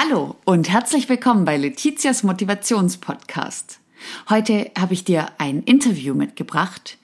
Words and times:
Hallo 0.00 0.36
und 0.44 0.68
herzlich 0.68 1.08
willkommen 1.08 1.44
bei 1.44 1.56
Letizias 1.56 2.22
Motivationspodcast. 2.22 3.80
Heute 4.28 4.70
habe 4.78 4.94
ich 4.94 5.02
dir 5.02 5.26
ein 5.38 5.64
Interview 5.64 6.14
mitgebracht. 6.14 6.98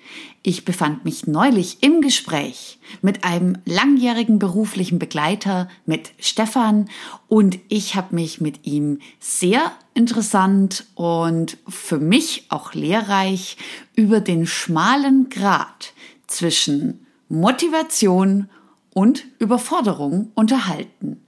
Ich 0.45 0.65
befand 0.65 1.05
mich 1.05 1.27
neulich 1.27 1.83
im 1.83 2.03
Gespräch 2.03 2.79
mit 3.03 3.25
einem 3.25 3.59
langjährigen 3.65 4.39
beruflichen 4.39 5.01
Begleiter, 5.01 5.69
mit 5.87 6.13
Stefan, 6.21 6.89
und 7.27 7.59
ich 7.69 7.97
habe 7.97 8.15
mich 8.15 8.41
mit 8.41 8.65
ihm 8.65 9.01
sehr 9.19 9.73
interessant 9.95 10.87
und 10.95 11.57
für 11.67 11.99
mich 11.99 12.47
auch 12.49 12.75
lehrreich 12.75 13.57
über 13.97 14.21
den 14.21 14.47
schmalen 14.47 15.31
Grat 15.31 15.95
zwischen 16.29 17.05
Motivation 17.29 18.49
und 18.93 19.25
Überforderung 19.41 20.31
unterhalten. 20.37 21.24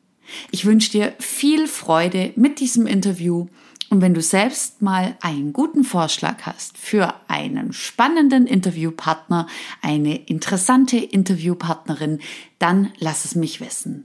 Ich 0.51 0.65
wünsche 0.65 0.91
dir 0.91 1.15
viel 1.19 1.67
Freude 1.67 2.33
mit 2.37 2.61
diesem 2.61 2.87
Interview 2.87 3.47
und 3.89 4.01
wenn 4.01 4.15
du 4.15 4.21
selbst 4.21 4.83
mal 4.83 5.17
einen 5.21 5.53
guten 5.53 5.85
Vorschlag 5.85 6.43
hast 6.43 6.77
für 6.77 7.15
einen 7.29 7.73
spannenden 7.73 8.47
Interviewpartner, 8.47 9.47
eine 9.81 10.17
interessante 10.17 10.97
Interviewpartnerin, 10.97 12.19
dann 12.59 12.93
lass 12.99 13.25
es 13.25 13.37
mich 13.37 13.61
wissen. 13.61 14.05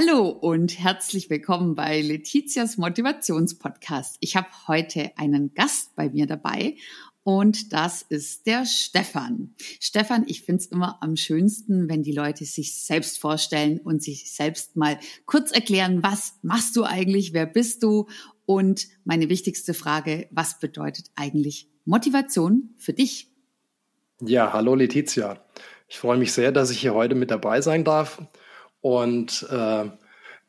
Hallo 0.00 0.28
und 0.28 0.78
herzlich 0.78 1.28
willkommen 1.28 1.74
bei 1.74 2.00
Letizias 2.00 2.76
Motivationspodcast. 2.76 4.18
Ich 4.20 4.36
habe 4.36 4.46
heute 4.68 5.10
einen 5.16 5.54
Gast 5.54 5.96
bei 5.96 6.08
mir 6.08 6.28
dabei 6.28 6.76
und 7.24 7.72
das 7.72 8.02
ist 8.02 8.46
der 8.46 8.64
Stefan. 8.64 9.56
Stefan, 9.80 10.22
ich 10.28 10.42
finde 10.42 10.62
es 10.62 10.66
immer 10.66 11.02
am 11.02 11.16
schönsten, 11.16 11.88
wenn 11.88 12.04
die 12.04 12.12
Leute 12.12 12.44
sich 12.44 12.76
selbst 12.76 13.18
vorstellen 13.18 13.80
und 13.80 14.00
sich 14.00 14.32
selbst 14.32 14.76
mal 14.76 15.00
kurz 15.26 15.50
erklären, 15.50 16.00
was 16.00 16.34
machst 16.42 16.76
du 16.76 16.84
eigentlich, 16.84 17.32
wer 17.32 17.46
bist 17.46 17.82
du 17.82 18.06
und 18.46 18.86
meine 19.04 19.28
wichtigste 19.28 19.74
Frage, 19.74 20.28
was 20.30 20.60
bedeutet 20.60 21.06
eigentlich 21.16 21.66
Motivation 21.84 22.72
für 22.76 22.92
dich? 22.92 23.32
Ja, 24.20 24.52
hallo 24.52 24.76
Letizia. 24.76 25.44
Ich 25.88 25.98
freue 25.98 26.18
mich 26.18 26.32
sehr, 26.32 26.52
dass 26.52 26.70
ich 26.70 26.78
hier 26.78 26.94
heute 26.94 27.16
mit 27.16 27.32
dabei 27.32 27.62
sein 27.62 27.82
darf 27.82 28.22
und 28.80 29.46
äh, 29.50 29.84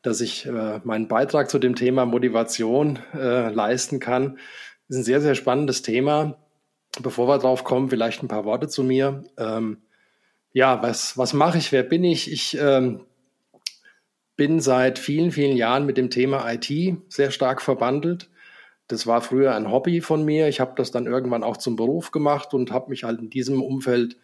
dass 0.02 0.20
ich 0.20 0.46
äh, 0.46 0.80
meinen 0.84 1.08
Beitrag 1.08 1.50
zu 1.50 1.58
dem 1.58 1.74
Thema 1.74 2.06
Motivation 2.06 2.98
äh, 3.14 3.50
leisten 3.50 4.00
kann. 4.00 4.38
Das 4.88 4.96
ist 4.96 5.02
ein 5.02 5.04
sehr, 5.04 5.20
sehr 5.20 5.34
spannendes 5.34 5.82
Thema. 5.82 6.38
Bevor 7.02 7.28
wir 7.28 7.38
drauf 7.38 7.62
kommen, 7.64 7.90
vielleicht 7.90 8.22
ein 8.22 8.28
paar 8.28 8.44
Worte 8.44 8.68
zu 8.68 8.82
mir. 8.82 9.24
Ähm, 9.38 9.78
ja, 10.52 10.82
was, 10.82 11.16
was 11.16 11.32
mache 11.32 11.58
ich? 11.58 11.70
Wer 11.70 11.84
bin 11.84 12.02
ich? 12.02 12.32
Ich 12.32 12.58
ähm, 12.58 13.02
bin 14.36 14.60
seit 14.60 14.98
vielen, 14.98 15.30
vielen 15.30 15.56
Jahren 15.56 15.86
mit 15.86 15.96
dem 15.96 16.10
Thema 16.10 16.50
IT 16.50 16.68
sehr 17.08 17.30
stark 17.30 17.62
verbandelt. 17.62 18.30
Das 18.88 19.06
war 19.06 19.20
früher 19.20 19.54
ein 19.54 19.70
Hobby 19.70 20.00
von 20.00 20.24
mir. 20.24 20.48
Ich 20.48 20.58
habe 20.58 20.72
das 20.76 20.90
dann 20.90 21.06
irgendwann 21.06 21.44
auch 21.44 21.58
zum 21.58 21.76
Beruf 21.76 22.10
gemacht 22.10 22.54
und 22.54 22.72
habe 22.72 22.90
mich 22.90 23.04
halt 23.04 23.20
in 23.20 23.30
diesem 23.30 23.62
Umfeld, 23.62 24.16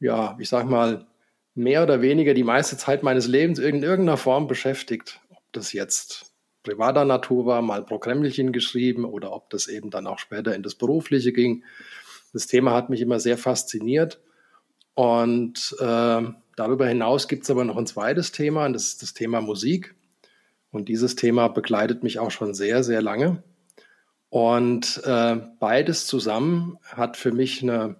ja, 0.00 0.36
ich 0.38 0.48
sag 0.48 0.70
mal, 0.70 1.06
mehr 1.56 1.82
oder 1.82 2.02
weniger 2.02 2.34
die 2.34 2.44
meiste 2.44 2.76
Zeit 2.76 3.02
meines 3.02 3.26
Lebens 3.26 3.58
in 3.58 3.82
irgendeiner 3.82 4.18
Form 4.18 4.46
beschäftigt. 4.46 5.20
Ob 5.30 5.42
das 5.52 5.72
jetzt 5.72 6.34
privater 6.62 7.04
Natur 7.04 7.46
war, 7.46 7.62
mal 7.62 7.82
Programmchen 7.82 8.52
geschrieben 8.52 9.04
oder 9.04 9.32
ob 9.32 9.48
das 9.50 9.66
eben 9.66 9.90
dann 9.90 10.06
auch 10.06 10.18
später 10.18 10.54
in 10.54 10.62
das 10.62 10.74
Berufliche 10.74 11.32
ging. 11.32 11.64
Das 12.34 12.46
Thema 12.46 12.74
hat 12.74 12.90
mich 12.90 13.00
immer 13.00 13.20
sehr 13.20 13.38
fasziniert. 13.38 14.20
Und 14.94 15.74
äh, 15.80 16.22
darüber 16.56 16.86
hinaus 16.86 17.26
gibt 17.26 17.44
es 17.44 17.50
aber 17.50 17.64
noch 17.64 17.78
ein 17.78 17.86
zweites 17.86 18.32
Thema, 18.32 18.66
und 18.66 18.74
das 18.74 18.88
ist 18.88 19.02
das 19.02 19.14
Thema 19.14 19.40
Musik. 19.40 19.94
Und 20.70 20.88
dieses 20.90 21.16
Thema 21.16 21.48
begleitet 21.48 22.02
mich 22.02 22.18
auch 22.18 22.30
schon 22.30 22.52
sehr, 22.52 22.84
sehr 22.84 23.00
lange. 23.00 23.42
Und 24.28 25.00
äh, 25.04 25.36
beides 25.58 26.06
zusammen 26.06 26.78
hat 26.84 27.16
für 27.16 27.32
mich 27.32 27.62
eine, 27.62 27.96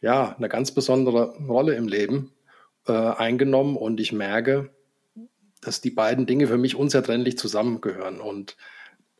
ja, 0.00 0.36
eine 0.36 0.48
ganz 0.48 0.70
besondere 0.70 1.36
Rolle 1.38 1.74
im 1.74 1.88
Leben 1.88 2.32
äh, 2.86 2.92
eingenommen 2.92 3.76
und 3.76 4.00
ich 4.00 4.12
merke, 4.12 4.70
dass 5.60 5.80
die 5.80 5.90
beiden 5.90 6.26
Dinge 6.26 6.46
für 6.46 6.58
mich 6.58 6.76
unzertrennlich 6.76 7.38
zusammengehören 7.38 8.20
und 8.20 8.56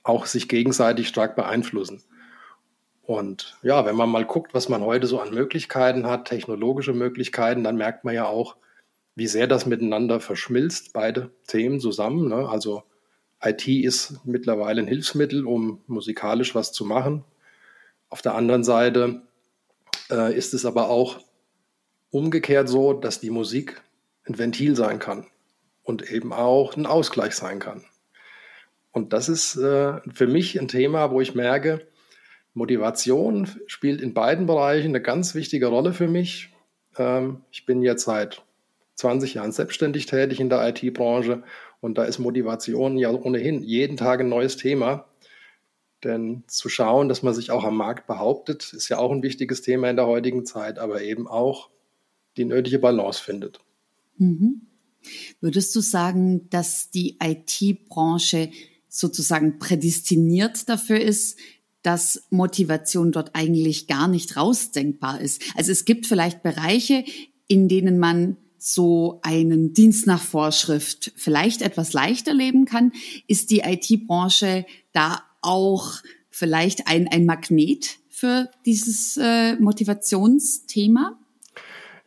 auch 0.03 0.27
sich 0.27 0.49
gegenseitig 0.49 1.09
stark 1.09 1.37
beeinflussen. 1.37 2.03
Und 3.03 3.57
ja, 3.63 3.87
wenn 3.87 3.97
man 3.97 4.11
mal 4.11 4.25
guckt, 4.25 4.55
was 4.55 4.69
man 4.69 4.83
heute 4.83 5.07
so 5.07 5.19
an 5.19 5.33
Möglichkeiten 5.33 6.07
hat, 6.07 6.27
technologische 6.27 6.93
Möglichkeiten, 6.93 7.65
dann 7.65 7.77
merkt 7.77 8.05
man 8.05 8.15
ja 8.15 8.27
auch, 8.27 8.57
wie 9.15 9.27
sehr 9.27 9.47
das 9.47 9.67
miteinander 9.67 10.21
verschmilzt, 10.21 10.93
beide 10.93 11.31
Themen 11.47 11.81
zusammen. 11.81 12.29
Ne? 12.29 12.49
Also 12.49 12.85
IT 13.43 13.67
ist 13.67 14.21
mittlerweile 14.25 14.83
ein 14.83 14.87
Hilfsmittel, 14.87 15.47
um 15.47 15.81
musikalisch 15.87 16.55
was 16.55 16.73
zu 16.73 16.85
machen. 16.85 17.25
Auf 18.11 18.23
der 18.23 18.35
anderen 18.35 18.63
Seite 18.63 19.23
äh, 20.11 20.37
ist 20.37 20.55
es 20.55 20.65
aber 20.65 20.89
auch 20.89 21.19
umgekehrt 22.11 22.69
so, 22.69 22.93
dass 22.93 23.21
die 23.21 23.31
Musik 23.31 23.81
ein 24.25 24.39
Ventil 24.39 24.77
sein 24.77 24.99
kann 24.99 25.27
und 25.83 26.11
eben 26.11 26.33
auch 26.33 26.77
ein 26.77 26.87
Ausgleich 26.87 27.35
sein 27.35 27.59
kann. 27.59 27.85
Und 28.93 29.13
das 29.13 29.29
ist 29.29 29.57
äh, 29.57 30.01
für 30.13 30.27
mich 30.27 30.59
ein 30.61 30.69
Thema, 30.69 31.11
wo 31.11 31.21
ich 31.21 31.35
merke, 31.35 31.87
Motivation 32.55 33.49
spielt 33.67 34.01
in 34.01 34.15
beiden 34.15 34.47
Bereichen 34.47 34.89
eine 34.89 35.03
ganz 35.03 35.35
wichtige 35.35 35.67
Rolle 35.67 35.93
für 35.93 36.09
mich. 36.09 36.51
Ähm, 36.97 37.43
ich 37.51 37.67
bin 37.67 37.83
jetzt 37.83 38.05
seit 38.05 38.43
20 38.97 39.35
Jahren 39.35 39.53
selbstständig 39.53 40.07
tätig 40.07 40.41
in 40.41 40.49
der 40.49 40.69
IT-Branche 40.69 41.45
und 41.81 41.99
da 41.99 42.05
ist 42.05 42.19
Motivation 42.19 42.99
ja 42.99 43.11
ohnehin 43.11 43.63
jeden 43.63 43.97
Tag 43.97 44.21
ein 44.21 44.29
neues 44.29 44.57
Thema. 44.57 45.07
Denn 46.05 46.45
zu 46.47 46.69
schauen, 46.69 47.09
dass 47.09 47.23
man 47.23 47.35
sich 47.35 47.51
auch 47.51 47.65
am 47.65 47.77
Markt 47.77 48.07
behauptet, 48.07 48.73
ist 48.73 48.89
ja 48.89 48.99
auch 48.99 49.11
ein 49.11 49.23
wichtiges 49.23 49.63
Thema 49.63 49.91
in 49.91 49.97
der 49.97 50.07
heutigen 50.07 50.45
Zeit, 50.45 50.79
aber 50.79 51.03
eben 51.03 51.27
auch 51.27 51.71
die 52.39 52.45
nötige 52.45 52.79
Balance 52.79 53.23
findet. 53.23 53.61
Mhm. 54.17 54.63
Würdest 55.41 55.75
du 55.77 55.81
sagen, 55.81 56.49
dass 56.51 56.91
die 56.91 57.19
IT-Branche 57.23 58.51
sozusagen 58.89 59.59
prädestiniert 59.59 60.69
dafür 60.69 61.01
ist, 61.01 61.39
dass 61.83 62.25
Motivation 62.31 63.13
dort 63.13 63.35
eigentlich 63.35 63.87
gar 63.87 64.09
nicht 64.09 64.37
rausdenkbar 64.37 65.21
ist? 65.21 65.43
Also 65.57 65.73
es 65.73 65.85
gibt 65.85 66.07
vielleicht 66.07 66.43
Bereiche, 66.43 67.05
in 67.47 67.69
denen 67.69 67.99
man 67.99 68.37
so 68.59 69.21
einen 69.23 69.73
Dienst 69.73 70.07
nach 70.07 70.21
Vorschrift 70.21 71.13
vielleicht 71.17 71.63
etwas 71.63 71.93
leichter 71.93 72.35
leben 72.35 72.65
kann. 72.65 72.93
Ist 73.29 73.51
die 73.51 73.61
IT-Branche 73.61 74.67
da 74.93 75.23
auch 75.41 76.03
vielleicht 76.29 76.89
ein, 76.89 77.07
ein 77.09 77.25
Magnet 77.25 77.99
für 78.09 78.51
dieses 78.67 79.17
äh, 79.17 79.55
Motivationsthema? 79.57 81.19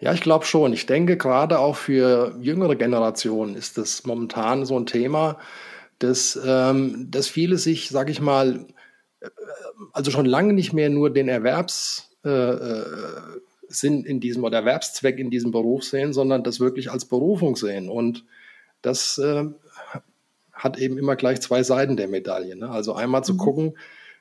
Ja, 0.02 0.14
ich 0.14 0.22
glaube 0.22 0.46
schon. 0.46 0.74
Ich 0.74 0.88
denke, 0.88 1.16
gerade 1.16 1.60
auch 1.60 1.76
für 1.76 2.36
jüngere 2.42 2.76
Generationen 2.76 3.56
ist 3.56 3.78
das 3.78 4.04
momentan 4.04 4.66
so 4.66 4.76
ein 4.78 4.88
Thema, 4.88 5.38
dass, 6.00 6.40
ähm, 6.44 7.08
dass 7.12 7.28
viele 7.28 7.60
sich, 7.60 7.90
sage 7.90 8.12
ich 8.12 8.20
mal, 8.20 8.66
äh, 9.22 9.30
also 9.94 10.10
schon 10.10 10.26
lange 10.26 10.54
nicht 10.54 10.74
mehr 10.74 10.90
nur 10.90 11.12
den 11.12 11.30
Erwerbssinn 11.30 12.08
äh, 12.26 12.30
äh 12.30 14.04
in 14.10 14.20
diesem 14.20 14.44
oder 14.44 14.58
Erwerbszweck 14.58 15.18
in 15.20 15.30
diesem 15.30 15.52
Beruf 15.52 15.84
sehen, 15.84 16.14
sondern 16.14 16.44
das 16.44 16.60
wirklich 16.60 16.92
als 16.92 17.06
Berufung 17.06 17.56
sehen. 17.56 17.88
Und 17.88 18.26
das 18.82 19.20
äh, 19.20 19.46
hat 20.52 20.80
eben 20.80 20.98
immer 20.98 21.16
gleich 21.16 21.42
zwei 21.42 21.62
Seiten 21.62 21.96
der 21.96 22.08
Medaille. 22.08 22.56
Ne? 22.56 22.70
Also 22.70 22.96
einmal 22.96 23.24
zu 23.24 23.36
mhm. 23.36 23.38
gucken, 23.38 23.78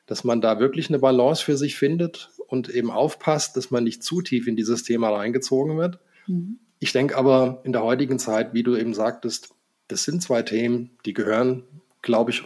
dass 0.07 0.25
man 0.25 0.43
da 0.43 0.61
wirklich 0.61 0.89
eine 0.91 0.99
Balance 0.99 1.43
für 1.43 1.57
sich 1.57 1.77
findet 1.77 2.31
und 2.51 2.69
eben 2.69 2.91
aufpasst, 2.91 3.57
dass 3.57 3.71
man 3.71 3.85
nicht 3.85 4.03
zu 4.03 4.23
tief 4.23 4.47
in 4.47 4.57
dieses 4.57 4.83
Thema 4.83 5.11
reingezogen 5.11 5.79
wird. 5.79 6.01
Mhm. 6.27 6.59
Ich 6.81 6.93
denke 6.93 7.17
aber 7.17 7.61
in 7.65 7.73
der 7.73 7.83
heutigen 7.85 8.19
Zeit, 8.19 8.55
wie 8.55 8.63
du 8.63 8.77
eben 8.77 8.95
sagtest, 8.95 9.55
das 9.89 10.05
sind 10.05 10.23
zwei 10.23 10.43
Themen, 10.43 10.91
die 11.07 11.15
gehören, 11.15 11.63
glaube 12.03 12.31
ich, 12.33 12.43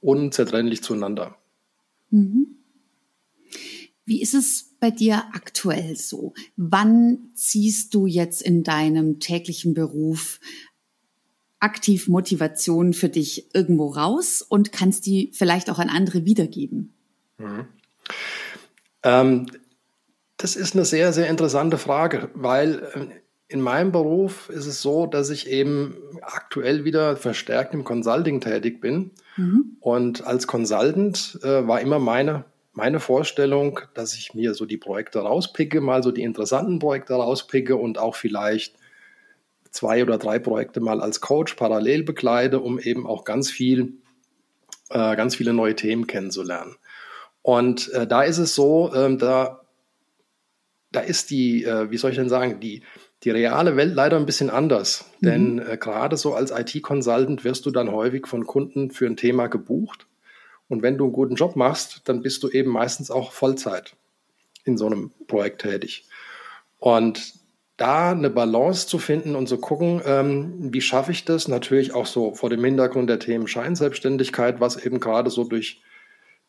unzertrennlich 0.00 0.82
zueinander. 0.82 1.36
Mhm. 2.10 2.56
Wie 4.04 4.22
ist 4.22 4.34
es 4.34 4.74
bei 4.80 4.90
dir 4.90 5.24
aktuell 5.34 5.94
so? 5.96 6.32
Wann 6.56 7.30
ziehst 7.34 7.94
du 7.94 8.06
jetzt 8.06 8.42
in 8.42 8.64
deinem 8.64 9.20
täglichen 9.20 9.74
Beruf 9.74 10.40
aktiv 11.60 12.08
Motivation 12.08 12.92
für 12.92 13.08
dich 13.08 13.54
irgendwo 13.54 13.88
raus 13.88 14.42
und 14.42 14.72
kannst 14.72 15.06
die 15.06 15.30
vielleicht 15.32 15.68
auch 15.70 15.78
an 15.78 15.90
andere 15.90 16.24
wiedergeben? 16.24 16.94
Mhm. 17.38 17.66
Ähm, 19.08 19.46
Das 20.40 20.54
ist 20.54 20.74
eine 20.74 20.84
sehr, 20.84 21.12
sehr 21.12 21.28
interessante 21.28 21.78
Frage, 21.78 22.30
weil 22.34 22.74
äh, 22.94 23.06
in 23.48 23.60
meinem 23.60 23.90
Beruf 23.90 24.50
ist 24.50 24.66
es 24.66 24.80
so, 24.82 25.06
dass 25.06 25.30
ich 25.30 25.48
eben 25.48 25.96
aktuell 26.22 26.84
wieder 26.84 27.16
verstärkt 27.16 27.74
im 27.74 27.82
Consulting 27.82 28.40
tätig 28.40 28.80
bin. 28.80 29.10
Mhm. 29.36 29.76
Und 29.80 30.24
als 30.24 30.46
Consultant 30.46 31.40
äh, 31.42 31.66
war 31.66 31.80
immer 31.80 31.98
meine, 31.98 32.44
meine 32.72 33.00
Vorstellung, 33.00 33.80
dass 33.94 34.14
ich 34.14 34.34
mir 34.34 34.54
so 34.54 34.64
die 34.64 34.76
Projekte 34.76 35.20
rauspicke, 35.20 35.80
mal 35.80 36.02
so 36.02 36.12
die 36.12 36.22
interessanten 36.22 36.78
Projekte 36.78 37.14
rauspicke 37.14 37.74
und 37.74 37.98
auch 37.98 38.14
vielleicht 38.14 38.76
zwei 39.70 40.02
oder 40.04 40.18
drei 40.18 40.38
Projekte 40.38 40.80
mal 40.80 41.00
als 41.00 41.20
Coach 41.20 41.54
parallel 41.54 42.04
begleite, 42.04 42.60
um 42.60 42.78
eben 42.78 43.06
auch 43.06 43.24
ganz 43.24 43.50
viel, 43.50 43.94
äh, 44.90 45.16
ganz 45.16 45.34
viele 45.34 45.52
neue 45.52 45.74
Themen 45.74 46.06
kennenzulernen. 46.06 46.76
Und 47.48 47.90
äh, 47.94 48.06
da 48.06 48.24
ist 48.24 48.36
es 48.36 48.54
so, 48.54 48.92
ähm, 48.94 49.16
da, 49.16 49.62
da 50.92 51.00
ist 51.00 51.30
die, 51.30 51.64
äh, 51.64 51.90
wie 51.90 51.96
soll 51.96 52.10
ich 52.10 52.18
denn 52.18 52.28
sagen, 52.28 52.60
die, 52.60 52.82
die 53.22 53.30
reale 53.30 53.74
Welt 53.74 53.94
leider 53.94 54.18
ein 54.18 54.26
bisschen 54.26 54.50
anders. 54.50 55.06
Mhm. 55.20 55.26
Denn 55.26 55.58
äh, 55.60 55.78
gerade 55.78 56.18
so 56.18 56.34
als 56.34 56.50
IT-Consultant 56.50 57.44
wirst 57.44 57.64
du 57.64 57.70
dann 57.70 57.90
häufig 57.90 58.26
von 58.26 58.44
Kunden 58.44 58.90
für 58.90 59.06
ein 59.06 59.16
Thema 59.16 59.46
gebucht. 59.46 60.06
Und 60.68 60.82
wenn 60.82 60.98
du 60.98 61.04
einen 61.04 61.14
guten 61.14 61.36
Job 61.36 61.56
machst, 61.56 62.02
dann 62.04 62.20
bist 62.20 62.42
du 62.42 62.50
eben 62.50 62.70
meistens 62.70 63.10
auch 63.10 63.32
Vollzeit 63.32 63.96
in 64.64 64.76
so 64.76 64.84
einem 64.84 65.10
Projekt 65.26 65.62
tätig. 65.62 66.04
Und 66.78 67.32
da 67.78 68.10
eine 68.10 68.28
Balance 68.28 68.88
zu 68.88 68.98
finden 68.98 69.34
und 69.34 69.48
zu 69.48 69.56
gucken, 69.56 70.02
ähm, 70.04 70.70
wie 70.70 70.82
schaffe 70.82 71.12
ich 71.12 71.24
das, 71.24 71.48
natürlich 71.48 71.94
auch 71.94 72.04
so 72.04 72.34
vor 72.34 72.50
dem 72.50 72.62
Hintergrund 72.62 73.08
der 73.08 73.20
Themen 73.20 73.48
Scheinselbstständigkeit, 73.48 74.60
was 74.60 74.76
eben 74.76 75.00
gerade 75.00 75.30
so 75.30 75.44
durch 75.44 75.80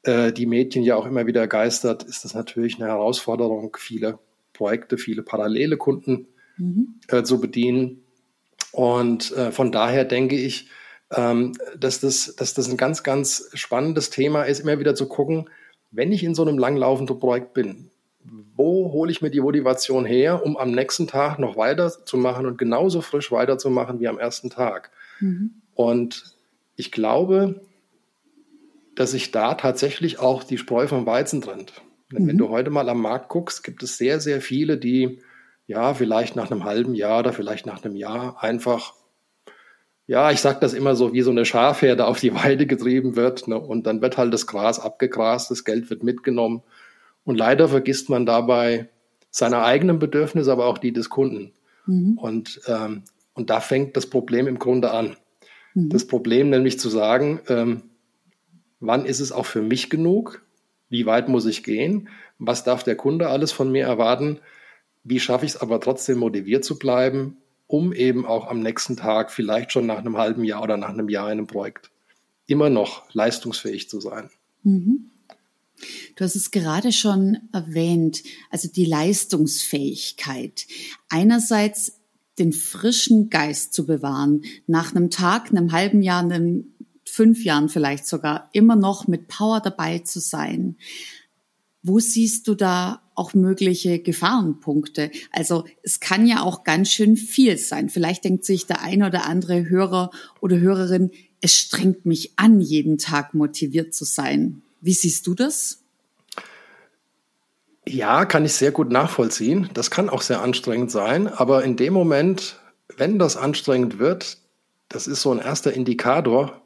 äh, 0.03 0.31
die 0.31 0.45
Medien 0.45 0.83
ja 0.83 0.95
auch 0.95 1.05
immer 1.05 1.27
wieder 1.27 1.47
geistert, 1.47 2.03
ist 2.03 2.23
das 2.25 2.33
natürlich 2.33 2.75
eine 2.75 2.87
Herausforderung, 2.87 3.75
viele 3.77 4.19
Projekte, 4.53 4.97
viele 4.97 5.23
parallele 5.23 5.77
Kunden 5.77 6.27
mhm. 6.57 6.95
äh, 7.07 7.23
zu 7.23 7.39
bedienen. 7.39 8.03
Und 8.71 9.31
äh, 9.31 9.51
von 9.51 9.71
daher 9.71 10.05
denke 10.05 10.35
ich, 10.35 10.69
ähm, 11.11 11.53
dass, 11.77 11.99
das, 11.99 12.35
dass 12.35 12.53
das 12.53 12.69
ein 12.69 12.77
ganz, 12.77 13.03
ganz 13.03 13.49
spannendes 13.53 14.09
Thema 14.09 14.43
ist, 14.43 14.59
immer 14.59 14.79
wieder 14.79 14.95
zu 14.95 15.07
gucken, 15.07 15.49
wenn 15.91 16.11
ich 16.11 16.23
in 16.23 16.35
so 16.35 16.43
einem 16.43 16.57
langlaufenden 16.57 17.19
Projekt 17.19 17.53
bin, 17.53 17.89
wo 18.55 18.91
hole 18.91 19.11
ich 19.11 19.21
mir 19.21 19.31
die 19.31 19.39
Motivation 19.39 20.05
her, 20.05 20.45
um 20.45 20.57
am 20.57 20.71
nächsten 20.71 21.07
Tag 21.07 21.39
noch 21.39 21.57
weiterzumachen 21.57 22.45
und 22.45 22.57
genauso 22.57 23.01
frisch 23.01 23.31
weiterzumachen 23.31 23.99
wie 23.99 24.07
am 24.07 24.19
ersten 24.19 24.49
Tag. 24.49 24.91
Mhm. 25.19 25.61
Und 25.73 26.35
ich 26.75 26.91
glaube, 26.91 27.61
dass 28.99 29.11
sich 29.11 29.31
da 29.31 29.53
tatsächlich 29.53 30.19
auch 30.19 30.43
die 30.43 30.57
Spreu 30.57 30.85
vom 30.85 31.05
Weizen 31.05 31.39
trennt. 31.39 31.71
Mhm. 32.11 32.27
Wenn 32.27 32.37
du 32.37 32.49
heute 32.49 32.69
mal 32.69 32.89
am 32.89 33.01
Markt 33.01 33.29
guckst, 33.29 33.63
gibt 33.63 33.81
es 33.81 33.97
sehr, 33.97 34.19
sehr 34.19 34.41
viele, 34.41 34.77
die 34.77 35.21
ja 35.67 35.93
vielleicht 35.93 36.35
nach 36.35 36.51
einem 36.51 36.65
halben 36.65 36.95
Jahr 36.95 37.19
oder 37.19 37.31
vielleicht 37.31 37.65
nach 37.65 37.81
einem 37.81 37.95
Jahr 37.95 38.43
einfach, 38.43 38.95
ja, 40.05 40.31
ich 40.31 40.41
sage 40.41 40.57
das 40.59 40.73
immer 40.73 40.97
so, 40.97 41.13
wie 41.13 41.21
so 41.21 41.31
eine 41.31 41.45
Schafherde 41.45 42.05
auf 42.07 42.19
die 42.19 42.35
Weide 42.35 42.67
getrieben 42.67 43.15
wird 43.15 43.47
ne? 43.47 43.57
und 43.57 43.87
dann 43.87 44.01
wird 44.01 44.17
halt 44.17 44.33
das 44.33 44.47
Gras 44.47 44.81
abgegrast, 44.81 45.49
das 45.49 45.63
Geld 45.63 45.89
wird 45.89 46.03
mitgenommen 46.03 46.61
und 47.23 47.37
leider 47.37 47.69
vergisst 47.69 48.09
man 48.09 48.25
dabei 48.25 48.89
seine 49.31 49.63
eigenen 49.63 49.99
Bedürfnisse, 49.99 50.51
aber 50.51 50.65
auch 50.65 50.77
die 50.77 50.91
des 50.91 51.09
Kunden. 51.09 51.53
Mhm. 51.85 52.17
Und, 52.17 52.59
ähm, 52.67 53.03
und 53.33 53.49
da 53.49 53.61
fängt 53.61 53.95
das 53.95 54.07
Problem 54.07 54.45
im 54.45 54.59
Grunde 54.59 54.91
an. 54.91 55.15
Mhm. 55.73 55.87
Das 55.87 56.05
Problem 56.05 56.49
nämlich 56.49 56.81
zu 56.81 56.89
sagen, 56.89 57.39
ähm, 57.47 57.83
wann 58.79 59.05
ist 59.05 59.19
es 59.19 59.31
auch 59.31 59.45
für 59.45 59.61
mich 59.61 59.89
genug? 59.89 60.43
Wie 60.89 61.05
weit 61.05 61.29
muss 61.29 61.45
ich 61.45 61.63
gehen? 61.63 62.09
Was 62.39 62.63
darf 62.63 62.83
der 62.83 62.95
Kunde 62.95 63.29
alles 63.29 63.51
von 63.51 63.71
mir 63.71 63.85
erwarten? 63.85 64.39
Wie 65.03 65.19
schaffe 65.19 65.45
ich 65.45 65.53
es 65.53 65.61
aber 65.61 65.79
trotzdem 65.79 66.19
motiviert 66.19 66.65
zu 66.65 66.79
bleiben, 66.79 67.37
um 67.67 67.93
eben 67.93 68.25
auch 68.25 68.47
am 68.47 68.61
nächsten 68.61 68.97
Tag, 68.97 69.31
vielleicht 69.31 69.71
schon 69.71 69.85
nach 69.85 69.99
einem 69.99 70.17
halben 70.17 70.43
Jahr 70.43 70.63
oder 70.63 70.77
nach 70.77 70.89
einem 70.89 71.09
Jahr 71.09 71.27
in 71.27 71.39
einem 71.39 71.47
Projekt, 71.47 71.91
immer 72.47 72.69
noch 72.69 73.03
leistungsfähig 73.13 73.89
zu 73.89 74.01
sein? 74.01 74.29
Mhm. 74.63 75.11
Du 76.15 76.25
hast 76.25 76.35
es 76.35 76.51
gerade 76.51 76.91
schon 76.91 77.37
erwähnt, 77.53 78.23
also 78.49 78.67
die 78.67 78.85
Leistungsfähigkeit. 78.85 80.67
Einerseits 81.07 81.93
den 82.37 82.51
frischen 82.53 83.29
Geist 83.29 83.73
zu 83.73 83.85
bewahren, 83.85 84.43
nach 84.67 84.95
einem 84.95 85.09
Tag, 85.09 85.49
einem 85.51 85.71
halben 85.71 86.01
Jahr, 86.01 86.21
einem 86.21 86.73
fünf 87.09 87.43
Jahren 87.43 87.69
vielleicht 87.69 88.07
sogar, 88.07 88.49
immer 88.53 88.75
noch 88.75 89.07
mit 89.07 89.27
Power 89.27 89.59
dabei 89.59 89.99
zu 89.99 90.19
sein. 90.19 90.77
Wo 91.81 91.99
siehst 91.99 92.47
du 92.47 92.55
da 92.55 93.01
auch 93.15 93.33
mögliche 93.33 93.99
Gefahrenpunkte? 93.99 95.11
Also 95.31 95.65
es 95.81 95.99
kann 95.99 96.27
ja 96.27 96.41
auch 96.41 96.63
ganz 96.63 96.91
schön 96.91 97.15
viel 97.15 97.57
sein. 97.57 97.89
Vielleicht 97.89 98.23
denkt 98.23 98.45
sich 98.45 98.65
der 98.65 98.81
ein 98.81 99.03
oder 99.03 99.25
andere 99.25 99.69
Hörer 99.69 100.11
oder 100.41 100.59
Hörerin, 100.59 101.11
es 101.41 101.53
strengt 101.53 102.05
mich 102.05 102.33
an, 102.35 102.59
jeden 102.59 102.97
Tag 102.97 103.33
motiviert 103.33 103.93
zu 103.93 104.03
sein. 104.03 104.61
Wie 104.81 104.93
siehst 104.93 105.25
du 105.27 105.33
das? 105.33 105.79
Ja, 107.87 108.25
kann 108.25 108.45
ich 108.45 108.53
sehr 108.53 108.71
gut 108.71 108.91
nachvollziehen. 108.91 109.69
Das 109.73 109.89
kann 109.89 110.09
auch 110.09 110.21
sehr 110.21 110.41
anstrengend 110.41 110.91
sein, 110.91 111.27
aber 111.27 111.63
in 111.63 111.75
dem 111.75 111.93
Moment, 111.93 112.57
wenn 112.97 113.19
das 113.19 113.35
anstrengend 113.35 113.99
wird, 113.99 114.37
das 114.89 115.07
ist 115.07 115.21
so 115.21 115.31
ein 115.31 115.39
erster 115.39 115.73
Indikator, 115.73 116.61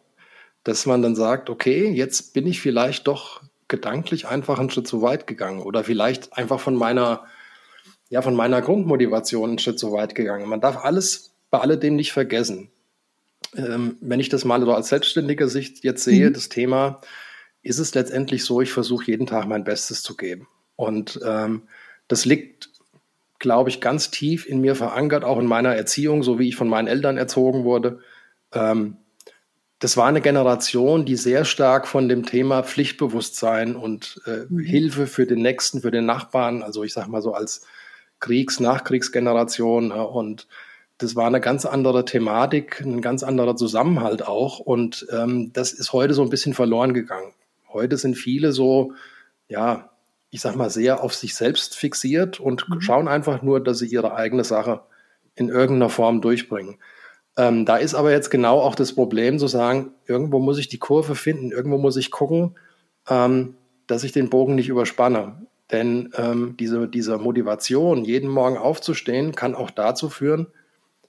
dass 0.63 0.85
man 0.85 1.01
dann 1.01 1.15
sagt, 1.15 1.49
okay, 1.49 1.89
jetzt 1.89 2.33
bin 2.33 2.47
ich 2.47 2.61
vielleicht 2.61 3.07
doch 3.07 3.41
gedanklich 3.67 4.27
einfach 4.27 4.59
einen 4.59 4.69
Schritt 4.69 4.87
zu 4.87 5.01
weit 5.01 5.27
gegangen 5.27 5.61
oder 5.61 5.83
vielleicht 5.83 6.33
einfach 6.37 6.59
von 6.59 6.75
meiner, 6.75 7.25
ja, 8.09 8.21
von 8.21 8.35
meiner 8.35 8.61
Grundmotivation 8.61 9.49
einen 9.49 9.59
Schritt 9.59 9.79
zu 9.79 9.91
weit 9.91 10.15
gegangen. 10.15 10.47
Man 10.47 10.61
darf 10.61 10.77
alles 10.77 11.33
bei 11.49 11.59
alledem 11.59 11.95
nicht 11.95 12.13
vergessen. 12.13 12.69
Ähm, 13.55 13.97
wenn 14.01 14.19
ich 14.19 14.29
das 14.29 14.45
mal 14.45 14.61
so 14.61 14.73
als 14.73 14.89
selbstständiger 14.89 15.47
Sicht 15.47 15.83
jetzt 15.83 16.03
sehe, 16.03 16.29
mhm. 16.29 16.33
das 16.33 16.49
Thema, 16.49 17.01
ist 17.61 17.79
es 17.79 17.93
letztendlich 17.95 18.43
so, 18.43 18.61
ich 18.61 18.71
versuche 18.71 19.05
jeden 19.07 19.25
Tag 19.27 19.47
mein 19.47 19.63
Bestes 19.63 20.01
zu 20.03 20.15
geben. 20.15 20.47
Und 20.75 21.19
ähm, 21.25 21.63
das 22.07 22.25
liegt, 22.25 22.69
glaube 23.39 23.69
ich, 23.69 23.81
ganz 23.81 24.11
tief 24.11 24.45
in 24.45 24.61
mir 24.61 24.75
verankert, 24.75 25.23
auch 25.23 25.39
in 25.39 25.45
meiner 25.45 25.75
Erziehung, 25.75 26.23
so 26.23 26.39
wie 26.39 26.49
ich 26.49 26.55
von 26.55 26.69
meinen 26.69 26.87
Eltern 26.87 27.17
erzogen 27.17 27.63
wurde. 27.63 27.99
Ähm, 28.51 28.97
das 29.83 29.97
war 29.97 30.05
eine 30.05 30.21
Generation, 30.21 31.03
die 31.03 31.17
sehr 31.17 31.43
stark 31.43 31.89
von 31.89 32.07
dem 32.07 32.25
Thema 32.25 32.63
Pflichtbewusstsein 32.63 33.75
und 33.75 34.21
äh, 34.25 34.45
mhm. 34.47 34.59
Hilfe 34.59 35.07
für 35.07 35.25
den 35.25 35.41
Nächsten, 35.41 35.81
für 35.81 35.91
den 35.91 36.05
Nachbarn, 36.05 36.63
also 36.63 36.85
ich 36.85 36.93
sage 36.93 37.11
mal 37.11 37.21
so 37.21 37.33
als 37.33 37.65
Kriegs-, 38.21 38.61
Nachkriegsgeneration 38.61 39.91
äh, 39.91 39.95
und 39.95 40.47
das 40.99 41.17
war 41.17 41.27
eine 41.27 41.41
ganz 41.41 41.65
andere 41.65 42.05
Thematik, 42.05 42.79
ein 42.79 43.01
ganz 43.01 43.23
anderer 43.23 43.57
Zusammenhalt 43.57 44.25
auch. 44.25 44.59
Und 44.59 45.05
ähm, 45.11 45.51
das 45.51 45.73
ist 45.73 45.91
heute 45.91 46.13
so 46.13 46.21
ein 46.21 46.29
bisschen 46.29 46.53
verloren 46.53 46.93
gegangen. 46.93 47.33
Heute 47.67 47.97
sind 47.97 48.15
viele 48.15 48.53
so, 48.53 48.93
ja, 49.49 49.89
ich 50.29 50.39
sag 50.39 50.55
mal, 50.55 50.69
sehr 50.69 51.03
auf 51.03 51.13
sich 51.13 51.35
selbst 51.35 51.75
fixiert 51.75 52.39
und 52.39 52.69
mhm. 52.69 52.79
schauen 52.79 53.09
einfach 53.09 53.41
nur, 53.41 53.61
dass 53.61 53.79
sie 53.79 53.87
ihre 53.87 54.15
eigene 54.15 54.45
Sache 54.45 54.79
in 55.35 55.49
irgendeiner 55.49 55.89
Form 55.89 56.21
durchbringen. 56.21 56.77
Ähm, 57.35 57.65
da 57.65 57.77
ist 57.77 57.95
aber 57.95 58.11
jetzt 58.11 58.29
genau 58.29 58.59
auch 58.59 58.75
das 58.75 58.93
Problem 58.93 59.39
zu 59.39 59.47
sagen, 59.47 59.91
irgendwo 60.05 60.39
muss 60.39 60.59
ich 60.59 60.67
die 60.67 60.77
Kurve 60.77 61.15
finden, 61.15 61.51
irgendwo 61.51 61.77
muss 61.77 61.97
ich 61.97 62.11
gucken, 62.11 62.55
ähm, 63.09 63.55
dass 63.87 64.03
ich 64.03 64.11
den 64.11 64.29
Bogen 64.29 64.55
nicht 64.55 64.69
überspanne. 64.69 65.47
Denn 65.71 66.11
ähm, 66.15 66.55
diese, 66.59 66.87
diese 66.87 67.17
Motivation, 67.17 68.05
jeden 68.05 68.29
Morgen 68.29 68.57
aufzustehen, 68.57 69.33
kann 69.33 69.55
auch 69.55 69.71
dazu 69.71 70.09
führen, 70.09 70.47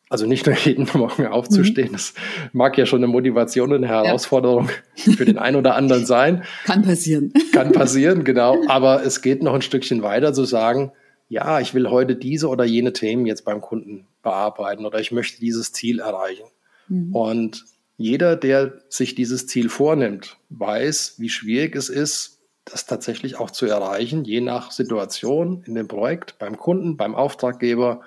also 0.09 0.27
nicht 0.27 0.47
nur 0.47 0.57
jeden 0.65 0.89
Morgen 0.95 1.27
aufzustehen, 1.27 1.89
mhm. 1.89 1.93
das 1.93 2.15
mag 2.53 2.79
ja 2.79 2.87
schon 2.87 3.01
eine 3.01 3.13
Motivation 3.13 3.73
und 3.73 3.85
eine 3.85 3.89
Herausforderung 3.89 4.71
ja. 4.97 5.13
für 5.13 5.25
den 5.25 5.39
einen 5.39 5.57
oder 5.57 5.75
anderen 5.75 6.07
sein. 6.07 6.45
Kann 6.65 6.83
passieren. 6.83 7.33
Kann 7.53 7.73
passieren, 7.73 8.25
genau. 8.25 8.63
Aber 8.69 9.05
es 9.05 9.21
geht 9.21 9.43
noch 9.43 9.55
ein 9.55 9.63
Stückchen 9.63 10.03
weiter 10.03 10.33
zu 10.33 10.45
sagen, 10.45 10.93
ja, 11.35 11.59
ich 11.59 11.75
will 11.75 11.91
heute 11.91 12.15
diese 12.15 12.49
oder 12.49 12.65
jene 12.65 12.93
Themen 12.93 13.27
jetzt 13.27 13.45
beim 13.45 13.61
Kunden 13.61 14.07
bearbeiten 14.23 14.87
oder 14.87 15.01
ich 15.01 15.11
möchte 15.11 15.41
dieses 15.41 15.73
Ziel 15.73 15.99
erreichen. 15.99 16.47
Mhm. 16.87 17.13
Und 17.13 17.65
jeder, 17.97 18.37
der 18.37 18.79
sich 18.89 19.17
dieses 19.17 19.49
Ziel 19.49 19.69
vornimmt, 19.69 20.37
weiß, 20.51 21.17
wie 21.19 21.29
schwierig 21.29 21.75
es 21.75 21.89
ist, 21.89 22.39
das 22.65 22.87
tatsächlich 22.87 23.37
auch 23.37 23.51
zu 23.51 23.67
erreichen, 23.67 24.25
je 24.25 24.41
nach 24.41 24.71
Situation 24.71 25.65
in 25.67 25.75
dem 25.75 25.89
Projekt, 25.89 26.39
beim 26.39 26.57
Kunden, 26.57 26.97
beim 26.97 27.17
Auftraggeber, 27.17 28.03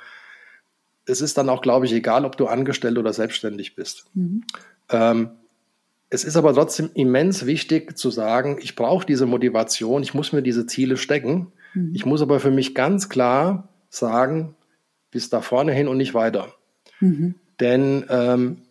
es 1.06 1.20
ist 1.20 1.38
dann 1.38 1.50
auch, 1.50 1.62
glaube 1.62 1.86
ich, 1.86 1.92
egal, 1.92 2.24
ob 2.24 2.38
du 2.38 2.48
angestellt 2.48 2.98
oder 2.98 3.12
selbstständig 3.12 3.76
bist. 3.76 4.06
Mhm. 4.14 4.46
Ähm, 4.90 5.32
es 6.10 6.24
ist 6.24 6.38
aber 6.38 6.54
trotzdem 6.54 6.90
immens 6.94 7.46
wichtig 7.46 7.98
zu 7.98 8.10
sagen, 8.12 8.60
ich 8.62 8.76
brauche 8.76 9.06
diese 9.06 9.26
Motivation, 9.26 10.04
ich 10.04 10.14
muss 10.14 10.32
mir 10.32 10.42
diese 10.42 10.66
Ziele 10.66 10.98
stecken. 10.98 11.52
Mhm. 11.74 11.92
Ich 11.94 12.06
muss 12.06 12.22
aber 12.22 12.40
für 12.40 12.52
mich 12.52 12.76
ganz 12.76 13.10
klar 13.10 13.70
sagen, 13.90 14.56
bis 15.12 15.30
da 15.30 15.42
vorne 15.42 15.74
hin 15.74 15.88
und 15.88 15.98
nicht 15.98 16.14
weiter. 16.14 16.54
Mhm. 17.00 17.36
Denn 17.60 18.06
ähm, 18.10 18.62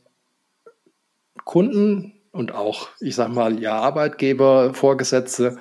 Kunden 1.44 2.12
und 2.32 2.52
auch, 2.54 2.88
ich 3.00 3.14
sag 3.14 3.28
mal, 3.28 3.60
ja, 3.60 3.78
Arbeitgeber, 3.80 4.74
Vorgesetzte 4.74 5.58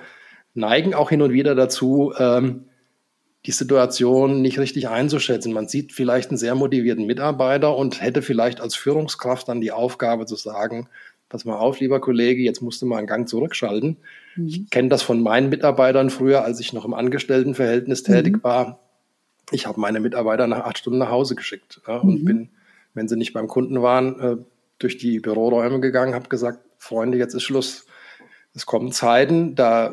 neigen 0.54 0.94
auch 0.94 1.10
hin 1.10 1.22
und 1.22 1.32
wieder 1.32 1.56
dazu, 1.56 2.14
ähm, 2.18 2.66
die 3.46 3.52
Situation 3.52 4.42
nicht 4.42 4.60
richtig 4.60 4.90
einzuschätzen. 4.90 5.54
Man 5.54 5.68
sieht 5.68 5.94
vielleicht 5.94 6.30
einen 6.30 6.38
sehr 6.38 6.56
motivierten 6.56 7.06
Mitarbeiter 7.06 7.78
und 7.78 8.02
hätte 8.02 8.22
vielleicht 8.22 8.60
als 8.60 8.76
Führungskraft 8.76 9.48
dann 9.48 9.62
die 9.62 9.72
Aufgabe 9.72 10.26
zu 10.26 10.36
sagen, 10.36 10.90
pass 11.30 11.46
mal 11.46 11.58
auf, 11.58 11.80
lieber 11.80 12.00
Kollege, 12.00 12.42
jetzt 12.42 12.62
musst 12.62 12.82
du 12.82 12.86
mal 12.86 12.98
einen 12.98 13.08
Gang 13.08 13.28
zurückschalten. 13.28 13.98
Mhm. 14.36 14.48
Ich 14.48 14.70
kenne 14.70 14.90
das 14.90 15.02
von 15.02 15.22
meinen 15.22 15.50
Mitarbeitern 15.50 16.10
früher, 16.10 16.44
als 16.44 16.60
ich 16.60 16.74
noch 16.74 16.86
im 16.86 16.94
Angestelltenverhältnis 16.94 18.04
tätig 18.04 18.38
mhm. 18.38 18.44
war. 18.44 18.80
Ich 19.52 19.68
habe 19.68 19.80
meine 19.80 20.00
Mitarbeiter 20.00 20.48
nach 20.48 20.66
acht 20.66 20.78
Stunden 20.78 21.00
nach 21.00 21.12
Hause 21.12 21.36
geschickt 21.36 21.82
ja, 21.88 21.98
und 21.98 22.22
mhm. 22.22 22.26
bin, 22.26 22.50
wenn 22.94 23.08
sie 23.08 23.18
nicht 23.18 23.34
beim 23.34 23.48
Kunden 23.48 23.82
waren, 23.82 24.20
äh, 24.20 24.38
durch 24.80 24.98
die 24.98 25.20
Büroräume 25.20 25.80
gegangen, 25.80 26.16
habe 26.16 26.30
gesagt, 26.30 26.60
Freunde, 26.78 27.18
jetzt 27.18 27.34
ist 27.34 27.44
Schluss. 27.44 27.86
Es 28.54 28.66
kommen 28.66 28.92
Zeiten, 28.92 29.56
da 29.56 29.92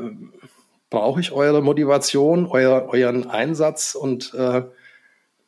brauche 0.90 1.20
ich 1.20 1.32
eure 1.32 1.62
Motivation, 1.62 2.46
euer, 2.46 2.88
euren 2.90 3.28
Einsatz 3.28 3.94
und 3.94 4.34
äh, 4.34 4.62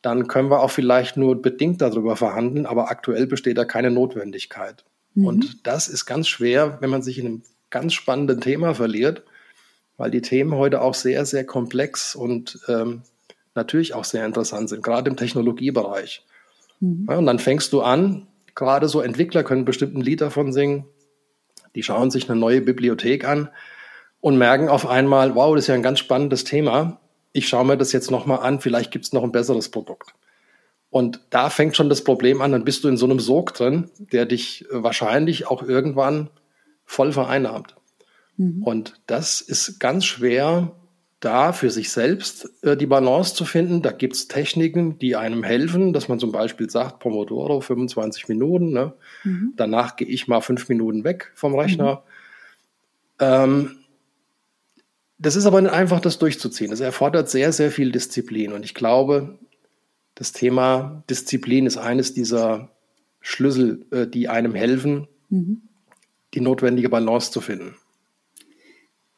dann 0.01 0.27
können 0.27 0.49
wir 0.49 0.61
auch 0.61 0.71
vielleicht 0.71 1.17
nur 1.17 1.41
bedingt 1.41 1.81
darüber 1.81 2.15
verhandeln, 2.15 2.65
aber 2.65 2.89
aktuell 2.91 3.27
besteht 3.27 3.57
da 3.57 3.65
keine 3.65 3.91
Notwendigkeit. 3.91 4.83
Mhm. 5.15 5.25
Und 5.25 5.67
das 5.67 5.87
ist 5.87 6.05
ganz 6.05 6.27
schwer, 6.27 6.77
wenn 6.81 6.89
man 6.89 7.01
sich 7.01 7.17
in 7.17 7.25
einem 7.25 7.43
ganz 7.69 7.93
spannenden 7.93 8.41
Thema 8.41 8.75
verliert, 8.75 9.23
weil 9.97 10.11
die 10.11 10.21
Themen 10.21 10.53
heute 10.53 10.81
auch 10.81 10.93
sehr, 10.93 11.25
sehr 11.25 11.45
komplex 11.45 12.15
und 12.15 12.59
ähm, 12.67 13.01
natürlich 13.55 13.93
auch 13.93 14.03
sehr 14.03 14.25
interessant 14.25 14.69
sind, 14.69 14.83
gerade 14.83 15.09
im 15.09 15.17
Technologiebereich. 15.17 16.23
Mhm. 16.79 17.07
Ja, 17.09 17.17
und 17.17 17.25
dann 17.25 17.39
fängst 17.39 17.73
du 17.73 17.81
an, 17.81 18.27
gerade 18.53 18.87
so 18.87 19.01
Entwickler 19.01 19.43
können 19.43 19.65
bestimmt 19.65 19.95
ein 19.95 20.01
Lied 20.01 20.21
davon 20.21 20.53
singen, 20.53 20.85
die 21.75 21.83
schauen 21.83 22.09
sich 22.11 22.29
eine 22.29 22.39
neue 22.39 22.61
Bibliothek 22.61 23.25
an 23.25 23.49
und 24.21 24.37
merken 24.37 24.69
auf 24.69 24.87
einmal, 24.87 25.35
wow, 25.35 25.53
das 25.53 25.65
ist 25.65 25.67
ja 25.67 25.75
ein 25.75 25.83
ganz 25.83 25.99
spannendes 25.99 26.45
Thema. 26.45 26.99
Ich 27.31 27.47
schaue 27.47 27.65
mir 27.65 27.77
das 27.77 27.91
jetzt 27.91 28.09
nochmal 28.09 28.39
an, 28.39 28.59
vielleicht 28.59 28.91
gibt 28.91 29.05
es 29.05 29.13
noch 29.13 29.23
ein 29.23 29.31
besseres 29.31 29.69
Produkt. 29.69 30.14
Und 30.95 31.19
da 31.29 31.49
fängt 31.49 31.75
schon 31.75 31.89
das 31.89 32.05
Problem 32.05 32.41
an, 32.41 32.53
dann 32.53 32.63
bist 32.63 32.85
du 32.85 32.87
in 32.87 32.95
so 32.95 33.05
einem 33.05 33.19
Sog 33.19 33.53
drin, 33.53 33.89
der 33.99 34.25
dich 34.25 34.65
wahrscheinlich 34.71 35.45
auch 35.45 35.61
irgendwann 35.61 36.29
voll 36.85 37.11
vereinnahmt. 37.11 37.75
Mhm. 38.37 38.63
Und 38.63 38.93
das 39.05 39.41
ist 39.41 39.81
ganz 39.81 40.05
schwer, 40.05 40.71
da 41.19 41.51
für 41.51 41.69
sich 41.69 41.91
selbst 41.91 42.49
äh, 42.63 42.77
die 42.77 42.85
Balance 42.85 43.35
zu 43.35 43.43
finden. 43.43 43.81
Da 43.81 43.91
gibt 43.91 44.15
es 44.15 44.29
Techniken, 44.29 44.97
die 44.97 45.17
einem 45.17 45.43
helfen, 45.43 45.91
dass 45.91 46.07
man 46.07 46.17
zum 46.17 46.31
Beispiel 46.31 46.69
sagt, 46.69 46.99
Pomodoro 46.99 47.59
25 47.59 48.29
Minuten, 48.29 48.71
ne? 48.71 48.93
mhm. 49.25 49.51
danach 49.57 49.97
gehe 49.97 50.07
ich 50.07 50.29
mal 50.29 50.39
fünf 50.39 50.69
Minuten 50.69 51.03
weg 51.03 51.33
vom 51.35 51.55
Rechner. 51.55 52.03
Mhm. 53.19 53.25
Ähm, 53.27 53.71
das 55.17 55.35
ist 55.35 55.45
aber 55.45 55.59
nicht 55.59 55.73
einfach, 55.73 55.99
das 55.99 56.19
durchzuziehen. 56.19 56.71
Das 56.71 56.79
erfordert 56.79 57.29
sehr, 57.29 57.51
sehr 57.51 57.71
viel 57.71 57.91
Disziplin. 57.91 58.53
Und 58.53 58.63
ich 58.63 58.73
glaube, 58.73 59.37
das 60.15 60.31
Thema 60.31 61.03
Disziplin 61.09 61.65
ist 61.65 61.77
eines 61.77 62.13
dieser 62.13 62.71
Schlüssel, 63.19 63.85
äh, 63.91 64.07
die 64.07 64.29
einem 64.29 64.55
helfen, 64.55 65.07
mhm. 65.29 65.61
die 66.33 66.41
notwendige 66.41 66.89
Balance 66.89 67.31
zu 67.31 67.41
finden. 67.41 67.75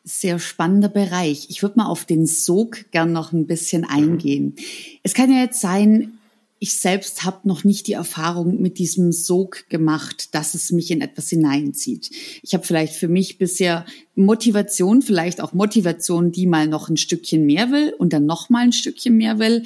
Sehr 0.03 0.39
spannender 0.39 0.89
Bereich. 0.89 1.47
Ich 1.49 1.61
würde 1.61 1.77
mal 1.77 1.87
auf 1.87 2.05
den 2.05 2.25
Sog 2.25 2.89
gern 2.91 3.11
noch 3.11 3.33
ein 3.33 3.45
bisschen 3.45 3.83
eingehen. 3.85 4.55
Mhm. 4.57 4.63
Es 5.03 5.13
kann 5.13 5.31
ja 5.31 5.41
jetzt 5.41 5.61
sein, 5.61 6.17
ich 6.59 6.73
selbst 6.75 7.23
habe 7.23 7.47
noch 7.47 7.63
nicht 7.63 7.87
die 7.87 7.93
Erfahrung 7.93 8.59
mit 8.61 8.79
diesem 8.79 9.11
Sog 9.11 9.69
gemacht, 9.69 10.33
dass 10.33 10.55
es 10.55 10.71
mich 10.71 10.89
in 10.89 11.01
etwas 11.01 11.29
hineinzieht. 11.29 12.09
Ich 12.41 12.53
habe 12.53 12.65
vielleicht 12.65 12.93
für 12.93 13.07
mich 13.07 13.37
bisher 13.37 13.85
Motivation, 14.15 15.03
vielleicht 15.03 15.39
auch 15.39 15.53
Motivation, 15.53 16.31
die 16.31 16.47
mal 16.47 16.67
noch 16.67 16.89
ein 16.89 16.97
Stückchen 16.97 17.45
mehr 17.45 17.71
will 17.71 17.93
und 17.99 18.13
dann 18.13 18.25
noch 18.25 18.49
mal 18.49 18.63
ein 18.63 18.73
Stückchen 18.73 19.17
mehr 19.17 19.37
will, 19.37 19.63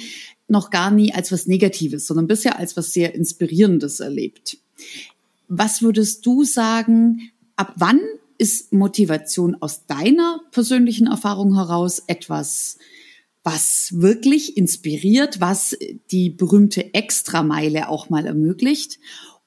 noch 0.52 0.70
gar 0.70 0.92
nie 0.92 1.12
als 1.12 1.32
was 1.32 1.48
Negatives, 1.48 2.06
sondern 2.06 2.28
bisher 2.28 2.58
als 2.58 2.76
was 2.76 2.92
sehr 2.92 3.14
Inspirierendes 3.14 3.98
erlebt. 3.98 4.58
Was 5.48 5.82
würdest 5.82 6.24
du 6.24 6.44
sagen, 6.44 7.32
ab 7.56 7.74
wann 7.76 8.00
ist 8.38 8.72
Motivation 8.72 9.56
aus 9.60 9.86
deiner 9.86 10.40
persönlichen 10.52 11.08
Erfahrung 11.08 11.56
heraus 11.56 12.02
etwas 12.06 12.78
was 13.44 14.00
wirklich 14.00 14.56
inspiriert, 14.56 15.40
was 15.40 15.76
die 16.10 16.30
berühmte 16.30 16.94
Extrameile 16.94 17.88
auch 17.88 18.08
mal 18.08 18.26
ermöglicht. 18.26 19.00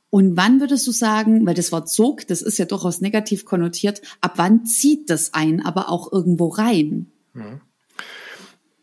Und 0.10 0.38
wann 0.38 0.60
würdest 0.60 0.86
du 0.88 0.92
sagen, 0.92 1.46
weil 1.46 1.56
das 1.56 1.72
Wort 1.72 1.90
Sog, 1.90 2.28
das 2.28 2.42
ist 2.42 2.58
ja 2.58 2.66
durchaus 2.66 3.02
negativ 3.02 3.46
konnotiert, 3.46 4.02
ab 4.22 4.34
wann 4.36 4.66
zieht 4.66 5.10
das 5.10 5.34
ein, 5.34 5.66
aber 5.66 5.90
auch 5.90 6.12
irgendwo 6.12 6.48
rein? 6.48 7.12
Mhm. 7.34 7.62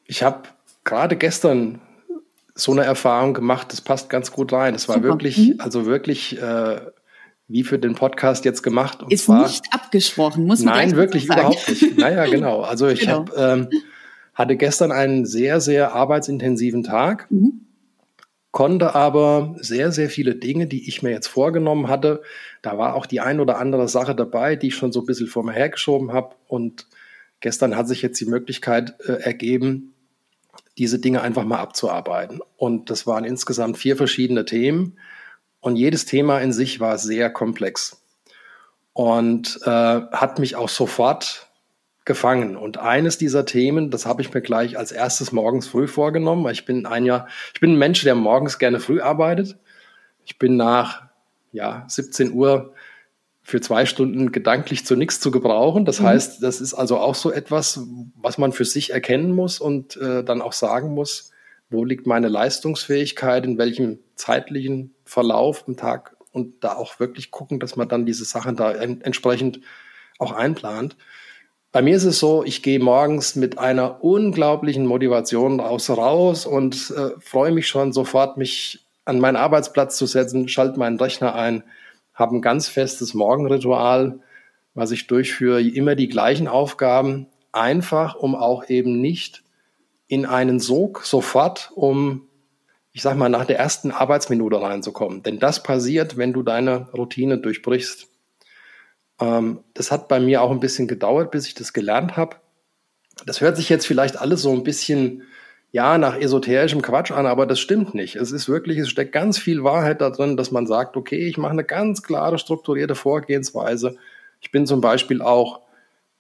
Ich 0.07 0.23
habe 0.23 0.49
gerade 0.85 1.17
gestern 1.17 1.81
so 2.63 2.73
eine 2.73 2.85
Erfahrung 2.85 3.35
gemacht, 3.35 3.73
das 3.73 3.81
passt 3.81 4.11
ganz 4.11 4.33
gut 4.33 4.53
rein. 4.53 4.75
Es 4.75 4.89
war 4.89 4.97
Super. 4.97 5.09
wirklich, 5.09 5.39
mhm. 5.39 5.55
also 5.59 5.87
wirklich 5.87 6.41
äh, 6.41 6.81
wie 7.49 7.65
für 7.65 7.79
den 7.79 7.95
Podcast 7.95 8.45
jetzt 8.45 8.63
gemacht. 8.63 9.03
Und 9.03 9.13
ist 9.13 9.27
zwar, 9.27 9.43
nicht 9.43 9.65
abgesprochen, 9.71 10.47
muss 10.47 10.63
man 10.63 10.75
Nein, 10.75 10.97
wirklich 10.97 11.27
sagen. 11.27 11.41
überhaupt 11.41 11.69
nicht. 11.69 11.99
Naja, 11.99 12.25
genau. 12.31 12.63
Also 12.63 12.89
ich 12.89 13.01
genau. 13.01 13.27
habe 13.27 13.33
ähm, 13.37 13.69
hatte 14.35 14.57
gestern 14.57 14.93
einen 14.93 15.27
sehr, 15.27 15.61
sehr 15.61 15.93
arbeitsintensiven 15.95 16.83
Tag, 16.83 17.31
mhm. 17.31 17.67
konnte 18.51 18.95
aber 18.95 19.55
sehr, 19.59 19.93
sehr 19.93 20.09
viele 20.09 20.35
Dinge, 20.35 20.67
die 20.67 20.89
ich 20.89 21.03
mir 21.03 21.11
jetzt 21.11 21.27
vorgenommen 21.29 21.89
hatte, 21.89 22.23
da 22.63 22.79
war 22.79 22.95
auch 22.95 23.07
die 23.07 23.21
ein 23.21 23.41
oder 23.41 23.59
andere 23.59 23.89
Sache 23.89 24.15
dabei, 24.15 24.57
die 24.57 24.69
ich 24.69 24.77
schon 24.77 24.93
so 24.93 25.01
ein 25.01 25.07
bisschen 25.07 25.27
vor 25.27 25.45
mir 25.45 25.53
hergeschoben 25.53 26.13
habe. 26.13 26.37
Und 26.47 26.87
gestern 27.41 27.77
hat 27.77 27.89
sich 27.89 28.03
jetzt 28.03 28.21
die 28.21 28.27
Möglichkeit 28.27 28.95
äh, 29.01 29.15
ergeben, 29.15 29.92
diese 30.79 30.99
Dinge 30.99 31.21
einfach 31.23 31.45
mal 31.45 31.59
abzuarbeiten. 31.59 32.41
Und 32.57 32.91
das 32.91 33.07
waren 33.07 33.25
insgesamt 33.25 33.79
vier 33.79 33.97
verschiedene 33.97 34.45
Themen. 34.45 34.99
Und 35.61 35.77
jedes 35.77 36.07
Thema 36.07 36.41
in 36.41 36.53
sich 36.53 36.81
war 36.81 36.99
sehr 36.99 37.31
komplex 37.31 38.03
und 38.95 39.61
äh, 39.65 39.69
hat 39.69 40.39
mich 40.39 40.57
auch 40.57 40.69
sofort 40.69 41.49
gefangen. 42.05 42.57
Und 42.57 42.79
eines 42.79 43.17
dieser 43.17 43.45
Themen, 43.45 43.91
das 43.91 44.07
habe 44.07 44.23
ich 44.23 44.35
mir 44.35 44.43
gleich 44.43 44.77
als 44.77 44.93
erstes 44.93 45.31
morgens 45.31 45.69
früh 45.69 45.87
vorgenommen, 45.87 46.51
ich 46.51 46.65
bin 46.65 46.85
ein 46.85 47.05
Jahr, 47.07 47.29
ich 47.55 47.61
bin 47.61 47.75
ein 47.75 47.79
Mensch, 47.79 48.03
der 48.03 48.15
morgens 48.15 48.59
gerne 48.59 48.81
früh 48.81 49.01
arbeitet. 49.01 49.57
Ich 50.25 50.39
bin 50.39 50.57
nach 50.57 51.05
ja, 51.53 51.85
17 51.89 52.33
Uhr 52.33 52.75
für 53.43 53.61
zwei 53.61 53.87
Stunden 53.87 54.31
gedanklich 54.31 54.87
zu 54.87 54.97
nichts 54.97 55.21
zu 55.21 55.31
gebrauchen. 55.31 55.85
Das 55.85 56.01
mhm. 56.01 56.07
heißt, 56.07 56.43
das 56.43 56.61
ist 56.61 56.75
also 56.75 56.99
auch 56.99 57.15
so 57.15 57.33
etwas, 57.33 57.81
was 58.15 58.39
man 58.39 58.53
für 58.53 58.65
sich 58.65 58.91
erkennen 58.91 59.33
muss 59.33 59.61
und 59.61 59.97
äh, 59.97 60.23
dann 60.23 60.41
auch 60.41 60.53
sagen 60.53 60.95
muss, 60.95 61.33
wo 61.69 61.85
liegt 61.85 62.07
meine 62.07 62.29
Leistungsfähigkeit, 62.29 63.45
in 63.45 63.59
welchem 63.59 63.99
zeitlichen 64.15 64.95
Verlauf 65.05 65.65
im 65.67 65.77
Tag 65.77 66.17
und 66.31 66.63
da 66.63 66.75
auch 66.75 67.01
wirklich 67.01 67.31
gucken, 67.31 67.59
dass 67.59 67.77
man 67.77 67.89
dann 67.89 68.07
diese 68.07 68.25
Sachen 68.25 68.57
da 68.57 68.73
entsprechend 68.73 69.61
auch 70.19 70.33
einplant. 70.33 70.97
Bei 71.73 71.83
mir 71.83 71.97
ist 71.97 72.05
es 72.05 72.19
so, 72.19 72.45
ich 72.45 72.63
gehe 72.63 72.79
morgens 72.79 73.35
mit 73.35 73.59
einer 73.59 74.05
unglaublichen 74.05 74.87
Motivation 74.87 75.59
raus, 75.59 75.89
raus 75.91 76.47
und 76.47 76.91
äh, 76.91 77.19
freue 77.19 77.53
mich 77.53 77.67
schon 77.67 77.93
sofort, 77.93 78.37
mich 78.37 78.87
an 79.05 79.19
meinen 79.19 79.37
Arbeitsplatz 79.37 79.97
zu 79.97 80.07
setzen, 80.07 80.49
schalte 80.49 80.79
meinen 80.79 81.01
Rechner 81.01 81.35
ein, 81.35 81.65
habe 82.15 82.37
ein 82.37 82.43
ganz 82.43 82.69
festes 82.69 83.15
Morgenritual, 83.15 84.21
was 84.75 84.91
ich 84.91 85.07
durchführe, 85.07 85.63
immer 85.63 85.95
die 85.95 86.09
gleichen 86.09 86.49
Aufgaben, 86.49 87.27
einfach 87.53 88.15
um 88.15 88.35
auch 88.35 88.69
eben 88.69 89.01
nicht 89.01 89.43
in 90.09 90.27
einen 90.27 90.61
Sog 90.61 91.05
sofort, 91.05 91.71
um, 91.75 92.29
ich 92.93 93.03
sag 93.03 93.17
mal, 93.17 93.29
nach 93.29 93.47
der 93.47 93.59
ersten 93.59 93.91
Arbeitsminute 93.91 94.61
reinzukommen. 94.61 95.23
Denn 95.23 95.39
das 95.39 95.63
passiert, 95.63 96.17
wenn 96.17 96.33
du 96.33 96.43
deine 96.43 96.89
Routine 96.93 97.39
durchbrichst. 97.39 98.09
Ähm, 99.21 99.61
das 99.75 99.91
hat 99.91 100.09
bei 100.09 100.21
mir 100.21 100.43
auch 100.43 100.51
ein 100.51 100.61
bisschen 100.61 100.89
gedauert, 100.89 101.31
bis 101.31 101.47
ich 101.47 101.55
das 101.55 101.73
gelernt 101.73 102.17
habe. 102.17 102.37
Das 103.27 103.41
hört 103.41 103.57
sich 103.57 103.69
jetzt 103.69 103.87
vielleicht 103.87 104.19
alles 104.21 104.43
so 104.43 104.53
ein 104.53 104.65
bisschen 104.65 105.23
ja, 105.73 105.97
nach 105.97 106.17
esoterischem 106.17 106.83
Quatsch 106.83 107.11
an, 107.11 107.27
aber 107.27 107.47
das 107.47 107.59
stimmt 107.59 107.95
nicht. 107.95 108.17
Es 108.17 108.31
ist 108.31 108.47
wirklich, 108.49 108.79
es 108.79 108.91
steckt 108.91 109.13
ganz 109.13 109.39
viel 109.39 109.65
Wahrheit 109.65 110.03
da 110.03 110.11
drin, 110.11 110.37
dass 110.37 110.51
man 110.51 110.67
sagt, 110.67 110.99
okay, 110.99 111.27
ich 111.27 111.39
mache 111.39 111.53
eine 111.53 111.65
ganz 111.65 112.03
klare, 112.03 112.39
strukturierte 112.39 112.95
Vorgehensweise. 112.95 113.97
Ich 114.41 114.51
bin 114.51 114.67
zum 114.67 114.83
Beispiel 114.83 115.23
auch 115.23 115.63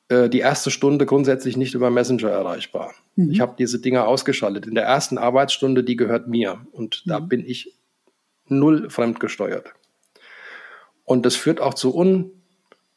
äh, 0.09 0.31
die 0.31 0.39
erste 0.39 0.71
Stunde 0.71 1.05
grundsätzlich 1.05 1.59
nicht 1.59 1.75
über 1.75 1.91
Messenger 1.91 2.31
erreichbar. 2.31 2.95
Mhm. 3.17 3.31
Ich 3.31 3.41
habe 3.41 3.55
diese 3.59 3.79
Dinge 3.79 4.07
ausgeschaltet. 4.07 4.67
In 4.67 4.75
der 4.75 4.85
ersten 4.85 5.19
Arbeitsstunde, 5.19 5.85
die 5.85 5.97
gehört 5.97 6.29
mir 6.29 6.67
und 6.73 7.03
mhm. 7.05 7.11
da 7.11 7.19
bin 7.19 7.45
ich 7.47 7.75
null 8.49 8.89
fremdgesteuert. 8.89 9.75
Und 11.05 11.27
das 11.27 11.37
führt 11.37 11.61
auch 11.61 11.75
zu 11.75 11.95
un 11.95 12.31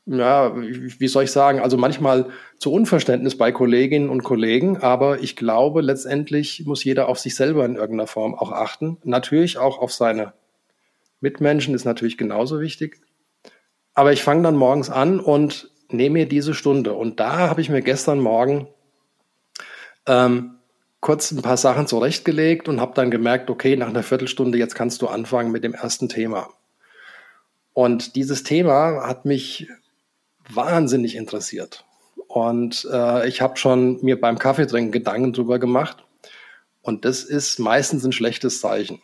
ja, 0.06 0.54
wie 0.56 1.08
soll 1.08 1.24
ich 1.24 1.32
sagen, 1.32 1.60
also 1.60 1.78
manchmal 1.78 2.28
zu 2.60 2.72
Unverständnis 2.72 3.38
bei 3.38 3.52
Kolleginnen 3.52 4.10
und 4.10 4.24
Kollegen, 4.24 4.78
aber 4.78 5.22
ich 5.22 5.36
glaube, 5.36 5.82
letztendlich 5.82 6.64
muss 6.66 6.84
jeder 6.84 7.10
auf 7.10 7.20
sich 7.20 7.36
selber 7.36 7.66
in 7.66 7.76
irgendeiner 7.76 8.08
Form 8.08 8.36
auch 8.36 8.52
achten. 8.52 8.98
Natürlich 9.04 9.58
auch 9.58 9.80
auf 9.80 9.92
seine 9.92 10.34
Mitmenschen 11.22 11.74
ist 11.74 11.86
natürlich 11.86 12.18
genauso 12.18 12.60
wichtig. 12.60 13.02
Aber 13.96 14.14
ich 14.14 14.22
fange 14.22 14.44
dann 14.44 14.56
morgens 14.56 14.90
an 14.90 15.20
und 15.20 15.72
nehme 15.90 16.20
mir 16.20 16.28
diese 16.28 16.54
Stunde. 16.54 16.94
Und 16.94 17.20
da 17.20 17.50
habe 17.50 17.62
ich 17.62 17.70
mir 17.70 17.82
gestern 17.82 18.20
Morgen 18.20 18.68
ähm, 20.06 20.56
kurz 21.00 21.32
ein 21.32 21.42
paar 21.42 21.58
Sachen 21.58 21.88
zurechtgelegt 21.88 22.68
und 22.68 22.80
habe 22.80 22.94
dann 22.94 23.10
gemerkt, 23.10 23.50
okay, 23.50 23.76
nach 23.76 23.88
einer 23.88 24.04
Viertelstunde 24.04 24.58
jetzt 24.58 24.76
kannst 24.76 25.02
du 25.02 25.08
anfangen 25.08 25.52
mit 25.52 25.64
dem 25.64 25.74
ersten 25.74 26.10
Thema. 26.10 26.50
Und 27.74 28.16
dieses 28.16 28.44
Thema 28.44 29.08
hat 29.08 29.26
mich 29.26 29.68
wahnsinnig 30.50 31.16
interessiert. 31.16 31.86
Und 32.28 32.88
äh, 32.92 33.28
ich 33.28 33.42
habe 33.42 33.58
schon 33.58 34.04
mir 34.04 34.20
beim 34.20 34.38
Kaffeetrinken 34.38 34.92
Gedanken 34.92 35.34
drüber 35.34 35.60
gemacht. 35.60 36.04
Und 36.82 37.06
das 37.06 37.24
ist 37.24 37.60
meistens 37.60 38.06
ein 38.06 38.12
schlechtes 38.12 38.60
Zeichen. 38.62 39.02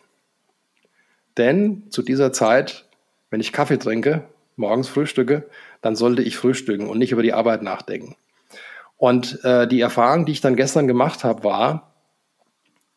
Denn 1.36 1.84
zu 1.90 2.02
dieser 2.02 2.32
Zeit, 2.32 2.86
wenn 3.30 3.40
ich 3.40 3.52
Kaffee 3.52 3.78
trinke, 3.78 4.28
morgens 4.56 4.88
frühstücke, 4.88 5.48
dann 5.80 5.96
sollte 5.96 6.22
ich 6.22 6.36
frühstücken 6.36 6.88
und 6.88 6.98
nicht 6.98 7.12
über 7.12 7.22
die 7.22 7.32
Arbeit 7.32 7.62
nachdenken. 7.62 8.16
Und 8.96 9.42
äh, 9.44 9.66
die 9.66 9.80
Erfahrung, 9.80 10.26
die 10.26 10.32
ich 10.32 10.40
dann 10.40 10.54
gestern 10.54 10.86
gemacht 10.86 11.24
habe, 11.24 11.42
war, 11.42 11.92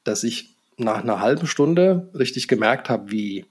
dass 0.04 0.24
ich 0.24 0.56
nach 0.78 1.02
einer 1.02 1.20
halben 1.20 1.48
Stunde 1.48 2.10
richtig 2.14 2.48
gemerkt 2.48 2.90
habe, 2.90 3.12
wie, 3.12 3.46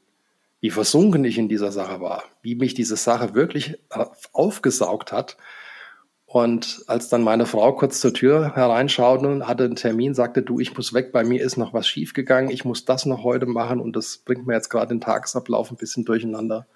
wie 0.64 0.70
versunken 0.70 1.26
ich 1.26 1.36
in 1.36 1.50
dieser 1.50 1.70
Sache 1.70 2.00
war, 2.00 2.24
wie 2.40 2.54
mich 2.54 2.72
diese 2.72 2.96
Sache 2.96 3.34
wirklich 3.34 3.78
aufgesaugt 4.32 5.12
hat. 5.12 5.36
Und 6.24 6.84
als 6.86 7.10
dann 7.10 7.22
meine 7.22 7.44
Frau 7.44 7.74
kurz 7.74 8.00
zur 8.00 8.14
Tür 8.14 8.56
hereinschaute 8.56 9.28
und 9.28 9.46
hatte 9.46 9.64
einen 9.64 9.76
Termin, 9.76 10.14
sagte, 10.14 10.40
du, 10.40 10.60
ich 10.60 10.74
muss 10.74 10.94
weg, 10.94 11.12
bei 11.12 11.22
mir 11.22 11.42
ist 11.42 11.58
noch 11.58 11.74
was 11.74 11.86
schiefgegangen, 11.86 12.50
ich 12.50 12.64
muss 12.64 12.86
das 12.86 13.04
noch 13.04 13.24
heute 13.24 13.44
machen 13.44 13.78
und 13.78 13.94
das 13.94 14.16
bringt 14.16 14.46
mir 14.46 14.54
jetzt 14.54 14.70
gerade 14.70 14.86
den 14.86 15.02
Tagesablauf 15.02 15.70
ein 15.70 15.76
bisschen 15.76 16.06
durcheinander. 16.06 16.66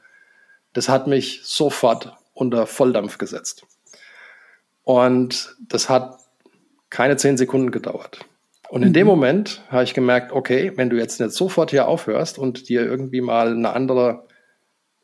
Das 0.74 0.90
hat 0.90 1.06
mich 1.06 1.40
sofort 1.44 2.14
unter 2.34 2.66
Volldampf 2.66 3.16
gesetzt. 3.16 3.64
Und 4.84 5.56
das 5.66 5.88
hat 5.88 6.18
keine 6.90 7.16
zehn 7.16 7.38
Sekunden 7.38 7.70
gedauert. 7.70 8.26
Und 8.70 8.82
in 8.82 8.88
mhm. 8.90 8.94
dem 8.94 9.06
Moment 9.06 9.62
habe 9.70 9.84
ich 9.84 9.94
gemerkt, 9.94 10.32
okay, 10.32 10.72
wenn 10.76 10.90
du 10.90 10.96
jetzt 10.96 11.20
nicht 11.20 11.32
sofort 11.32 11.70
hier 11.70 11.88
aufhörst 11.88 12.38
und 12.38 12.68
dir 12.68 12.82
irgendwie 12.82 13.20
mal 13.20 13.52
eine 13.52 13.72
andere 13.72 14.26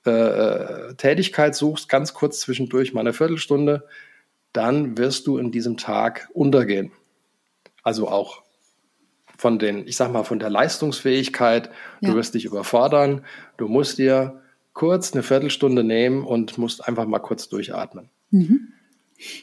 äh, 0.07 0.11
äh, 0.11 0.95
Tätigkeit 0.97 1.55
suchst, 1.55 1.89
ganz 1.89 2.13
kurz 2.13 2.41
zwischendurch 2.41 2.93
mal 2.93 3.01
eine 3.01 3.15
Viertelstunde, 3.15 3.89
dann 4.53 4.99
wirst 4.99 5.27
du 5.27 5.39
in 5.39 5.51
diesem 5.51 5.79
Tag 5.79 6.29
untergehen. 6.35 6.93
Also 7.83 8.09
auch 8.09 8.43
von 9.39 9.59
den, 9.59 9.87
ich 9.87 9.97
sag 9.97 10.13
mal, 10.13 10.25
von 10.25 10.39
der 10.39 10.51
Leistungsfähigkeit, 10.51 11.71
ja. 12.01 12.11
du 12.11 12.17
wirst 12.17 12.35
dich 12.35 12.45
überfordern, 12.45 13.25
du 13.57 13.67
musst 13.67 13.97
dir 13.99 14.43
kurz 14.75 15.13
eine 15.13 15.23
Viertelstunde 15.23 15.85
nehmen 15.85 16.25
und 16.25 16.59
musst 16.59 16.87
einfach 16.87 17.07
mal 17.07 17.21
kurz 17.21 17.49
durchatmen. 17.49 18.11
Mhm. 18.31 18.73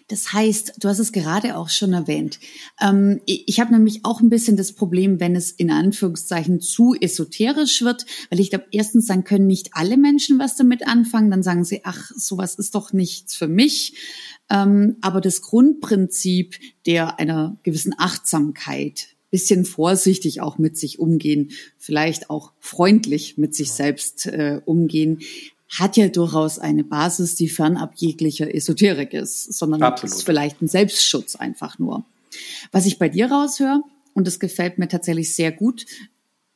Das 0.08 0.34
heißt, 0.34 0.74
du 0.80 0.88
hast 0.88 1.00
es 1.00 1.12
gerade 1.12 1.56
auch 1.58 1.70
schon 1.70 1.94
erwähnt. 1.94 2.40
Ähm, 2.82 3.22
ich 3.26 3.60
habe 3.60 3.74
nämlich 3.74 4.02
auch 4.04 4.22
ein 4.22 4.30
bisschen 4.30 4.58
das 4.58 4.74
Problem, 4.74 5.20
wenn 5.20 5.36
es 5.36 5.52
in 5.52 5.72
Anführungszeichen 5.72 6.62
zu 6.62 6.96
esoterisch 7.00 7.82
wird, 7.82 8.06
weil 8.30 8.40
ich 8.40 8.50
glaube, 8.50 8.66
erstens 8.72 9.08
dann 9.08 9.24
können 9.24 9.48
nicht 9.48 9.70
alle 9.74 9.98
Menschen 9.98 10.40
was 10.40 10.56
damit 10.56 10.88
anfangen, 10.88 11.32
dann 11.32 11.44
sagen 11.44 11.64
sie, 11.64 11.82
ach, 11.84 12.12
sowas 12.16 12.56
ist 12.56 12.76
doch 12.76 12.94
nichts 12.94 13.36
für 13.36 13.48
mich. 13.48 13.94
Ähm, 14.50 14.98
aber 15.02 15.22
das 15.22 15.42
Grundprinzip 15.42 16.56
der 16.86 17.20
einer 17.20 17.58
gewissen 17.64 17.96
Achtsamkeit, 17.98 19.08
bisschen 19.30 19.64
vorsichtig 19.64 20.42
auch 20.42 20.58
mit 20.58 20.78
sich 20.78 21.00
umgehen, 21.00 21.52
vielleicht 21.78 22.30
auch 22.30 22.52
freundlich 22.60 23.38
mit 23.38 23.56
sich 23.56 23.72
selbst 23.72 24.28
äh, 24.28 24.62
umgehen, 24.66 25.22
hat 25.80 25.96
ja 25.96 26.10
durchaus 26.10 26.60
eine 26.60 26.84
Basis, 26.84 27.36
die 27.36 27.48
fernab 27.48 27.94
jeglicher 27.96 28.54
Esoterik 28.54 29.14
ist, 29.14 29.54
sondern 29.54 29.82
Absolut. 29.82 30.16
ist 30.16 30.24
vielleicht 30.24 30.62
ein 30.62 30.68
Selbstschutz 30.68 31.36
einfach 31.36 31.80
nur. 31.80 32.04
Was 32.72 32.86
ich 32.86 33.00
bei 33.00 33.10
dir 33.10 33.32
raushöre, 33.32 33.82
und 34.14 34.28
das 34.28 34.40
gefällt 34.40 34.78
mir 34.78 34.90
tatsächlich 34.90 35.34
sehr 35.34 35.52
gut, 35.52 35.86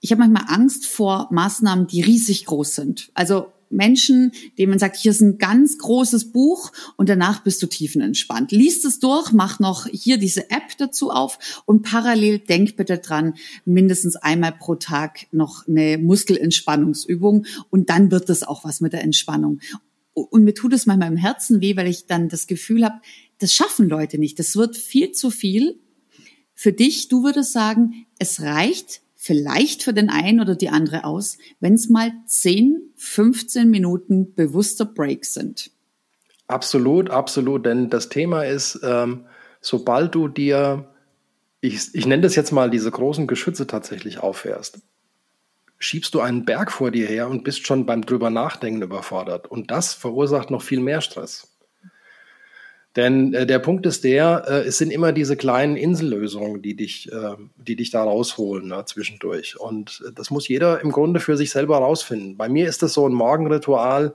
ich 0.01 0.11
habe 0.11 0.19
manchmal 0.19 0.53
Angst 0.53 0.85
vor 0.85 1.29
Maßnahmen, 1.31 1.87
die 1.87 2.01
riesig 2.01 2.45
groß 2.45 2.75
sind. 2.75 3.11
Also 3.13 3.47
Menschen, 3.75 4.31
denen 4.57 4.71
man 4.71 4.79
sagt, 4.79 4.95
hier 4.95 5.11
ist 5.11 5.21
ein 5.21 5.37
ganz 5.37 5.77
großes 5.77 6.31
Buch 6.31 6.71
und 6.97 7.09
danach 7.09 7.43
bist 7.43 7.61
du 7.61 7.67
tiefenentspannt. 7.67 8.51
Lies 8.51 8.83
es 8.85 8.99
durch, 8.99 9.31
mach 9.31 9.59
noch 9.59 9.87
hier 9.87 10.17
diese 10.17 10.49
App 10.49 10.77
dazu 10.77 11.11
auf 11.11 11.63
und 11.65 11.83
parallel 11.83 12.39
denk 12.39 12.75
bitte 12.75 12.97
dran, 12.97 13.35
mindestens 13.65 14.15
einmal 14.15 14.53
pro 14.53 14.75
Tag 14.75 15.27
noch 15.31 15.67
eine 15.67 15.97
Muskelentspannungsübung 15.97 17.45
und 17.69 17.89
dann 17.89 18.11
wird 18.11 18.29
es 18.29 18.43
auch 18.43 18.63
was 18.63 18.81
mit 18.81 18.93
der 18.93 19.03
Entspannung. 19.03 19.59
Und 20.13 20.45
mir 20.45 20.53
tut 20.53 20.71
es 20.73 20.85
manchmal 20.85 21.11
im 21.11 21.17
Herzen 21.17 21.59
weh, 21.59 21.75
weil 21.75 21.87
ich 21.87 22.05
dann 22.05 22.29
das 22.29 22.47
Gefühl 22.47 22.85
habe, 22.85 23.01
das 23.39 23.53
schaffen 23.53 23.89
Leute 23.89 24.17
nicht. 24.17 24.39
Das 24.39 24.55
wird 24.55 24.77
viel 24.77 25.11
zu 25.11 25.29
viel. 25.29 25.79
Für 26.53 26.71
dich, 26.71 27.09
du 27.09 27.23
würdest 27.23 27.51
sagen, 27.51 28.05
es 28.17 28.41
reicht, 28.41 29.01
vielleicht 29.25 29.81
für 29.81 29.91
den 29.91 30.11
einen 30.11 30.39
oder 30.39 30.55
die 30.55 30.69
andere 30.69 31.03
aus, 31.03 31.39
wenn 31.59 31.73
es 31.73 31.89
mal 31.89 32.11
10, 32.27 32.93
15 32.95 33.71
Minuten 33.71 34.35
bewusster 34.35 34.85
Break 34.85 35.25
sind. 35.25 35.71
Absolut, 36.45 37.09
absolut. 37.09 37.65
Denn 37.65 37.89
das 37.89 38.09
Thema 38.09 38.43
ist, 38.43 38.79
ähm, 38.83 39.25
sobald 39.61 40.13
du 40.13 40.27
dir, 40.27 40.93
ich, 41.59 41.95
ich 41.95 42.05
nenne 42.05 42.21
das 42.21 42.35
jetzt 42.35 42.51
mal 42.51 42.69
diese 42.69 42.91
großen 42.91 43.25
Geschütze 43.25 43.65
tatsächlich 43.65 44.19
auffährst, 44.19 44.77
schiebst 45.79 46.13
du 46.13 46.19
einen 46.19 46.45
Berg 46.45 46.71
vor 46.71 46.91
dir 46.91 47.07
her 47.07 47.27
und 47.27 47.43
bist 47.43 47.65
schon 47.65 47.87
beim 47.87 48.05
drüber 48.05 48.29
nachdenken 48.29 48.83
überfordert. 48.83 49.47
Und 49.47 49.71
das 49.71 49.95
verursacht 49.95 50.51
noch 50.51 50.61
viel 50.61 50.81
mehr 50.81 51.01
Stress. 51.01 51.54
Denn 52.95 53.33
äh, 53.33 53.45
der 53.45 53.59
Punkt 53.59 53.85
ist 53.85 54.03
der, 54.03 54.45
äh, 54.47 54.67
es 54.67 54.77
sind 54.77 54.91
immer 54.91 55.11
diese 55.11 55.35
kleinen 55.35 55.75
Insellösungen, 55.75 56.61
die 56.61 56.75
dich, 56.75 57.11
äh, 57.11 57.35
die 57.57 57.75
dich 57.75 57.91
da 57.91 58.03
rausholen 58.03 58.69
ne, 58.69 58.83
zwischendurch. 58.85 59.59
Und 59.59 60.03
äh, 60.07 60.11
das 60.13 60.31
muss 60.31 60.47
jeder 60.47 60.81
im 60.81 60.91
Grunde 60.91 61.19
für 61.19 61.35
sich 61.35 61.51
selber 61.51 61.77
rausfinden. 61.77 62.37
Bei 62.37 62.47
mir 62.47 62.67
ist 62.69 62.83
das 62.83 62.93
so 62.93 63.07
ein 63.07 63.13
Morgenritual, 63.13 64.13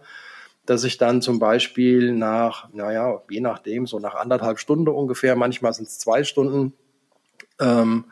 dass 0.65 0.85
ich 0.85 0.97
dann 0.99 1.21
zum 1.21 1.39
Beispiel 1.39 2.13
nach, 2.13 2.73
naja, 2.73 3.21
je 3.29 3.41
nachdem, 3.41 3.87
so 3.87 3.99
nach 3.99 4.15
anderthalb 4.15 4.59
Stunden 4.59 4.89
ungefähr, 4.89 5.37
manchmal 5.37 5.75
sind 5.75 5.89
es 5.89 5.99
zwei 5.99 6.25
Stunden, 6.25 6.73
ähm, 7.61 8.07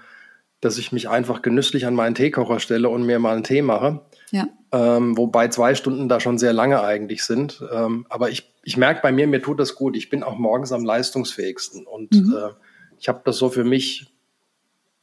dass 0.60 0.76
ich 0.76 0.92
mich 0.92 1.08
einfach 1.08 1.40
genüsslich 1.40 1.86
an 1.86 1.94
meinen 1.94 2.14
Teekocher 2.14 2.58
stelle 2.60 2.88
und 2.88 3.04
mir 3.04 3.18
mal 3.18 3.34
einen 3.34 3.44
Tee 3.44 3.62
mache. 3.62 4.00
Ja. 4.32 4.48
Ähm, 4.72 5.16
wobei 5.16 5.48
zwei 5.48 5.74
Stunden 5.74 6.08
da 6.08 6.20
schon 6.20 6.36
sehr 6.36 6.52
lange 6.52 6.82
eigentlich 6.82 7.22
sind. 7.22 7.62
Ähm, 7.72 8.06
aber 8.08 8.30
ich 8.30 8.52
ich 8.68 8.76
merke 8.76 9.00
bei 9.00 9.12
mir, 9.12 9.26
mir 9.26 9.40
tut 9.40 9.58
das 9.58 9.76
gut. 9.76 9.96
Ich 9.96 10.10
bin 10.10 10.22
auch 10.22 10.36
morgens 10.36 10.72
am 10.72 10.84
leistungsfähigsten 10.84 11.86
und 11.86 12.12
mhm. 12.12 12.36
äh, 12.36 12.50
ich 12.98 13.08
habe 13.08 13.22
das 13.24 13.38
so 13.38 13.48
für 13.48 13.64
mich 13.64 14.12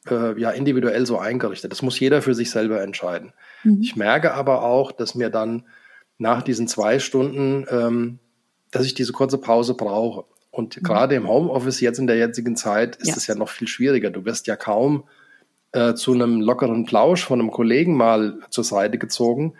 äh, 0.07 0.39
ja 0.39 0.51
individuell 0.51 1.07
so 1.07 1.17
eingerichtet. 1.17 1.71
Das 1.71 1.81
muss 1.81 1.99
jeder 1.99 2.21
für 2.21 2.35
sich 2.35 2.51
selber 2.51 2.83
entscheiden. 2.83 3.33
Mhm. 3.63 3.81
Ich 3.81 3.95
merke 3.95 4.35
aber 4.35 4.61
auch, 4.61 4.91
dass 4.91 5.15
mir 5.15 5.31
dann 5.31 5.65
nach 6.19 6.43
diesen 6.43 6.67
zwei 6.67 6.99
Stunden, 6.99 7.65
ähm, 7.71 8.19
dass 8.69 8.85
ich 8.85 8.93
diese 8.93 9.13
kurze 9.13 9.39
Pause 9.39 9.73
brauche. 9.73 10.25
Und 10.51 10.77
mhm. 10.77 10.83
gerade 10.83 11.15
im 11.15 11.27
Homeoffice 11.27 11.81
jetzt 11.81 11.97
in 11.97 12.05
der 12.05 12.17
jetzigen 12.17 12.55
Zeit 12.55 12.97
ist 12.97 13.17
es 13.17 13.25
ja. 13.25 13.33
ja 13.33 13.39
noch 13.39 13.49
viel 13.49 13.67
schwieriger. 13.67 14.11
Du 14.11 14.25
wirst 14.25 14.45
ja 14.45 14.57
kaum 14.57 15.05
äh, 15.71 15.95
zu 15.95 16.13
einem 16.13 16.39
lockeren 16.39 16.85
Plausch 16.85 17.25
von 17.25 17.39
einem 17.39 17.49
Kollegen 17.49 17.97
mal 17.97 18.41
zur 18.51 18.63
Seite 18.63 18.99
gezogen 18.99 19.55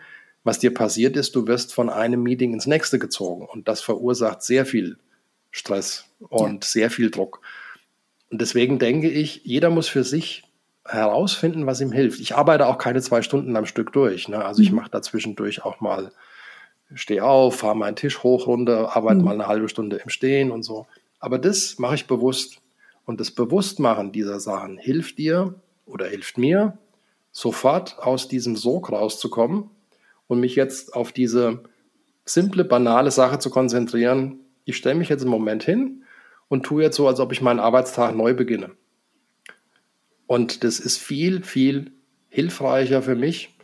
was 0.46 0.60
dir 0.60 0.72
passiert 0.72 1.16
ist, 1.16 1.34
du 1.34 1.48
wirst 1.48 1.74
von 1.74 1.90
einem 1.90 2.22
Meeting 2.22 2.52
ins 2.52 2.68
nächste 2.68 3.00
gezogen 3.00 3.46
und 3.46 3.66
das 3.66 3.80
verursacht 3.80 4.44
sehr 4.44 4.64
viel 4.64 4.96
Stress 5.50 6.04
und 6.20 6.64
ja. 6.64 6.70
sehr 6.70 6.90
viel 6.90 7.10
Druck. 7.10 7.40
Und 8.30 8.40
deswegen 8.40 8.78
denke 8.78 9.10
ich, 9.10 9.40
jeder 9.42 9.70
muss 9.70 9.88
für 9.88 10.04
sich 10.04 10.44
herausfinden, 10.84 11.66
was 11.66 11.80
ihm 11.80 11.90
hilft. 11.90 12.20
Ich 12.20 12.36
arbeite 12.36 12.68
auch 12.68 12.78
keine 12.78 13.02
zwei 13.02 13.22
Stunden 13.22 13.56
am 13.56 13.66
Stück 13.66 13.92
durch. 13.92 14.28
Ne? 14.28 14.44
Also 14.44 14.60
mhm. 14.60 14.66
ich 14.66 14.72
mache 14.72 14.90
dazwischendurch 14.90 15.64
auch 15.64 15.80
mal, 15.80 16.12
stehe 16.94 17.24
auf, 17.24 17.56
fahre 17.56 17.76
meinen 17.76 17.96
Tisch 17.96 18.22
hoch, 18.22 18.46
runter, 18.46 18.94
arbeite 18.94 19.18
mhm. 19.18 19.24
mal 19.24 19.34
eine 19.34 19.48
halbe 19.48 19.68
Stunde 19.68 19.96
im 19.96 20.10
Stehen 20.10 20.52
und 20.52 20.62
so. 20.62 20.86
Aber 21.18 21.40
das 21.40 21.80
mache 21.80 21.96
ich 21.96 22.06
bewusst. 22.06 22.58
Und 23.04 23.18
das 23.18 23.32
Bewusstmachen 23.32 24.12
dieser 24.12 24.38
Sachen 24.38 24.78
hilft 24.78 25.18
dir 25.18 25.56
oder 25.86 26.06
hilft 26.06 26.38
mir, 26.38 26.78
sofort 27.32 27.98
aus 27.98 28.28
diesem 28.28 28.54
Sog 28.54 28.92
rauszukommen 28.92 29.70
und 30.28 30.40
mich 30.40 30.56
jetzt 30.56 30.94
auf 30.94 31.12
diese 31.12 31.62
simple, 32.24 32.64
banale 32.64 33.10
Sache 33.10 33.38
zu 33.38 33.50
konzentrieren. 33.50 34.40
Ich 34.64 34.76
stelle 34.76 34.96
mich 34.96 35.08
jetzt 35.08 35.22
im 35.22 35.28
Moment 35.28 35.62
hin 35.62 36.04
und 36.48 36.64
tue 36.64 36.82
jetzt 36.82 36.96
so, 36.96 37.06
als 37.06 37.20
ob 37.20 37.32
ich 37.32 37.40
meinen 37.40 37.60
Arbeitstag 37.60 38.14
neu 38.14 38.34
beginne. 38.34 38.72
Und 40.26 40.64
das 40.64 40.80
ist 40.80 40.98
viel, 40.98 41.42
viel 41.42 41.92
hilfreicher 42.28 43.02
für 43.02 43.14
mich, 43.14 43.56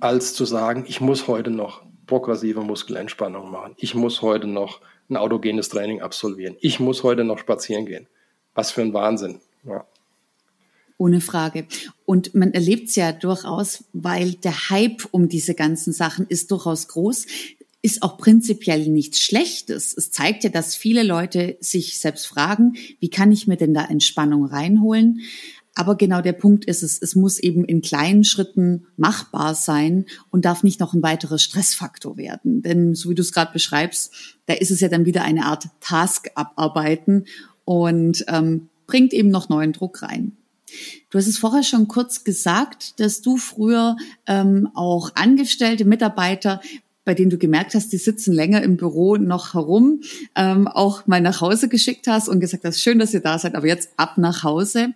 als 0.00 0.34
zu 0.34 0.44
sagen, 0.44 0.84
ich 0.86 1.00
muss 1.00 1.26
heute 1.26 1.50
noch 1.50 1.82
progressive 2.06 2.60
Muskelentspannung 2.60 3.50
machen. 3.50 3.74
Ich 3.78 3.94
muss 3.94 4.20
heute 4.20 4.46
noch 4.46 4.80
ein 5.08 5.16
autogenes 5.16 5.68
Training 5.68 6.02
absolvieren. 6.02 6.56
Ich 6.60 6.80
muss 6.80 7.02
heute 7.02 7.24
noch 7.24 7.38
spazieren 7.38 7.86
gehen. 7.86 8.08
Was 8.54 8.70
für 8.70 8.82
ein 8.82 8.92
Wahnsinn. 8.92 9.40
Ja. 9.64 9.86
Ohne 11.02 11.20
Frage. 11.20 11.66
Und 12.04 12.32
man 12.36 12.52
erlebt 12.52 12.90
es 12.90 12.94
ja 12.94 13.10
durchaus, 13.10 13.82
weil 13.92 14.34
der 14.34 14.70
Hype 14.70 15.08
um 15.10 15.28
diese 15.28 15.54
ganzen 15.54 15.92
Sachen 15.92 16.26
ist 16.28 16.52
durchaus 16.52 16.86
groß 16.86 17.26
ist 17.84 18.04
auch 18.04 18.16
prinzipiell 18.16 18.86
nichts 18.86 19.20
Schlechtes. 19.20 19.92
Es 19.96 20.12
zeigt 20.12 20.44
ja, 20.44 20.50
dass 20.50 20.76
viele 20.76 21.02
Leute 21.02 21.56
sich 21.58 21.98
selbst 21.98 22.28
fragen, 22.28 22.74
wie 23.00 23.10
kann 23.10 23.32
ich 23.32 23.48
mir 23.48 23.56
denn 23.56 23.74
da 23.74 23.84
Entspannung 23.84 24.44
reinholen? 24.44 25.22
Aber 25.74 25.96
genau 25.96 26.20
der 26.20 26.34
Punkt 26.34 26.64
ist 26.66 26.84
es, 26.84 27.02
es 27.02 27.16
muss 27.16 27.40
eben 27.40 27.64
in 27.64 27.82
kleinen 27.82 28.22
Schritten 28.22 28.86
machbar 28.96 29.56
sein 29.56 30.06
und 30.30 30.44
darf 30.44 30.62
nicht 30.62 30.78
noch 30.78 30.94
ein 30.94 31.02
weiterer 31.02 31.40
Stressfaktor 31.40 32.16
werden. 32.16 32.62
Denn 32.62 32.94
so 32.94 33.10
wie 33.10 33.16
du 33.16 33.22
es 33.22 33.32
gerade 33.32 33.52
beschreibst, 33.52 34.12
da 34.46 34.54
ist 34.54 34.70
es 34.70 34.78
ja 34.78 34.88
dann 34.88 35.04
wieder 35.04 35.24
eine 35.24 35.46
Art 35.46 35.66
Task 35.80 36.30
abarbeiten 36.36 37.24
und 37.64 38.24
ähm, 38.28 38.68
bringt 38.86 39.12
eben 39.12 39.30
noch 39.30 39.48
neuen 39.48 39.72
Druck 39.72 40.02
rein. 40.02 40.36
Du 41.10 41.18
hast 41.18 41.26
es 41.26 41.38
vorher 41.38 41.62
schon 41.62 41.88
kurz 41.88 42.24
gesagt, 42.24 43.00
dass 43.00 43.20
du 43.20 43.36
früher 43.36 43.96
ähm, 44.26 44.68
auch 44.74 45.10
Angestellte, 45.14 45.84
Mitarbeiter 45.84 46.60
bei 47.04 47.14
denen 47.14 47.30
du 47.30 47.38
gemerkt 47.38 47.74
hast, 47.74 47.92
die 47.92 47.96
sitzen 47.96 48.32
länger 48.32 48.62
im 48.62 48.76
Büro 48.76 49.16
noch 49.16 49.54
herum, 49.54 50.02
ähm, 50.36 50.68
auch 50.68 51.06
mal 51.06 51.20
nach 51.20 51.40
Hause 51.40 51.68
geschickt 51.68 52.06
hast 52.06 52.28
und 52.28 52.40
gesagt 52.40 52.64
hast, 52.64 52.80
schön, 52.80 52.98
dass 52.98 53.14
ihr 53.14 53.20
da 53.20 53.38
seid, 53.38 53.54
aber 53.54 53.66
jetzt 53.66 53.90
ab 53.96 54.18
nach 54.18 54.44
Hause. 54.44 54.94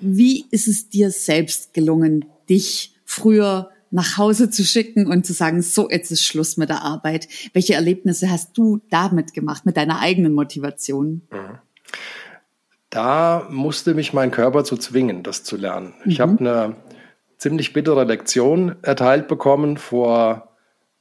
Wie 0.00 0.46
ist 0.50 0.68
es 0.68 0.88
dir 0.88 1.10
selbst 1.10 1.74
gelungen, 1.74 2.24
dich 2.48 2.94
früher 3.04 3.70
nach 3.90 4.18
Hause 4.18 4.50
zu 4.50 4.64
schicken 4.64 5.06
und 5.06 5.24
zu 5.24 5.32
sagen, 5.32 5.62
so, 5.62 5.88
jetzt 5.88 6.10
ist 6.10 6.24
Schluss 6.24 6.56
mit 6.56 6.68
der 6.68 6.82
Arbeit. 6.82 7.28
Welche 7.52 7.74
Erlebnisse 7.74 8.28
hast 8.28 8.56
du 8.58 8.80
damit 8.90 9.34
gemacht, 9.34 9.66
mit 9.66 9.76
deiner 9.76 10.00
eigenen 10.00 10.32
Motivation? 10.32 11.22
Mhm. 11.30 11.58
Da 12.94 13.48
musste 13.50 13.92
mich 13.92 14.12
mein 14.12 14.30
Körper 14.30 14.62
zu 14.62 14.76
zwingen, 14.76 15.24
das 15.24 15.42
zu 15.42 15.56
lernen. 15.56 15.94
Mhm. 16.04 16.10
Ich 16.12 16.20
habe 16.20 16.38
eine 16.38 16.76
ziemlich 17.38 17.72
bittere 17.72 18.04
Lektion 18.04 18.76
erteilt 18.82 19.26
bekommen 19.26 19.78
vor 19.78 20.54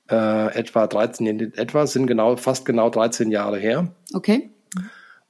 äh, 0.09 0.55
etwa 0.55 0.87
13, 0.87 1.53
etwa 1.53 1.85
sind 1.85 2.07
genau, 2.07 2.35
fast 2.35 2.65
genau 2.65 2.89
13 2.89 3.29
Jahre 3.29 3.59
her. 3.59 3.93
Okay. 4.11 4.49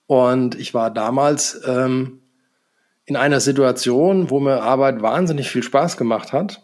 Und 0.07 0.55
ich 0.55 0.73
war 0.73 0.89
damals 0.89 1.61
ähm, 1.67 2.21
in 3.03 3.17
einer 3.17 3.41
Situation, 3.41 4.29
wo 4.29 4.39
mir 4.39 4.63
Arbeit 4.63 5.01
wahnsinnig 5.01 5.49
viel 5.49 5.63
Spaß 5.63 5.97
gemacht 5.97 6.31
hat, 6.31 6.61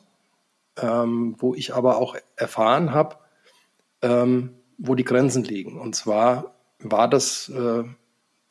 ähm, 0.81 1.35
wo 1.39 1.53
ich 1.55 1.75
aber 1.75 1.97
auch 1.97 2.15
erfahren 2.37 2.93
habe, 2.93 3.17
ähm, 4.01 4.51
wo 4.77 4.95
die 4.95 5.03
Grenzen 5.03 5.43
liegen. 5.43 5.77
Und 5.77 5.93
zwar 5.93 6.55
war 6.79 7.09
das, 7.09 7.49
äh, 7.49 7.83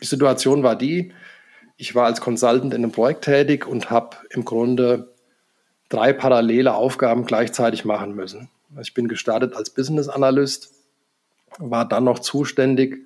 die 0.03 0.07
Situation 0.07 0.63
war 0.63 0.77
die, 0.77 1.15
ich 1.79 1.95
war 1.95 2.05
als 2.05 2.21
Consultant 2.21 2.75
in 2.75 2.83
einem 2.83 2.93
Projekt 2.93 3.25
tätig 3.25 3.67
und 3.67 3.88
habe 3.88 4.17
im 4.31 4.45
Grunde 4.45 5.14
drei 5.88 6.12
parallele 6.12 6.75
Aufgaben 6.75 7.25
gleichzeitig 7.25 7.85
machen 7.85 8.14
müssen. 8.14 8.51
Ich 8.83 8.93
bin 8.93 9.09
gestartet 9.09 9.55
als 9.55 9.71
Business 9.71 10.09
Analyst, 10.09 10.73
war 11.59 11.88
dann 11.88 12.05
noch 12.05 12.19
zuständig 12.19 12.99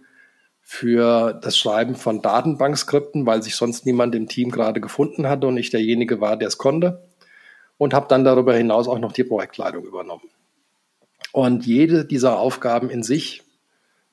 für 0.63 1.35
das 1.35 1.57
Schreiben 1.57 1.95
von 1.97 2.23
Datenbankskripten, 2.23 3.27
weil 3.27 3.43
sich 3.43 3.57
sonst 3.57 3.85
niemand 3.85 4.15
im 4.15 4.27
Team 4.27 4.51
gerade 4.51 4.81
gefunden 4.81 5.29
hatte 5.29 5.47
und 5.47 5.59
ich 5.59 5.71
derjenige 5.71 6.21
war, 6.21 6.37
der 6.37 6.49
es 6.49 6.59
konnte. 6.59 7.03
Und 7.79 7.95
habe 7.95 8.07
dann 8.09 8.25
darüber 8.25 8.55
hinaus 8.55 8.89
auch 8.89 8.99
noch 8.99 9.13
die 9.13 9.25
Projektleitung 9.25 9.85
übernommen. 9.85 10.31
Und 11.33 11.67
jede 11.67 12.05
dieser 12.05 12.39
Aufgaben 12.39 12.91
in 12.91 13.03
sich 13.03 13.43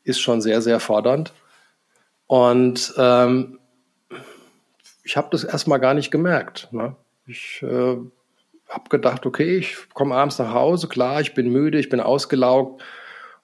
ist 0.04 0.20
schon 0.20 0.42
sehr, 0.42 0.62
sehr 0.62 0.80
fordernd. 0.80 1.34
Und 2.28 2.94
ähm, 2.98 3.59
ich 5.10 5.18
habe 5.18 5.30
das 5.32 5.44
erstmal 5.44 5.80
gar 5.80 5.96
nicht 5.96 6.12
gemerkt. 6.12 6.68
Ne? 6.72 6.96
Ich 7.26 7.64
äh, 7.64 7.98
habe 8.70 8.90
gedacht, 8.90 9.26
okay, 9.26 9.58
ich 9.58 9.76
komme 9.96 10.14
abends 10.14 10.38
nach 10.38 10.54
Hause, 10.54 10.88
klar, 10.88 11.20
ich 11.20 11.34
bin 11.34 11.50
müde, 11.50 11.80
ich 11.80 11.90
bin 11.90 12.00
ausgelaugt 12.00 12.84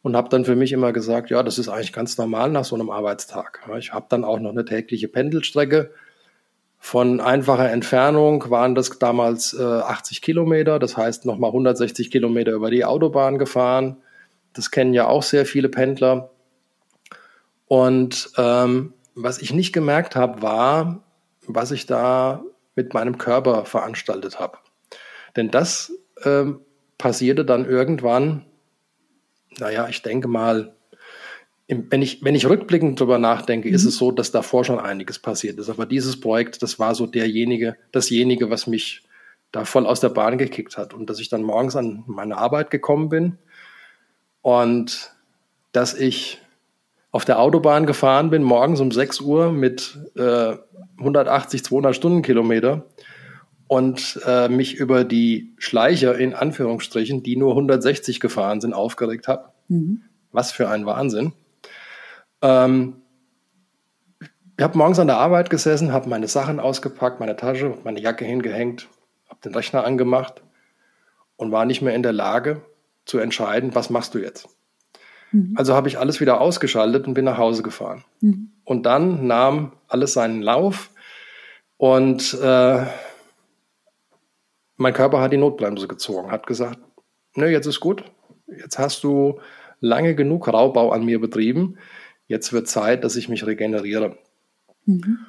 und 0.03 0.15
habe 0.15 0.29
dann 0.29 0.45
für 0.45 0.55
mich 0.55 0.73
immer 0.73 0.93
gesagt, 0.93 1.31
ja, 1.31 1.41
das 1.41 1.57
ist 1.57 1.67
eigentlich 1.67 1.91
ganz 1.91 2.19
normal 2.19 2.51
nach 2.51 2.65
so 2.65 2.75
einem 2.75 2.91
Arbeitstag. 2.91 3.67
Ich 3.79 3.93
habe 3.93 4.05
dann 4.09 4.23
auch 4.23 4.39
noch 4.39 4.51
eine 4.51 4.63
tägliche 4.63 5.07
Pendelstrecke. 5.07 5.91
Von 6.77 7.19
einfacher 7.19 7.71
Entfernung 7.71 8.47
waren 8.51 8.75
das 8.75 8.99
damals 8.99 9.55
äh, 9.55 9.63
80 9.63 10.21
Kilometer, 10.21 10.77
das 10.77 10.95
heißt 10.95 11.25
nochmal 11.25 11.49
160 11.49 12.11
Kilometer 12.11 12.51
über 12.51 12.69
die 12.69 12.85
Autobahn 12.85 13.39
gefahren. 13.39 13.97
Das 14.53 14.69
kennen 14.69 14.93
ja 14.93 15.07
auch 15.07 15.23
sehr 15.23 15.47
viele 15.47 15.69
Pendler. 15.69 16.29
Und 17.65 18.29
ähm, 18.37 18.93
was 19.15 19.41
ich 19.41 19.51
nicht 19.51 19.73
gemerkt 19.73 20.15
habe, 20.15 20.43
war, 20.43 21.01
was 21.47 21.71
ich 21.71 21.85
da 21.85 22.43
mit 22.75 22.93
meinem 22.93 23.17
Körper 23.17 23.65
veranstaltet 23.65 24.39
habe. 24.39 24.57
Denn 25.35 25.51
das 25.51 25.93
ähm, 26.23 26.61
passierte 26.97 27.45
dann 27.45 27.65
irgendwann, 27.65 28.45
naja, 29.59 29.87
ich 29.89 30.01
denke 30.01 30.27
mal, 30.27 30.75
im, 31.67 31.91
wenn, 31.91 32.01
ich, 32.01 32.23
wenn 32.23 32.35
ich 32.35 32.47
rückblickend 32.47 32.99
drüber 32.99 33.17
nachdenke, 33.17 33.69
mhm. 33.69 33.75
ist 33.75 33.85
es 33.85 33.97
so, 33.97 34.11
dass 34.11 34.31
davor 34.31 34.63
schon 34.65 34.79
einiges 34.79 35.19
passiert 35.19 35.57
ist. 35.57 35.69
Aber 35.69 35.85
dieses 35.85 36.19
Projekt, 36.19 36.61
das 36.61 36.79
war 36.79 36.93
so 36.95 37.07
derjenige, 37.07 37.75
dasjenige, 37.91 38.49
was 38.49 38.67
mich 38.67 39.03
da 39.51 39.65
voll 39.65 39.85
aus 39.85 39.99
der 39.99 40.09
Bahn 40.09 40.37
gekickt 40.37 40.77
hat. 40.77 40.93
Und 40.93 41.09
dass 41.09 41.19
ich 41.19 41.29
dann 41.29 41.43
morgens 41.43 41.75
an 41.75 42.03
meine 42.07 42.37
Arbeit 42.37 42.69
gekommen 42.71 43.09
bin 43.09 43.37
und 44.41 45.15
dass 45.71 45.93
ich 45.93 46.41
auf 47.15 47.23
der 47.23 47.39
Autobahn 47.39 47.85
gefahren 47.85 48.29
bin, 48.29 48.43
morgens 48.43 48.81
um 48.81 48.91
6 48.91 49.21
Uhr 49.21 49.53
mit 49.53 49.97
äh, 50.17 50.57
180, 50.97 51.63
200 51.63 51.95
Stundenkilometer 51.95 52.87
und 53.67 54.19
äh, 54.27 54.49
mich 54.49 54.75
über 54.75 55.05
die 55.05 55.53
Schleicher 55.57 56.17
in 56.17 56.33
Anführungsstrichen, 56.33 57.23
die 57.23 57.37
nur 57.37 57.51
160 57.51 58.19
gefahren 58.19 58.59
sind, 58.59 58.73
aufgeregt 58.73 59.29
habe. 59.29 59.53
Mhm. 59.69 60.01
Was 60.33 60.51
für 60.51 60.67
ein 60.67 60.85
Wahnsinn. 60.85 61.31
Ähm, 62.41 62.97
ich 64.57 64.63
habe 64.63 64.77
morgens 64.77 64.99
an 64.99 65.07
der 65.07 65.17
Arbeit 65.17 65.49
gesessen, 65.49 65.93
habe 65.93 66.09
meine 66.09 66.27
Sachen 66.27 66.59
ausgepackt, 66.59 67.21
meine 67.21 67.37
Tasche, 67.37 67.77
meine 67.85 68.01
Jacke 68.01 68.25
hingehängt, 68.25 68.89
habe 69.29 69.39
den 69.39 69.55
Rechner 69.55 69.85
angemacht 69.85 70.43
und 71.37 71.53
war 71.53 71.63
nicht 71.63 71.81
mehr 71.81 71.95
in 71.95 72.03
der 72.03 72.11
Lage 72.11 72.61
zu 73.05 73.19
entscheiden, 73.19 73.73
was 73.73 73.89
machst 73.89 74.15
du 74.15 74.19
jetzt. 74.19 74.49
Mhm. 75.31 75.53
Also 75.55 75.73
habe 75.73 75.87
ich 75.87 75.99
alles 75.99 76.19
wieder 76.21 76.41
ausgeschaltet 76.41 77.07
und 77.07 77.13
bin 77.13 77.25
nach 77.25 77.37
Hause 77.37 77.63
gefahren. 77.63 78.03
Mhm. 78.21 78.51
Und 78.63 78.85
dann 78.85 79.27
nahm 79.27 79.73
alles 79.87 80.13
seinen 80.13 80.41
Lauf 80.41 80.91
und 81.77 82.33
äh, 82.41 82.85
mein 84.77 84.93
Körper 84.93 85.21
hat 85.21 85.31
die 85.31 85.37
Notbremse 85.37 85.87
gezogen, 85.87 86.31
hat 86.31 86.47
gesagt, 86.47 86.79
ne, 87.35 87.49
jetzt 87.49 87.65
ist 87.65 87.79
gut, 87.79 88.03
jetzt 88.47 88.77
hast 88.79 89.03
du 89.03 89.39
lange 89.79 90.15
genug 90.15 90.47
Raubbau 90.47 90.91
an 90.91 91.05
mir 91.05 91.19
betrieben, 91.19 91.77
jetzt 92.27 92.53
wird 92.53 92.67
Zeit, 92.67 93.03
dass 93.03 93.15
ich 93.15 93.29
mich 93.29 93.45
regeneriere. 93.45 94.17
Mhm. 94.85 95.19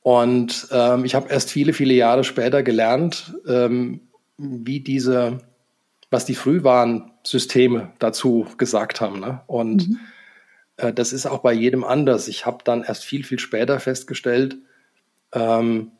Und 0.00 0.68
ähm, 0.70 1.04
ich 1.04 1.14
habe 1.14 1.28
erst 1.28 1.50
viele, 1.50 1.72
viele 1.72 1.94
Jahre 1.94 2.22
später 2.22 2.62
gelernt, 2.62 3.34
ähm, 3.48 4.02
wie 4.38 4.80
diese, 4.80 5.38
was 6.10 6.24
die 6.24 6.34
Frühwarnsysteme 6.34 7.92
dazu 7.98 8.46
gesagt 8.58 9.00
haben. 9.00 9.20
Ne? 9.20 9.40
Und 9.46 9.88
mhm. 9.88 9.98
äh, 10.76 10.92
das 10.92 11.12
ist 11.12 11.26
auch 11.26 11.38
bei 11.38 11.52
jedem 11.52 11.84
anders. 11.84 12.28
Ich 12.28 12.46
habe 12.46 12.58
dann 12.64 12.82
erst 12.82 13.04
viel, 13.04 13.24
viel 13.24 13.38
später 13.38 13.80
festgestellt, 13.80 14.56
ähm, 15.32 15.92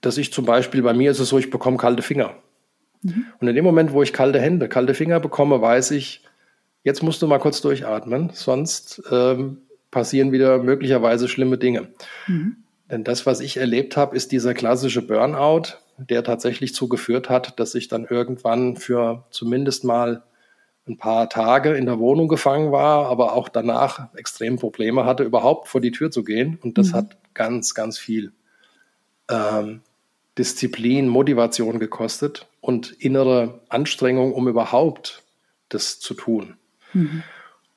dass 0.00 0.18
ich 0.18 0.32
zum 0.32 0.44
Beispiel, 0.44 0.82
bei 0.82 0.94
mir 0.94 1.10
ist 1.10 1.18
es 1.18 1.28
so, 1.28 1.38
ich 1.38 1.50
bekomme 1.50 1.76
kalte 1.76 2.02
Finger. 2.02 2.34
Mhm. 3.02 3.26
Und 3.38 3.48
in 3.48 3.54
dem 3.54 3.64
Moment, 3.64 3.92
wo 3.92 4.02
ich 4.02 4.12
kalte 4.12 4.40
Hände, 4.40 4.68
kalte 4.68 4.94
Finger 4.94 5.20
bekomme, 5.20 5.60
weiß 5.60 5.92
ich, 5.92 6.24
jetzt 6.84 7.02
musst 7.02 7.22
du 7.22 7.26
mal 7.26 7.38
kurz 7.38 7.60
durchatmen, 7.60 8.30
sonst 8.32 9.02
ähm, 9.10 9.58
passieren 9.90 10.32
wieder 10.32 10.58
möglicherweise 10.58 11.28
schlimme 11.28 11.58
Dinge. 11.58 11.88
Mhm. 12.26 12.56
Denn 12.90 13.04
das, 13.04 13.26
was 13.26 13.40
ich 13.40 13.56
erlebt 13.56 13.96
habe, 13.96 14.16
ist 14.16 14.32
dieser 14.32 14.54
klassische 14.54 15.02
Burnout, 15.02 15.74
der 16.08 16.24
tatsächlich 16.24 16.74
zugeführt 16.74 17.28
hat, 17.28 17.58
dass 17.60 17.74
ich 17.74 17.88
dann 17.88 18.04
irgendwann 18.04 18.76
für 18.76 19.24
zumindest 19.30 19.84
mal 19.84 20.22
ein 20.88 20.96
paar 20.96 21.28
Tage 21.28 21.74
in 21.74 21.86
der 21.86 21.98
Wohnung 21.98 22.28
gefangen 22.28 22.72
war, 22.72 23.06
aber 23.06 23.34
auch 23.34 23.48
danach 23.48 24.12
extrem 24.14 24.56
Probleme 24.56 25.04
hatte, 25.04 25.22
überhaupt 25.22 25.68
vor 25.68 25.80
die 25.80 25.92
Tür 25.92 26.10
zu 26.10 26.24
gehen. 26.24 26.58
Und 26.62 26.78
das 26.78 26.92
mhm. 26.92 26.94
hat 26.94 27.16
ganz, 27.34 27.74
ganz 27.74 27.98
viel 27.98 28.32
ähm, 29.30 29.82
Disziplin, 30.38 31.08
Motivation 31.08 31.78
gekostet 31.78 32.48
und 32.60 32.92
innere 32.92 33.60
Anstrengung, 33.68 34.32
um 34.32 34.48
überhaupt 34.48 35.22
das 35.68 36.00
zu 36.00 36.14
tun. 36.14 36.56
Mhm. 36.92 37.22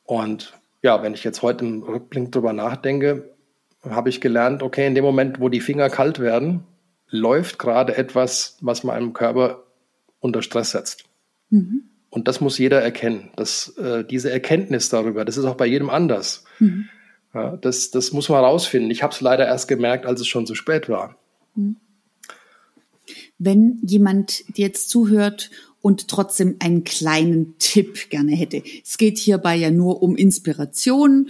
Und 0.05 0.53
ja, 0.81 1.01
wenn 1.03 1.13
ich 1.13 1.23
jetzt 1.23 1.41
heute 1.41 1.65
im 1.65 1.83
Rückblick 1.83 2.31
drüber 2.31 2.53
nachdenke, 2.53 3.29
habe 3.89 4.09
ich 4.09 4.21
gelernt, 4.21 4.63
okay, 4.63 4.87
in 4.87 4.95
dem 4.95 5.03
Moment, 5.03 5.39
wo 5.39 5.49
die 5.49 5.61
Finger 5.61 5.89
kalt 5.89 6.19
werden, 6.19 6.63
läuft 7.13 7.59
gerade 7.59 7.95
etwas, 7.95 8.57
was 8.61 8.83
meinem 8.83 9.13
Körper 9.13 9.63
unter 10.19 10.41
Stress 10.41 10.71
setzt. 10.71 11.05
Mhm. 11.49 11.83
Und 12.09 12.27
das 12.27 12.41
muss 12.41 12.57
jeder 12.57 12.81
erkennen. 12.81 13.31
Das, 13.35 13.69
äh, 13.77 14.03
diese 14.03 14.31
Erkenntnis 14.31 14.89
darüber, 14.89 15.25
das 15.25 15.37
ist 15.37 15.45
auch 15.45 15.55
bei 15.55 15.65
jedem 15.65 15.89
anders. 15.89 16.43
Mhm. 16.59 16.89
Ja, 17.33 17.57
das, 17.57 17.91
das 17.91 18.11
muss 18.11 18.29
man 18.29 18.43
rausfinden. 18.43 18.91
Ich 18.91 19.01
habe 19.01 19.13
es 19.13 19.21
leider 19.21 19.45
erst 19.45 19.67
gemerkt, 19.67 20.05
als 20.05 20.21
es 20.21 20.27
schon 20.27 20.45
zu 20.45 20.55
spät 20.55 20.89
war. 20.89 21.17
Mhm 21.55 21.77
wenn 23.37 23.79
jemand 23.83 24.57
dir 24.57 24.67
jetzt 24.67 24.89
zuhört 24.89 25.51
und 25.81 26.07
trotzdem 26.07 26.55
einen 26.59 26.83
kleinen 26.83 27.55
Tipp 27.59 28.09
gerne 28.09 28.31
hätte. 28.31 28.63
Es 28.83 28.97
geht 28.97 29.17
hierbei 29.17 29.55
ja 29.55 29.69
nur 29.69 30.01
um 30.01 30.15
Inspiration. 30.15 31.29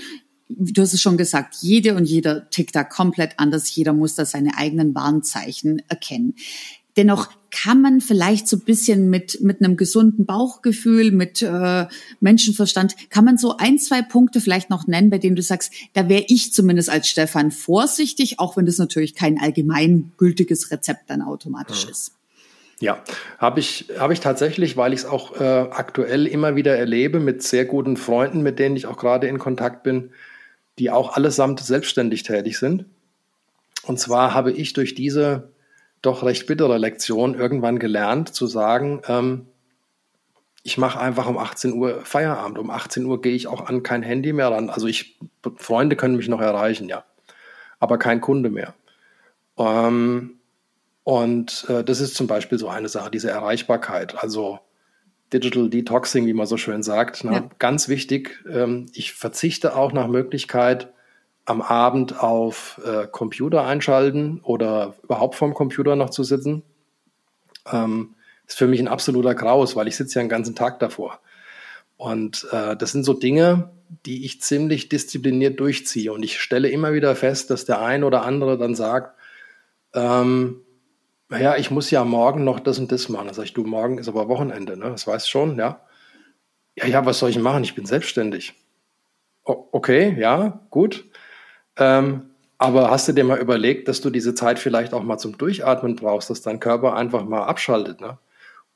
Du 0.58 0.82
hast 0.82 0.94
es 0.94 1.02
schon 1.02 1.18
gesagt, 1.18 1.56
jede 1.62 1.96
und 1.96 2.06
jeder 2.06 2.50
tickt 2.50 2.76
da 2.76 2.84
komplett 2.84 3.38
anders. 3.38 3.74
Jeder 3.76 3.94
muss 3.94 4.16
da 4.16 4.26
seine 4.26 4.58
eigenen 4.58 4.96
Warnzeichen 4.96 5.82
erkennen. 5.88 6.36
Dennoch 6.96 7.30
kann 7.50 7.82
man 7.82 8.02
vielleicht 8.02 8.48
so 8.48 8.58
ein 8.58 8.62
bisschen 8.62 9.10
mit, 9.10 9.42
mit 9.42 9.62
einem 9.62 9.78
gesunden 9.78 10.26
Bauchgefühl, 10.26 11.12
mit 11.12 11.42
äh, 11.42 11.88
Menschenverstand, 12.20 12.96
kann 13.10 13.26
man 13.26 13.38
so 13.38 13.58
ein, 13.58 13.80
zwei 13.80 14.02
Punkte 14.02 14.42
vielleicht 14.42 14.70
noch 14.70 14.88
nennen, 14.88 15.10
bei 15.10 15.18
denen 15.18 15.36
du 15.36 15.42
sagst, 15.42 15.72
da 15.94 16.08
wäre 16.08 16.26
ich 16.28 16.54
zumindest 16.54 16.89
als 16.89 17.08
Stefan 17.08 17.52
vorsichtig, 17.52 18.39
auch 18.39 18.58
wenn 18.58 18.66
das 18.66 18.78
natürlich 18.78 19.16
kein 19.16 19.39
allgemeingültiges 19.39 20.72
Rezept 20.72 21.10
dann 21.10 21.22
automatisch 21.22 21.86
ja. 21.86 21.89
ist. 21.89 22.12
Ja, 22.80 23.04
habe 23.38 23.60
ich, 23.60 23.88
hab 23.98 24.12
ich 24.12 24.20
tatsächlich, 24.20 24.76
weil 24.76 24.94
ich 24.94 25.02
es 25.02 25.06
auch 25.06 25.39
äh, 25.39 25.44
aktuell 25.44 26.28
immer 26.28 26.56
wieder 26.56 26.76
erlebe 26.76 27.20
mit 27.20 27.42
sehr 27.42 27.66
guten 27.66 27.98
Freunden, 27.98 28.42
mit 28.42 28.60
denen 28.60 28.76
ich 28.76 28.88
auch 28.88 28.98
gerade 28.98 29.28
in 29.28 29.39
Kontakt 29.39 29.84
bin, 29.84 30.10
die 30.80 30.92
auch 30.92 31.16
allesamt 31.16 31.60
selbstständig 31.60 32.24
tätig 32.24 32.58
sind. 32.58 32.86
Und 33.84 34.00
zwar 34.00 34.34
habe 34.34 34.52
ich 34.52 34.74
durch 34.74 34.96
diese 34.96 35.52
doch 36.02 36.24
recht 36.24 36.48
bittere 36.48 36.78
Lektion 36.78 37.36
irgendwann 37.36 37.80
gelernt, 37.80 38.34
zu 38.34 38.48
sagen, 38.48 39.02
ähm, 39.08 39.48
ich 40.64 40.78
mache 40.78 41.00
einfach 41.00 41.28
um 41.28 41.38
18 41.38 41.74
Uhr 41.74 42.06
Feierabend. 42.06 42.58
Um 42.58 42.70
18 42.70 43.06
Uhr 43.06 43.22
gehe 43.22 43.36
ich 43.36 43.48
auch 43.48 43.68
an 43.68 43.84
kein 43.84 44.02
Handy 44.02 44.32
mehr 44.32 44.50
ran. 44.50 44.70
Also 44.70 44.88
ich, 44.88 45.20
Freunde 45.58 45.98
können 45.98 46.16
mich 46.16 46.30
noch 46.30 46.40
erreichen, 46.40 46.88
ja. 46.88 47.04
Aber 47.80 47.98
kein 47.98 48.22
Kunde 48.22 48.50
mehr. 48.50 48.74
Ähm, 49.58 50.40
und 51.04 51.66
äh, 51.68 51.84
das 51.84 52.00
ist 52.00 52.16
zum 52.16 52.28
Beispiel 52.28 52.58
so 52.58 52.70
eine 52.70 52.88
Sache, 52.88 53.12
diese 53.12 53.30
Erreichbarkeit. 53.30 54.24
Also 54.24 54.60
Digital 55.34 55.69
Detoxing, 55.69 56.26
wie 56.26 56.34
man 56.34 56.46
so 56.46 56.58
schön 56.58 56.84
sagt. 56.84 57.24
Ne? 57.24 57.34
Ja. 57.34 57.50
Ganz 57.60 57.89
wichtig. 57.89 58.43
Ähm, 58.50 58.88
ich 58.93 59.13
verzichte 59.13 59.76
auch 59.76 59.91
nach 59.91 60.08
Möglichkeit, 60.08 60.89
am 61.46 61.62
Abend 61.62 62.22
auf 62.22 62.80
äh, 62.86 63.08
Computer 63.08 63.65
einschalten 63.65 64.39
oder 64.43 64.96
überhaupt 65.04 65.36
vorm 65.36 65.54
Computer 65.54 65.96
noch 65.96 66.10
zu 66.10 66.24
sitzen, 66.24 66.63
ähm, 67.72 68.15
ist 68.48 68.58
für 68.58 68.67
mich 68.67 68.80
ein 68.80 68.88
absoluter 68.88 69.36
Graus, 69.36 69.76
weil 69.76 69.88
ich 69.88 69.96
sitze 69.96 70.19
ja 70.19 70.24
den 70.24 70.30
ganzen 70.30 70.56
Tag 70.56 70.80
davor. 70.80 71.19
Und 71.98 72.48
äh, 72.52 72.76
das 72.76 72.91
sind 72.91 73.04
so 73.04 73.13
Dinge, 73.13 73.72
die 74.06 74.26
ich 74.26 74.41
ziemlich 74.41 74.89
diszipliniert 74.89 75.60
durchziehe. 75.60 76.12
Und 76.12 76.24
ich 76.24 76.39
stelle 76.39 76.69
immer 76.69 76.93
wieder 76.93 77.15
fest, 77.15 77.50
dass 77.50 77.65
der 77.65 77.82
ein 77.82 78.04
oder 78.04 78.24
andere 78.24 78.58
dann 78.58 78.76
sagt, 78.76 79.17
ähm, 79.93 80.62
naja, 81.34 81.58
ich 81.58 81.72
muss 81.72 81.89
ja 81.89 82.06
morgen 82.06 82.43
noch 82.43 82.60
das 82.60 82.78
und 82.78 82.91
das 82.91 83.10
machen. 83.10 83.26
Dann 83.26 83.34
sage 83.34 83.48
ich, 83.48 83.54
du, 83.54 83.63
morgen 83.63 83.98
ist 83.98 84.08
aber 84.08 84.30
Wochenende, 84.30 84.78
ne? 84.78 84.91
Das 84.91 85.08
weißt 85.08 85.28
schon, 85.28 85.58
ja. 85.58 85.82
Ja, 86.76 86.86
ja, 86.86 87.06
was 87.08 87.17
soll 87.17 87.32
ich 87.32 87.39
machen? 87.39 87.63
Ich 87.63 87.74
bin 87.74 87.88
selbstständig. 87.88 88.54
O 89.43 89.67
okay, 89.72 90.15
ja, 90.19 90.62
gut. 90.69 91.06
Ähm, 91.78 92.30
aber 92.60 92.91
hast 92.91 93.08
du 93.08 93.13
dir 93.13 93.24
mal 93.24 93.39
überlegt, 93.39 93.88
dass 93.88 94.00
du 94.00 94.12
diese 94.12 94.36
Zeit 94.36 94.60
vielleicht 94.60 94.93
auch 94.93 95.02
mal 95.02 95.17
zum 95.17 95.36
Durchatmen 95.36 95.96
brauchst, 95.96 96.30
dass 96.30 96.43
dein 96.43 96.60
Körper 96.60 96.96
einfach 96.96 97.26
mal 97.26 97.46
abschaltet, 97.46 98.00
ne? 98.00 98.19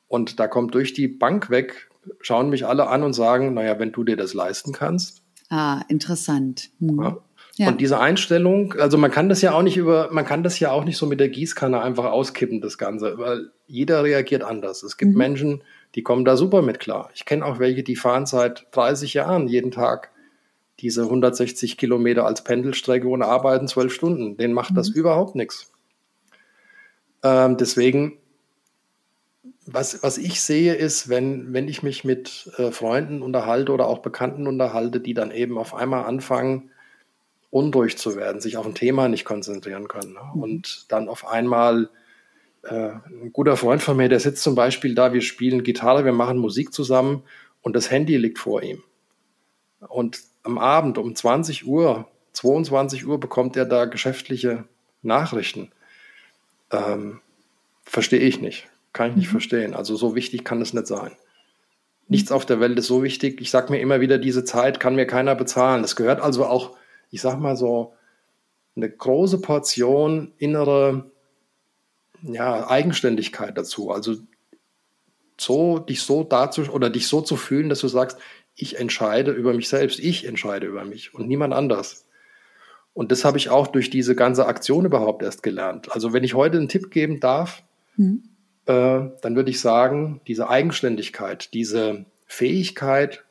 Und 0.07 0.39
da 0.39 0.47
kommt 0.47 0.73
durch 0.73 0.93
die 0.93 1.07
Bank 1.07 1.51
weg, 1.51 1.91
schauen 2.21 2.49
mich 2.49 2.65
alle 2.65 2.87
an 2.87 3.03
und 3.03 3.13
sagen, 3.13 3.53
naja, 3.53 3.77
wenn 3.77 3.91
du 3.91 4.03
dir 4.03 4.17
das 4.17 4.33
leisten 4.33 4.71
kannst. 4.71 5.21
Ah, 5.49 5.81
interessant. 5.89 6.71
Hm. 6.79 7.03
Ja. 7.03 7.17
Ja. 7.57 7.69
Und 7.69 7.81
diese 7.81 7.99
Einstellung, 7.99 8.73
also 8.73 8.99
man 8.99 9.09
kann 9.09 9.29
das 9.29 9.41
ja 9.41 9.51
auch 9.53 9.63
nicht 9.63 9.77
über, 9.77 10.09
man 10.11 10.25
kann 10.25 10.43
das 10.43 10.59
ja 10.59 10.71
auch 10.71 10.83
nicht 10.83 10.97
so 10.97 11.07
mit 11.07 11.19
der 11.19 11.29
Gießkanne 11.29 11.81
einfach 11.81 12.05
auskippen, 12.05 12.61
das 12.61 12.77
Ganze, 12.77 13.17
weil 13.17 13.49
jeder 13.65 14.03
reagiert 14.03 14.43
anders. 14.43 14.83
Es 14.83 14.95
gibt 14.95 15.13
mhm. 15.13 15.17
Menschen, 15.17 15.63
die 15.95 16.03
kommen 16.03 16.23
da 16.23 16.37
super 16.37 16.61
mit 16.61 16.79
klar. 16.79 17.09
Ich 17.15 17.25
kenne 17.25 17.43
auch 17.43 17.57
welche, 17.57 17.81
die 17.81 17.95
fahren 17.95 18.27
seit 18.27 18.67
30 18.71 19.15
Jahren 19.15 19.47
jeden 19.47 19.71
Tag 19.71 20.11
diese 20.81 21.03
160 21.03 21.77
Kilometer 21.77 22.27
als 22.27 22.43
Pendelstrecke 22.43 23.07
und 23.07 23.23
arbeiten 23.23 23.67
zwölf 23.67 23.91
Stunden. 23.91 24.37
Denen 24.37 24.53
macht 24.53 24.71
mhm. 24.71 24.75
das 24.75 24.89
überhaupt 24.89 25.33
nichts. 25.33 25.71
Ähm, 27.23 27.57
deswegen, 27.57 28.19
was, 29.65 30.03
was 30.03 30.19
ich 30.19 30.41
sehe, 30.41 30.75
ist, 30.75 31.09
wenn, 31.09 31.53
wenn 31.53 31.67
ich 31.67 31.81
mich 31.81 32.03
mit 32.03 32.51
äh, 32.57 32.69
Freunden 32.69 33.23
unterhalte 33.23 33.71
oder 33.71 33.87
auch 33.87 34.03
Bekannten 34.03 34.45
unterhalte, 34.45 34.99
die 34.99 35.15
dann 35.15 35.31
eben 35.31 35.57
auf 35.57 35.73
einmal 35.73 36.03
anfangen, 36.03 36.69
unruhig 37.49 37.97
zu 37.97 38.15
werden, 38.15 38.41
sich 38.41 38.57
auf 38.57 38.65
ein 38.65 38.75
Thema 38.75 39.07
nicht 39.07 39.25
konzentrieren 39.25 39.87
können. 39.87 40.13
Ne? 40.13 40.19
Mhm. 40.33 40.41
Und 40.41 40.85
dann 40.91 41.09
auf 41.09 41.27
einmal 41.27 41.89
äh, 42.63 42.91
ein 43.07 43.31
guter 43.33 43.57
Freund 43.57 43.81
von 43.81 43.97
mir, 43.97 44.09
der 44.09 44.19
sitzt 44.19 44.43
zum 44.43 44.55
Beispiel 44.55 44.95
da, 44.95 45.13
wir 45.13 45.21
spielen 45.21 45.63
Gitarre, 45.63 46.05
wir 46.05 46.13
machen 46.13 46.37
Musik 46.37 46.73
zusammen 46.73 47.23
und 47.61 47.75
das 47.75 47.89
Handy 47.91 48.17
liegt 48.17 48.39
vor 48.39 48.61
ihm. 48.63 48.83
Und 49.87 50.21
am 50.43 50.57
Abend 50.57 50.97
um 50.97 51.15
20 51.15 51.67
Uhr, 51.67 52.07
22 52.33 53.05
Uhr 53.05 53.19
bekommt 53.19 53.55
er 53.55 53.65
da 53.65 53.85
geschäftliche 53.85 54.65
Nachrichten. 55.01 55.71
Ähm, 56.71 57.21
verstehe 57.83 58.19
ich 58.19 58.41
nicht. 58.41 58.67
Kann 58.93 59.11
ich 59.11 59.15
nicht 59.15 59.27
mhm. 59.27 59.31
verstehen. 59.31 59.73
Also 59.73 59.95
so 59.95 60.15
wichtig 60.15 60.43
kann 60.43 60.61
es 60.61 60.73
nicht 60.73 60.87
sein. 60.87 61.11
Nichts 62.07 62.31
auf 62.31 62.45
der 62.45 62.59
Welt 62.59 62.79
ist 62.79 62.87
so 62.87 63.03
wichtig. 63.03 63.41
Ich 63.41 63.51
sage 63.51 63.71
mir 63.71 63.79
immer 63.79 63.99
wieder, 63.99 64.17
diese 64.17 64.43
Zeit 64.43 64.79
kann 64.79 64.95
mir 64.95 65.05
keiner 65.05 65.35
bezahlen. 65.35 65.83
Es 65.83 65.95
gehört 65.95 66.21
also 66.21 66.45
auch, 66.45 66.77
ich 67.09 67.21
sage 67.21 67.41
mal 67.41 67.55
so, 67.55 67.93
eine 68.75 68.89
große 68.89 69.41
Portion 69.41 70.33
innere 70.37 71.09
ja, 72.21 72.69
Eigenständigkeit 72.69 73.57
dazu. 73.57 73.91
Also 73.91 74.15
so 75.39 75.79
dich 75.79 76.01
so 76.01 76.23
dazu 76.23 76.63
oder 76.71 76.89
dich 76.89 77.07
so 77.07 77.21
zu 77.21 77.35
fühlen, 77.35 77.69
dass 77.69 77.79
du 77.79 77.87
sagst, 77.87 78.17
ich 78.55 78.79
entscheide 78.79 79.31
über 79.31 79.53
mich 79.53 79.69
selbst, 79.69 79.99
ich 79.99 80.25
entscheide 80.25 80.65
über 80.67 80.83
mich 80.83 81.13
und 81.13 81.27
niemand 81.27 81.53
anders. 81.53 82.05
Und 82.93 83.11
das 83.11 83.23
habe 83.23 83.37
ich 83.37 83.49
auch 83.49 83.67
durch 83.67 83.91
diese 83.91 84.15
ganze 84.15 84.47
Aktion 84.47 84.85
überhaupt 84.85 85.21
erst 85.21 85.43
gelernt. 85.43 85.91
Also 85.91 86.13
wenn 86.13 86.23
ich 86.23 86.33
heute 86.33 86.57
einen 86.57 86.69
Tipp 86.69 86.89
geben 86.89 87.19
darf, 87.19 87.61
mhm. 87.95 88.23
äh, 88.65 89.01
dann 89.21 89.35
würde 89.35 89.51
ich 89.51 89.61
sagen, 89.61 90.21
diese 90.27 90.49
Eigenständigkeit, 90.49 91.53
diese 91.53 92.05
Fähigkeit, 92.25 93.23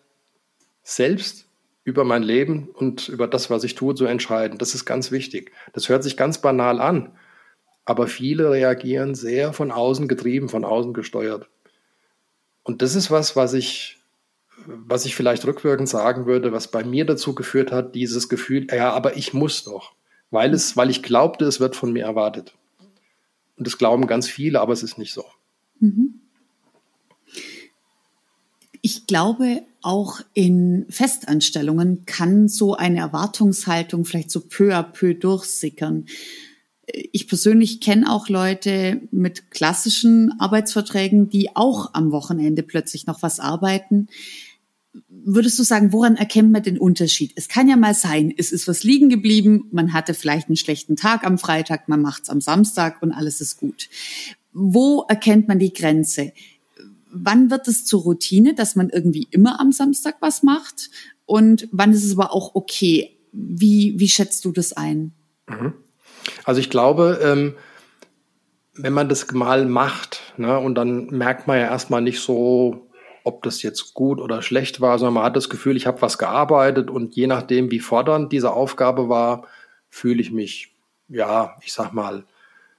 selbst 0.85 1.46
über 1.87 2.05
mein 2.05 2.25
Leben 2.25 2.69
und 2.75 3.09
über 3.09 3.29
das, 3.29 3.49
was 3.49 3.63
ich 3.63 3.77
tue, 3.77 3.95
zu 3.95 4.07
entscheiden, 4.07 4.59
das 4.59 4.75
ist 4.75 4.85
ganz 4.85 5.13
wichtig. 5.13 5.53
Das 5.73 5.89
hört 5.89 6.03
sich 6.03 6.17
ganz 6.17 6.41
banal 6.41 6.81
an, 6.81 7.13
aber 7.85 8.09
viele 8.09 8.51
reagieren 8.51 9.15
sehr 9.15 9.53
von 9.53 9.71
außen 9.71 10.09
getrieben, 10.09 10.49
von 10.49 10.65
außen 10.65 10.93
gesteuert. 10.93 11.49
Und 12.65 12.83
das 12.83 12.97
ist 12.97 13.13
was, 13.13 13.37
was 13.37 13.55
ich 13.55 13.97
was 14.67 15.05
ich 15.05 15.15
vielleicht 15.15 15.47
rückwirkend 15.47 15.89
sagen 15.89 16.27
würde, 16.27 16.51
was 16.51 16.69
bei 16.69 16.83
mir 16.83 17.05
dazu 17.05 17.37
geführt 17.37 17.71
hat, 17.71 17.95
dieses 17.95 18.29
Gefühl, 18.29 18.67
ja, 18.73 18.93
aber 18.93 19.17
ich 19.17 19.33
muss 19.33 19.63
doch, 19.63 19.93
weil 20.33 20.53
es, 20.55 20.77
weil 20.77 20.91
ich 20.91 21.05
glaubte, 21.05 21.45
es 21.45 21.61
wird 21.61 21.77
von 21.77 21.93
mir 21.93 22.05
erwartet. 22.05 22.53
Und 23.57 23.67
das 23.67 23.79
glauben 23.79 24.09
ganz 24.09 24.29
viele, 24.29 24.61
aber 24.61 24.73
es 24.73 24.83
ist 24.83 24.99
nicht 24.99 25.13
so. 25.13 25.25
Mhm. 25.79 26.16
Ich 28.87 29.09
glaube, 29.09 29.65
auch 29.83 30.21
in 30.33 30.87
Festanstellungen 30.91 32.07
kann 32.07 32.47
so 32.47 32.77
eine 32.77 33.01
Erwartungshaltung 33.01 34.05
vielleicht 34.05 34.31
so 34.31 34.39
peu 34.39 34.77
à 34.77 34.85
peu 34.85 35.13
durchsickern. 35.13 36.07
Ich 37.11 37.27
persönlich 37.27 37.81
kenne 37.81 38.09
auch 38.09 38.29
Leute 38.29 39.01
mit 39.11 39.51
klassischen 39.51 40.39
Arbeitsverträgen, 40.39 41.29
die 41.29 41.57
auch 41.57 41.95
am 41.95 42.13
Wochenende 42.13 42.63
plötzlich 42.63 43.09
noch 43.09 43.23
was 43.23 43.41
arbeiten 43.41 44.07
würdest 45.09 45.59
du 45.59 45.65
sagen, 45.65 45.93
woran 45.93 46.17
erkennt 46.17 46.53
man 46.53 46.63
den 46.63 46.79
Unterschied? 46.79 47.33
Es 47.35 47.49
kann 47.49 47.69
ja 47.69 47.77
mal 47.77 47.95
sein, 47.95 48.33
es 48.35 48.53
ist 48.53 48.67
was 48.67 48.83
liegen 48.83 49.09
geblieben, 49.09 49.69
man 49.73 49.93
hatte 49.93 50.15
vielleicht 50.15 50.49
einen 50.49 50.57
schlechten 50.57 50.95
Tag 50.97 51.27
am 51.27 51.37
Freitag, 51.37 51.89
man 51.89 52.01
macht's 52.01 52.31
am 52.31 52.41
Samstag 52.41 53.03
und 53.03 53.13
alles 53.13 53.41
ist 53.43 53.59
gut. 53.59 53.89
Wo 54.53 55.05
erkennt 55.09 55.49
man 55.49 55.59
die 55.59 55.73
Grenze? 55.73 56.33
Wann 57.23 57.51
wird 57.51 57.69
es 57.69 57.85
zur 57.85 58.03
Routine, 58.03 58.55
dass 58.55 58.77
man 58.77 58.91
irgendwie 58.91 59.27
immer 59.31 59.61
am 59.61 59.73
Samstag 59.73 60.17
was 60.21 60.43
macht? 60.43 60.91
Und 61.25 61.69
wann 61.73 61.93
ist 61.93 62.05
es 62.05 62.13
aber 62.19 62.33
auch 62.33 62.55
okay? 62.55 63.17
Wie, 63.33 63.95
wie 63.99 64.09
schätzt 64.09 64.45
du 64.45 64.53
das 64.53 64.73
ein? 64.73 65.13
Mhm. 65.49 65.75
Also 66.45 66.61
ich 66.61 66.71
glaube, 66.71 67.21
ähm, 67.23 67.55
wenn 68.75 68.93
man 68.93 69.09
das 69.09 69.31
mal 69.33 69.67
macht, 69.67 70.21
ne, 70.37 70.59
und 70.59 70.75
dann 70.75 71.07
merkt 71.07 71.47
man 71.47 71.59
ja 71.59 71.65
erstmal 71.67 72.03
nicht 72.03 72.21
so, 72.21 72.89
ob 73.25 73.43
das 73.43 73.63
jetzt 73.63 73.95
gut 73.95 74.21
oder 74.21 74.41
schlecht 74.43 74.81
war, 74.81 74.99
sondern 74.99 75.15
man 75.15 75.25
hat 75.25 75.37
das 75.37 75.51
Gefühl, 75.51 75.77
ich 75.77 75.87
habe 75.87 76.03
was 76.03 76.19
gearbeitet 76.19 76.91
und 76.91 77.17
je 77.17 77.27
nachdem, 77.27 77.71
wie 77.71 77.81
fordernd 77.81 78.33
diese 78.33 78.53
Aufgabe 78.53 79.09
war, 79.09 79.47
fühle 79.89 80.21
ich 80.21 80.31
mich, 80.31 80.75
ja, 81.09 81.57
ich 81.63 81.73
sag 81.73 81.93
mal, 81.93 82.25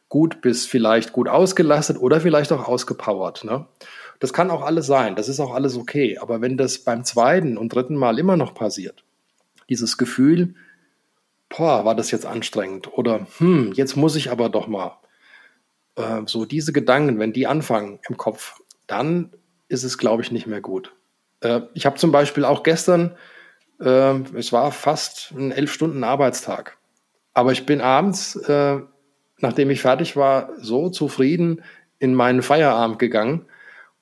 gut 0.10 0.41
bis 0.41 0.65
vielleicht 0.65 1.12
gut 1.12 1.28
ausgelastet 1.28 2.00
oder 2.00 2.21
vielleicht 2.21 2.52
auch 2.54 2.67
ausgepowert. 2.67 3.43
Ne? 3.43 3.65
Das 4.19 4.34
kann 4.34 4.51
auch 4.51 4.63
alles 4.63 4.88
sein, 4.88 5.15
das 5.15 5.30
ist 5.30 5.39
auch 5.39 5.53
alles 5.53 5.77
okay. 5.77 6.17
Aber 6.17 6.41
wenn 6.41 6.58
das 6.58 6.80
beim 6.80 7.03
zweiten 7.03 7.58
und 7.58 7.73
dritten 7.73 7.95
Mal 7.95 8.19
immer 8.19 8.38
noch 8.38 8.53
passiert, 8.53 9.03
dieses 9.69 9.97
Gefühl, 9.97 10.56
boah, 11.49 11.86
war 11.86 11.95
das 11.95 12.12
jetzt 12.12 12.25
anstrengend 12.25 12.97
oder 12.97 13.27
hm, 13.38 13.73
jetzt 13.73 13.95
muss 13.95 14.15
ich 14.15 14.32
aber 14.32 14.49
doch 14.49 14.67
mal. 14.67 14.97
Äh, 15.95 16.21
so 16.25 16.45
diese 16.45 16.73
Gedanken, 16.73 17.19
wenn 17.19 17.34
die 17.34 17.47
anfangen 17.47 17.99
im 18.10 18.17
Kopf, 18.17 18.62
dann 18.88 19.32
ist 19.67 19.84
es, 19.84 19.97
glaube 19.97 20.23
ich, 20.23 20.32
nicht 20.32 20.47
mehr 20.47 20.62
gut. 20.62 20.93
Äh, 21.41 21.62
ich 21.73 21.86
habe 21.86 21.97
zum 21.97 22.12
Beispiel 22.12 22.45
auch 22.45 22.63
gestern 22.63 23.15
äh, 23.80 24.19
es 24.36 24.51
war 24.51 24.71
fast 24.71 25.32
ein 25.32 25.51
elf 25.51 25.71
Stunden 25.71 26.03
Arbeitstag. 26.03 26.77
Aber 27.34 27.51
ich 27.51 27.65
bin 27.65 27.82
abends, 27.82 28.36
äh, 28.36 28.80
nachdem 29.39 29.69
ich 29.69 29.82
fertig 29.82 30.15
war, 30.15 30.49
so 30.60 30.89
zufrieden 30.89 31.62
in 31.99 32.13
meinen 32.13 32.41
Feierabend 32.41 32.99
gegangen 32.99 33.45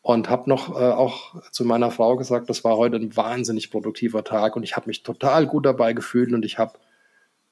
und 0.06 0.30
habe 0.30 0.48
noch 0.48 0.70
äh, 0.80 0.92
auch 0.92 1.34
zu 1.50 1.66
meiner 1.66 1.90
Frau 1.90 2.16
gesagt, 2.16 2.48
das 2.52 2.64
war 2.64 2.78
heute 2.78 2.98
ein 2.98 3.18
wahnsinnig 3.18 3.72
produktiver 3.72 4.24
Tag 4.24 4.56
und 4.56 4.62
ich 4.62 4.76
habe 4.76 4.86
mich 4.86 5.02
total 5.02 5.48
gut 5.48 5.66
dabei 5.66 5.94
gefühlt 5.94 6.32
und 6.32 6.46
ich 6.46 6.60
habe 6.60 6.78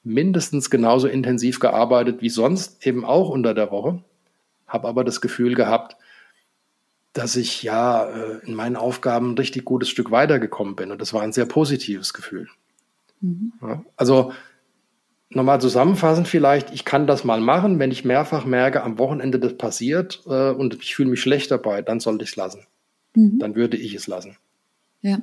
mindestens 0.04 0.70
genauso 0.70 1.08
intensiv 1.08 1.58
gearbeitet 1.58 2.22
wie 2.22 2.28
sonst, 2.28 2.86
eben 2.86 3.04
auch 3.04 3.28
unter 3.28 3.54
der 3.54 3.72
Woche, 3.72 4.04
habe 4.68 4.86
aber 4.86 5.02
das 5.02 5.20
Gefühl 5.20 5.56
gehabt, 5.56 5.96
dass 7.12 7.34
ich 7.34 7.64
ja 7.64 8.04
äh, 8.04 8.46
in 8.46 8.54
meinen 8.54 8.76
Aufgaben 8.76 9.32
ein 9.32 9.38
richtig 9.38 9.64
gutes 9.64 9.88
Stück 9.88 10.12
weitergekommen 10.12 10.76
bin 10.76 10.92
und 10.92 11.00
das 11.00 11.12
war 11.12 11.22
ein 11.22 11.32
sehr 11.32 11.46
positives 11.46 12.14
Gefühl. 12.14 12.46
Mhm. 13.20 13.52
Ja, 13.62 13.84
also 13.96 14.32
nochmal 15.30 15.60
zusammenfassend 15.60 16.28
vielleicht, 16.28 16.72
ich 16.72 16.84
kann 16.84 17.06
das 17.06 17.24
mal 17.24 17.40
machen, 17.40 17.78
wenn 17.78 17.90
ich 17.90 18.04
mehrfach 18.04 18.44
merke, 18.44 18.82
am 18.82 18.98
Wochenende 18.98 19.38
das 19.38 19.56
passiert 19.56 20.22
äh, 20.26 20.50
und 20.50 20.74
ich 20.74 20.94
fühle 20.94 21.10
mich 21.10 21.20
schlecht 21.20 21.50
dabei, 21.50 21.82
dann 21.82 22.00
sollte 22.00 22.24
ich 22.24 22.30
es 22.30 22.36
lassen. 22.36 22.66
Mhm. 23.14 23.38
Dann 23.38 23.54
würde 23.54 23.76
ich 23.76 23.94
es 23.94 24.06
lassen. 24.06 24.36
Ja. 25.02 25.18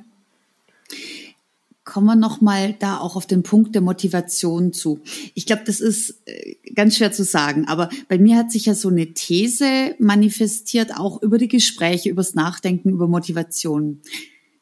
Kommen 1.84 2.06
wir 2.06 2.16
nochmal 2.16 2.74
da 2.78 2.98
auch 2.98 3.16
auf 3.16 3.26
den 3.26 3.42
Punkt 3.42 3.74
der 3.74 3.82
Motivation 3.82 4.72
zu. 4.72 5.00
Ich 5.34 5.46
glaube, 5.46 5.62
das 5.66 5.80
ist 5.80 6.22
äh, 6.26 6.54
ganz 6.74 6.96
schwer 6.96 7.10
zu 7.10 7.24
sagen, 7.24 7.66
aber 7.66 7.88
bei 8.08 8.18
mir 8.18 8.36
hat 8.36 8.52
sich 8.52 8.66
ja 8.66 8.74
so 8.74 8.88
eine 8.88 9.14
These 9.14 9.96
manifestiert, 9.98 10.96
auch 10.96 11.20
über 11.22 11.38
die 11.38 11.48
Gespräche, 11.48 12.08
übers 12.08 12.34
Nachdenken, 12.34 12.90
über 12.90 13.08
Motivation. 13.08 14.00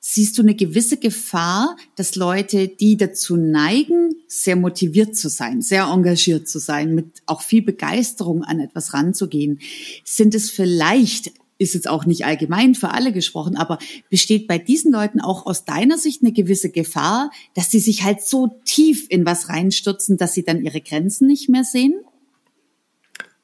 Siehst 0.02 0.38
du 0.38 0.42
eine 0.42 0.54
gewisse 0.54 0.96
Gefahr, 0.96 1.76
dass 1.94 2.16
Leute, 2.16 2.68
die 2.68 2.96
dazu 2.96 3.36
neigen, 3.36 4.14
sehr 4.26 4.56
motiviert 4.56 5.14
zu 5.14 5.28
sein, 5.28 5.60
sehr 5.60 5.84
engagiert 5.84 6.48
zu 6.48 6.58
sein, 6.58 6.94
mit 6.94 7.22
auch 7.26 7.42
viel 7.42 7.60
Begeisterung 7.60 8.42
an 8.42 8.60
etwas 8.60 8.94
ranzugehen, 8.94 9.60
sind 10.04 10.34
es 10.34 10.50
vielleicht 10.50 11.32
ist 11.60 11.74
jetzt 11.74 11.88
auch 11.88 12.06
nicht 12.06 12.24
allgemein 12.24 12.74
für 12.74 12.90
alle 12.90 13.12
gesprochen, 13.12 13.54
aber 13.54 13.78
besteht 14.08 14.48
bei 14.48 14.56
diesen 14.56 14.90
Leuten 14.90 15.20
auch 15.20 15.44
aus 15.44 15.66
deiner 15.66 15.98
Sicht 15.98 16.22
eine 16.22 16.32
gewisse 16.32 16.70
Gefahr, 16.70 17.30
dass 17.54 17.70
sie 17.70 17.80
sich 17.80 18.02
halt 18.02 18.22
so 18.22 18.58
tief 18.64 19.06
in 19.10 19.26
was 19.26 19.50
reinstürzen, 19.50 20.16
dass 20.16 20.32
sie 20.32 20.42
dann 20.42 20.62
ihre 20.64 20.80
Grenzen 20.80 21.26
nicht 21.26 21.50
mehr 21.50 21.64
sehen? 21.64 21.92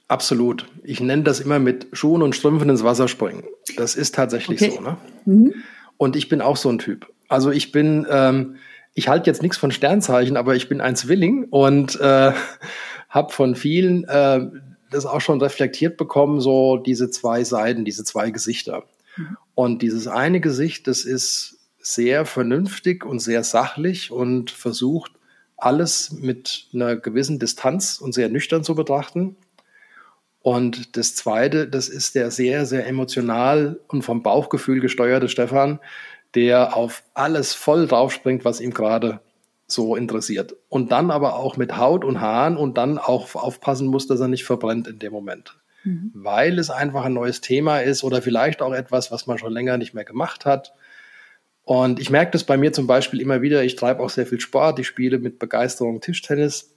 Absolut. 0.09 0.66
Ich 0.83 1.01
nenne 1.01 1.25
das 1.25 1.40
immer 1.40 1.59
mit 1.59 1.88
Schuhen 1.92 2.23
und 2.23 2.35
Strümpfen 2.35 2.71
ins 2.71 2.85
Wasser 2.85 3.07
springen. 3.07 3.42
Das 3.77 3.97
ist 3.97 4.14
tatsächlich 4.14 4.62
okay. 4.62 4.73
so. 4.75 4.81
Ne? 4.81 4.97
Mhm. 5.27 5.55
Und 5.96 6.16
ich 6.16 6.28
bin 6.28 6.40
auch 6.40 6.56
so 6.56 6.68
ein 6.68 6.78
Typ. 6.78 7.12
Also 7.28 7.50
ich 7.50 7.72
bin, 7.72 8.06
ähm, 8.11 8.56
ich 8.94 9.09
halte 9.09 9.28
jetzt 9.28 9.42
nichts 9.42 9.56
von 9.56 9.70
Sternzeichen, 9.70 10.37
aber 10.37 10.54
ich 10.54 10.68
bin 10.68 10.80
ein 10.80 10.96
Zwilling 10.96 11.44
und 11.44 11.98
äh, 12.00 12.32
habe 13.09 13.32
von 13.32 13.54
vielen 13.54 14.04
äh, 14.04 14.46
das 14.90 15.06
auch 15.06 15.20
schon 15.20 15.40
reflektiert 15.40 15.96
bekommen, 15.96 16.40
so 16.40 16.76
diese 16.76 17.11
zwei 17.11 17.44
Seiten, 17.44 17.85
diese 17.85 18.04
zwei 18.04 18.30
Gesichter. 18.30 18.85
Mhm. 19.16 19.37
Und 19.54 19.82
dieses 19.82 20.06
eine 20.06 20.40
Gesicht, 20.40 20.87
das 20.87 21.04
ist 21.04 21.59
sehr 21.78 22.26
vernünftig 22.26 23.04
und 23.04 23.20
sehr 23.20 23.44
sachlich 23.44 24.11
und 24.11 24.50
versucht, 24.50 25.12
alles 25.56 26.12
mit 26.12 26.68
einer 26.74 26.96
gewissen 26.96 27.38
Distanz 27.38 27.98
und 27.98 28.12
sehr 28.12 28.28
nüchtern 28.28 28.64
zu 28.64 28.74
betrachten. 28.74 29.37
Und 30.46 30.96
das 30.96 31.16
Zweite, 31.16 31.66
das 31.66 31.88
ist 31.88 32.14
der 32.14 32.30
sehr, 32.30 32.66
sehr 32.66 32.87
emotional 32.87 33.80
und 33.88 34.02
vom 34.02 34.22
Bauchgefühl 34.22 34.78
gesteuerte 34.78 35.28
Stefan, 35.28 35.80
der 36.37 36.76
auf 36.76 37.02
alles 37.14 37.52
voll 37.52 37.88
draufspringt, 37.88 38.44
was 38.44 38.61
ihm 38.61 38.72
gerade 38.72 39.18
so 39.66 39.96
interessiert. 39.96 40.54
Und 40.68 40.92
dann 40.92 41.11
aber 41.11 41.35
auch 41.35 41.56
mit 41.56 41.76
Haut 41.76 42.04
und 42.04 42.20
Haaren 42.20 42.56
und 42.56 42.78
dann 42.78 42.98
auch 42.98 43.35
aufpassen 43.35 43.88
muss, 43.88 44.06
dass 44.06 44.20
er 44.20 44.28
nicht 44.28 44.44
verbrennt 44.44 44.87
in 44.87 45.00
dem 45.00 45.12
Moment. 45.12 45.56
Mhm. 45.82 46.12
Weil 46.14 46.61
es 46.61 46.70
einfach 46.70 47.04
ein 47.04 47.14
neues 47.14 47.40
Thema 47.40 47.80
ist 47.80 48.04
oder 48.04 48.22
vielleicht 48.22 48.62
auch 48.62 48.72
etwas, 48.72 49.11
was 49.11 49.26
man 49.26 49.38
schon 49.38 49.52
länger 49.52 49.78
nicht 49.78 49.94
mehr 49.94 50.04
gemacht 50.04 50.44
hat. 50.44 50.74
Und 51.64 51.98
ich 51.98 52.11
merke 52.11 52.30
das 52.30 52.44
bei 52.44 52.56
mir 52.56 52.72
zum 52.72 52.87
Beispiel 52.87 53.20
immer 53.20 53.42
wieder. 53.42 53.64
Ich 53.64 53.74
treibe 53.74 54.00
auch 54.00 54.11
sehr 54.11 54.28
viel 54.28 54.38
Sport. 54.38 54.78
Ich 54.78 54.87
spiele 54.87 55.18
mit 55.18 55.40
Begeisterung 55.40 56.00
Tischtennis. 56.00 56.75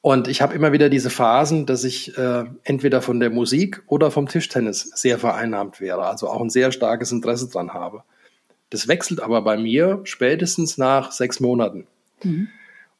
Und 0.00 0.28
ich 0.28 0.40
habe 0.42 0.54
immer 0.54 0.72
wieder 0.72 0.88
diese 0.88 1.10
Phasen, 1.10 1.66
dass 1.66 1.84
ich 1.84 2.16
äh, 2.16 2.44
entweder 2.62 3.02
von 3.02 3.18
der 3.18 3.30
Musik 3.30 3.82
oder 3.86 4.10
vom 4.10 4.28
Tischtennis 4.28 4.90
sehr 4.94 5.18
vereinnahmt 5.18 5.80
wäre, 5.80 6.06
also 6.06 6.28
auch 6.28 6.40
ein 6.40 6.50
sehr 6.50 6.70
starkes 6.70 7.10
Interesse 7.10 7.48
dran 7.48 7.74
habe. 7.74 8.04
Das 8.70 8.86
wechselt 8.86 9.20
aber 9.20 9.42
bei 9.42 9.56
mir 9.56 10.00
spätestens 10.04 10.78
nach 10.78 11.10
sechs 11.10 11.40
Monaten. 11.40 11.86
Mhm. 12.22 12.48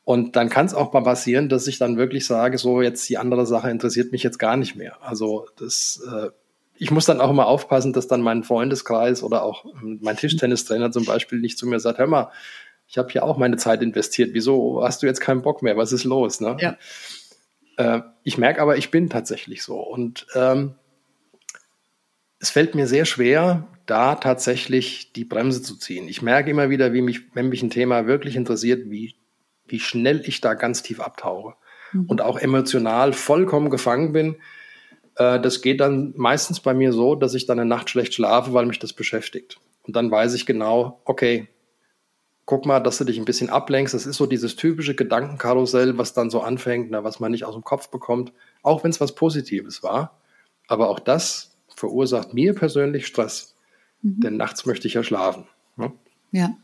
Und 0.05 0.37
dann 0.37 0.49
kann 0.49 0.67
es 0.67 0.75
auch 0.75 0.93
mal 0.93 1.03
passieren, 1.03 1.49
dass 1.51 1.67
ich 1.67 1.79
dann 1.79 1.99
wirklich 1.99 2.27
sage, 2.27 2.57
so 2.57 2.81
jetzt 2.81 3.07
die 3.09 3.19
andere 3.19 3.47
Sache 3.47 3.71
interessiert 3.71 4.11
mich 4.11 4.23
jetzt 4.23 4.39
gar 4.39 4.57
nicht 4.57 4.75
mehr. 4.75 4.97
Also 5.03 5.47
das, 5.59 6.03
äh, 6.11 6.31
ich 6.79 6.91
muss 6.91 7.05
dann 7.05 7.21
auch 7.21 7.31
immer 7.31 7.47
aufpassen, 7.47 7.93
dass 7.93 8.09
dann 8.09 8.23
mein 8.23 8.43
Freundeskreis 8.43 9.23
oder 9.23 9.43
auch 9.43 9.67
mein 9.83 10.17
Tischtennistrainer 10.17 10.91
zum 10.91 11.05
Beispiel 11.05 11.41
nicht 11.41 11.59
zu 11.59 11.67
mir 11.67 11.79
sagt, 11.79 11.99
hör 11.99 12.07
mal, 12.07 12.31
ich 12.89 12.97
habe 12.97 13.11
hier 13.11 13.23
auch 13.23 13.37
meine 13.37 13.59
Zeit 13.59 13.83
investiert. 13.83 14.31
Wieso 14.33 14.83
hast 14.83 15.03
du 15.03 15.07
jetzt 15.07 15.21
keinen 15.21 15.43
Bock 15.43 15.63
mehr? 15.63 15.77
Was 15.77 15.93
ist 15.93 16.05
los? 16.05 16.41
Ne? 16.41 16.57
Ja. 16.59 16.77
Äh, 17.77 18.03
ich 18.25 18.39
merke 18.39 18.63
aber, 18.63 18.79
ich 18.79 18.91
bin 18.91 19.11
tatsächlich 19.11 19.63
so. 19.63 19.79
Und 19.79 20.27
ähm, 20.35 20.75
es 22.41 22.49
fällt 22.49 22.75
mir 22.75 22.87
sehr 22.87 23.05
schwer, 23.05 23.69
da 23.85 24.15
tatsächlich 24.15 25.13
die 25.13 25.25
Bremse 25.25 25.63
zu 25.63 25.77
ziehen. 25.77 26.09
Ich 26.09 26.23
merke 26.23 26.51
immer 26.51 26.71
wieder, 26.71 26.95
wie 26.95 27.03
mich, 27.03 27.35
wenn 27.35 27.51
mich 27.51 27.63
ein 27.63 27.71
Thema 27.71 28.07
wirklich 28.07 28.37
interessiert, 28.37 28.91
wie, 28.91 29.15
wie 29.67 29.81
schnell 29.81 30.23
ich 30.25 30.41
da 30.41 30.55
ganz 30.55 30.83
tief 30.83 31.01
abtauche 31.01 31.55
mhm. 31.93 32.07
und 32.07 32.23
auch 32.23 32.39
emotional 32.39 33.13
vollkommen 33.13 33.69
gefangen 33.69 34.13
bin. 34.13 34.37
Äh, 35.17 35.41
das 35.41 35.61
geht 35.61 35.81
dann 35.81 36.15
meistens 36.17 36.61
bei 36.61 36.73
mir 36.73 36.95
so, 36.95 37.17
dass 37.17 37.35
ich 37.35 37.45
dann 37.45 37.59
eine 37.59 37.69
Nacht 37.69 37.91
schlecht 37.91 38.15
schlafe, 38.15 38.55
weil 38.55 38.65
mich 38.65 38.79
das 38.79 38.95
beschäftigt. 38.95 39.61
Und 39.83 39.95
dann 39.95 40.11
weiß 40.11 40.33
ich 40.33 40.47
genau, 40.47 41.03
okay, 41.05 41.49
guck 42.49 42.65
mal, 42.65 42.81
dass 42.81 42.97
du 42.97 43.05
dich 43.05 43.19
ein 43.19 43.27
bisschen 43.27 43.51
ablenkst. 43.51 43.93
Das 43.93 44.07
ist 44.07 44.17
so 44.17 44.25
dieses 44.25 44.57
typische 44.57 44.95
Gedankenkarussell, 44.95 45.99
was 45.99 46.15
dann 46.15 46.31
so 46.31 46.41
anfängt, 46.41 46.91
na, 46.91 47.05
was 47.05 47.21
man 47.21 47.31
nicht 47.31 47.45
aus 47.45 47.53
dem 47.53 47.63
Kopf 47.63 47.91
bekommt, 47.91 48.33
auch 48.63 48.83
wenn 48.83 48.91
es 48.91 49.03
was 49.03 49.15
Positives 49.15 49.83
war. 49.83 50.19
Aber 50.67 50.89
auch 50.89 50.99
das 50.99 51.51
verursacht 51.69 52.33
mir 52.33 52.55
persönlich 52.55 53.07
Stress, 53.07 53.55
mhm. 54.01 54.21
denn 54.21 54.37
nachts 54.39 54.65
möchte 54.65 54.89
ich 54.89 54.95
ja 54.95 55.05
schlafen. 55.05 55.45
Ne? 55.77 55.93
Ja. 56.33 56.57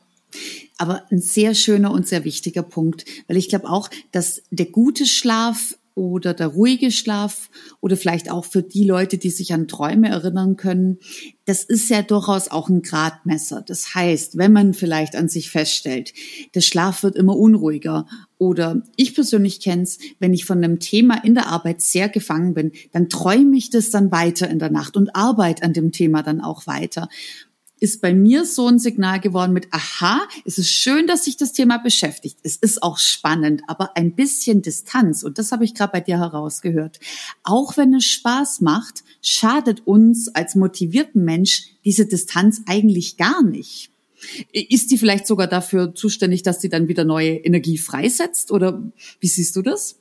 Aber 0.78 1.02
ein 1.10 1.20
sehr 1.20 1.54
schöner 1.54 1.90
und 1.90 2.08
sehr 2.08 2.24
wichtiger 2.24 2.62
Punkt, 2.62 3.04
weil 3.28 3.36
ich 3.36 3.50
glaube 3.50 3.68
auch, 3.68 3.90
dass 4.10 4.42
der 4.50 4.66
gute 4.66 5.04
Schlaf 5.04 5.76
oder 5.94 6.34
der 6.34 6.48
ruhige 6.48 6.90
Schlaf 6.90 7.50
oder 7.80 7.96
vielleicht 7.96 8.30
auch 8.30 8.44
für 8.44 8.62
die 8.62 8.84
Leute, 8.84 9.16
die 9.16 9.30
sich 9.30 9.52
an 9.52 9.68
Träume 9.68 10.08
erinnern 10.08 10.56
können, 10.56 10.98
das 11.44 11.62
ist 11.62 11.88
ja 11.88 12.02
durchaus 12.02 12.48
auch 12.48 12.68
ein 12.68 12.82
Gradmesser. 12.82 13.62
Das 13.62 13.94
heißt, 13.94 14.36
wenn 14.36 14.52
man 14.52 14.74
vielleicht 14.74 15.14
an 15.14 15.28
sich 15.28 15.50
feststellt, 15.50 16.12
der 16.54 16.62
Schlaf 16.62 17.02
wird 17.02 17.16
immer 17.16 17.36
unruhiger 17.36 18.06
oder 18.38 18.82
ich 18.96 19.14
persönlich 19.14 19.60
kenne 19.60 19.82
es, 19.82 19.98
wenn 20.18 20.34
ich 20.34 20.44
von 20.44 20.58
einem 20.58 20.80
Thema 20.80 21.22
in 21.22 21.34
der 21.34 21.46
Arbeit 21.46 21.80
sehr 21.80 22.08
gefangen 22.08 22.54
bin, 22.54 22.72
dann 22.92 23.08
träume 23.08 23.56
ich 23.56 23.70
das 23.70 23.90
dann 23.90 24.10
weiter 24.10 24.48
in 24.50 24.58
der 24.58 24.70
Nacht 24.70 24.96
und 24.96 25.14
arbeite 25.14 25.62
an 25.62 25.72
dem 25.72 25.92
Thema 25.92 26.22
dann 26.22 26.40
auch 26.40 26.66
weiter 26.66 27.08
ist 27.80 28.00
bei 28.00 28.14
mir 28.14 28.44
so 28.44 28.68
ein 28.68 28.78
Signal 28.78 29.20
geworden 29.20 29.52
mit, 29.52 29.68
aha, 29.70 30.22
es 30.44 30.58
ist 30.58 30.72
schön, 30.72 31.06
dass 31.06 31.24
sich 31.24 31.36
das 31.36 31.52
Thema 31.52 31.78
beschäftigt. 31.78 32.38
Es 32.42 32.56
ist 32.56 32.82
auch 32.82 32.98
spannend, 32.98 33.62
aber 33.66 33.96
ein 33.96 34.14
bisschen 34.14 34.62
Distanz, 34.62 35.22
und 35.22 35.38
das 35.38 35.52
habe 35.52 35.64
ich 35.64 35.74
gerade 35.74 35.92
bei 35.92 36.00
dir 36.00 36.18
herausgehört, 36.18 37.00
auch 37.42 37.76
wenn 37.76 37.94
es 37.94 38.04
Spaß 38.04 38.60
macht, 38.60 39.02
schadet 39.20 39.86
uns 39.86 40.34
als 40.34 40.54
motivierten 40.54 41.24
Mensch 41.24 41.64
diese 41.84 42.06
Distanz 42.06 42.62
eigentlich 42.66 43.16
gar 43.16 43.42
nicht. 43.42 43.90
Ist 44.52 44.90
die 44.90 44.98
vielleicht 44.98 45.26
sogar 45.26 45.46
dafür 45.46 45.94
zuständig, 45.94 46.42
dass 46.42 46.60
sie 46.60 46.68
dann 46.68 46.88
wieder 46.88 47.04
neue 47.04 47.36
Energie 47.36 47.78
freisetzt? 47.78 48.50
Oder 48.50 48.82
wie 49.20 49.26
siehst 49.26 49.54
du 49.56 49.62
das? 49.62 49.96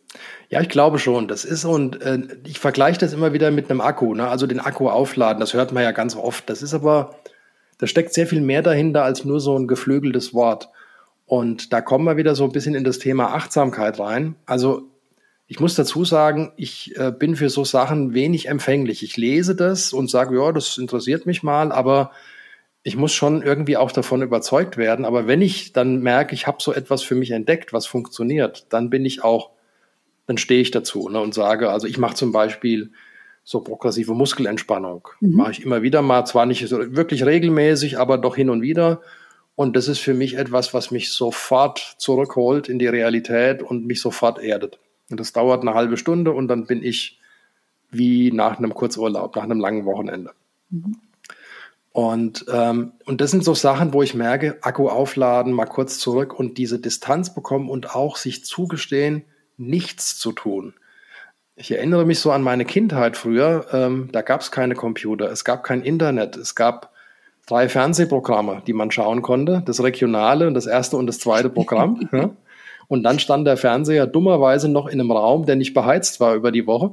Ja, 0.49 0.61
ich 0.61 0.69
glaube 0.69 0.99
schon. 0.99 1.27
Das 1.27 1.43
ist 1.43 1.65
und 1.65 2.01
äh, 2.01 2.19
ich 2.45 2.59
vergleiche 2.59 2.99
das 2.99 3.13
immer 3.13 3.33
wieder 3.33 3.51
mit 3.51 3.69
einem 3.69 3.81
Akku. 3.81 4.13
Ne? 4.13 4.27
Also 4.27 4.47
den 4.47 4.59
Akku 4.59 4.87
aufladen, 4.87 5.39
das 5.39 5.53
hört 5.53 5.73
man 5.73 5.83
ja 5.83 5.91
ganz 5.91 6.15
oft. 6.15 6.49
Das 6.49 6.61
ist 6.61 6.73
aber 6.73 7.15
da 7.83 7.87
steckt 7.87 8.13
sehr 8.13 8.27
viel 8.27 8.39
mehr 8.39 8.61
dahinter 8.61 9.03
als 9.03 9.25
nur 9.25 9.41
so 9.41 9.59
ein 9.59 9.67
geflügeltes 9.67 10.33
Wort. 10.33 10.69
Und 11.25 11.73
da 11.73 11.81
kommen 11.81 12.05
wir 12.05 12.15
wieder 12.15 12.33
so 12.33 12.45
ein 12.45 12.53
bisschen 12.53 12.75
in 12.75 12.85
das 12.85 12.97
Thema 12.97 13.33
Achtsamkeit 13.33 13.99
rein. 13.99 14.35
Also 14.45 14.83
ich 15.47 15.59
muss 15.59 15.75
dazu 15.75 16.05
sagen, 16.05 16.53
ich 16.55 16.95
äh, 16.95 17.11
bin 17.11 17.35
für 17.35 17.49
so 17.49 17.65
Sachen 17.65 18.13
wenig 18.13 18.47
empfänglich. 18.47 19.03
Ich 19.03 19.17
lese 19.17 19.53
das 19.53 19.91
und 19.91 20.09
sage, 20.09 20.37
ja, 20.37 20.53
das 20.53 20.77
interessiert 20.77 21.25
mich 21.25 21.43
mal, 21.43 21.73
aber 21.73 22.11
ich 22.83 22.95
muss 22.95 23.11
schon 23.11 23.41
irgendwie 23.41 23.75
auch 23.75 23.91
davon 23.91 24.21
überzeugt 24.21 24.77
werden. 24.77 25.03
Aber 25.03 25.27
wenn 25.27 25.41
ich 25.41 25.73
dann 25.73 25.99
merke, 25.99 26.35
ich 26.35 26.47
habe 26.47 26.59
so 26.61 26.71
etwas 26.71 27.03
für 27.03 27.15
mich 27.15 27.31
entdeckt, 27.31 27.73
was 27.73 27.85
funktioniert, 27.85 28.67
dann 28.69 28.89
bin 28.89 29.03
ich 29.03 29.25
auch, 29.25 29.49
dann 30.25 30.37
stehe 30.37 30.61
ich 30.61 30.71
dazu 30.71 31.09
ne, 31.09 31.19
und 31.19 31.33
sage, 31.33 31.69
also 31.69 31.85
ich 31.85 31.97
mache 31.97 32.15
zum 32.15 32.31
Beispiel 32.31 32.93
so 33.43 33.61
progressive 33.61 34.13
Muskelentspannung. 34.13 35.07
Mhm. 35.19 35.35
Mache 35.35 35.51
ich 35.51 35.63
immer 35.63 35.81
wieder 35.81 36.01
mal, 36.01 36.25
zwar 36.25 36.45
nicht 36.45 36.67
so 36.67 36.95
wirklich 36.95 37.25
regelmäßig, 37.25 37.99
aber 37.99 38.17
doch 38.17 38.35
hin 38.35 38.49
und 38.49 38.61
wieder. 38.61 39.01
Und 39.55 39.75
das 39.75 39.87
ist 39.87 39.99
für 39.99 40.13
mich 40.13 40.37
etwas, 40.37 40.73
was 40.73 40.91
mich 40.91 41.11
sofort 41.11 41.95
zurückholt 41.97 42.69
in 42.69 42.79
die 42.79 42.87
Realität 42.87 43.61
und 43.61 43.85
mich 43.85 44.01
sofort 44.01 44.39
erdet. 44.39 44.79
Und 45.09 45.19
das 45.19 45.33
dauert 45.33 45.61
eine 45.61 45.75
halbe 45.75 45.97
Stunde 45.97 46.31
und 46.31 46.47
dann 46.47 46.65
bin 46.65 46.81
ich 46.81 47.19
wie 47.91 48.31
nach 48.31 48.57
einem 48.57 48.73
Kurzurlaub, 48.73 49.35
nach 49.35 49.43
einem 49.43 49.59
langen 49.59 49.85
Wochenende. 49.85 50.31
Mhm. 50.69 50.97
Und, 51.91 52.45
ähm, 52.51 52.93
und 53.05 53.21
das 53.21 53.29
sind 53.29 53.43
so 53.43 53.53
Sachen, 53.53 53.93
wo 53.93 54.01
ich 54.01 54.15
merke, 54.15 54.57
Akku 54.61 54.89
aufladen, 54.89 55.53
mal 55.53 55.67
kurz 55.67 55.99
zurück 55.99 56.37
und 56.37 56.57
diese 56.57 56.79
Distanz 56.79 57.35
bekommen 57.35 57.69
und 57.69 57.95
auch 57.95 58.17
sich 58.17 58.43
zugestehen, 58.43 59.23
nichts 59.57 60.17
zu 60.17 60.31
tun. 60.31 60.73
Ich 61.55 61.71
erinnere 61.71 62.05
mich 62.05 62.19
so 62.19 62.31
an 62.31 62.41
meine 62.41 62.65
Kindheit 62.65 63.15
früher, 63.15 63.67
ähm, 63.71 64.09
da 64.11 64.21
gab 64.21 64.41
es 64.41 64.51
keine 64.51 64.73
Computer, 64.73 65.31
es 65.31 65.45
gab 65.45 65.63
kein 65.63 65.83
Internet, 65.83 66.35
es 66.35 66.55
gab 66.55 66.91
drei 67.45 67.69
Fernsehprogramme, 67.69 68.63
die 68.65 68.73
man 68.73 68.89
schauen 68.89 69.21
konnte, 69.21 69.61
das 69.65 69.83
regionale, 69.83 70.51
das 70.51 70.65
erste 70.65 70.97
und 70.97 71.05
das 71.05 71.19
zweite 71.19 71.49
Programm. 71.49 72.09
ja. 72.11 72.31
Und 72.87 73.03
dann 73.03 73.19
stand 73.19 73.45
der 73.45 73.57
Fernseher 73.57 74.07
dummerweise 74.07 74.67
noch 74.67 74.87
in 74.87 74.99
einem 74.99 75.11
Raum, 75.11 75.45
der 75.45 75.55
nicht 75.55 75.73
beheizt 75.73 76.19
war 76.19 76.35
über 76.35 76.51
die 76.51 76.65
Woche. 76.65 76.91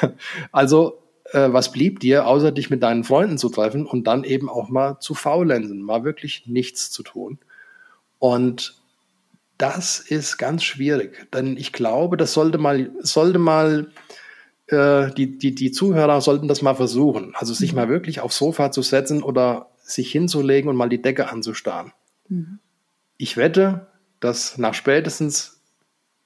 also 0.52 0.98
äh, 1.32 1.48
was 1.50 1.72
blieb 1.72 2.00
dir, 2.00 2.26
außer 2.26 2.52
dich 2.52 2.70
mit 2.70 2.82
deinen 2.82 3.04
Freunden 3.04 3.38
zu 3.38 3.48
treffen 3.48 3.86
und 3.86 4.06
dann 4.06 4.24
eben 4.24 4.48
auch 4.48 4.68
mal 4.68 4.98
zu 5.00 5.14
faulenzen, 5.14 5.82
mal 5.82 6.04
wirklich 6.04 6.46
nichts 6.46 6.90
zu 6.90 7.02
tun. 7.02 7.38
Und 8.18 8.76
das 9.58 9.98
ist 10.00 10.36
ganz 10.36 10.64
schwierig, 10.64 11.28
denn 11.32 11.56
ich 11.56 11.72
glaube, 11.72 12.16
das 12.16 12.32
sollte 12.32 12.58
mal, 12.58 12.90
sollte 13.00 13.38
mal 13.38 13.90
äh, 14.68 15.12
die, 15.14 15.38
die, 15.38 15.54
die 15.54 15.70
Zuhörer 15.70 16.20
sollten 16.20 16.48
das 16.48 16.62
mal 16.62 16.74
versuchen. 16.74 17.34
Also 17.34 17.54
sich 17.54 17.72
mhm. 17.72 17.76
mal 17.76 17.88
wirklich 17.88 18.20
aufs 18.20 18.38
Sofa 18.38 18.70
zu 18.70 18.82
setzen 18.82 19.22
oder 19.22 19.70
sich 19.82 20.10
hinzulegen 20.10 20.68
und 20.68 20.76
mal 20.76 20.88
die 20.88 21.02
Decke 21.02 21.30
anzustarren. 21.30 21.92
Mhm. 22.28 22.58
Ich 23.16 23.36
wette, 23.36 23.86
dass 24.20 24.58
nach 24.58 24.74
spätestens 24.74 25.60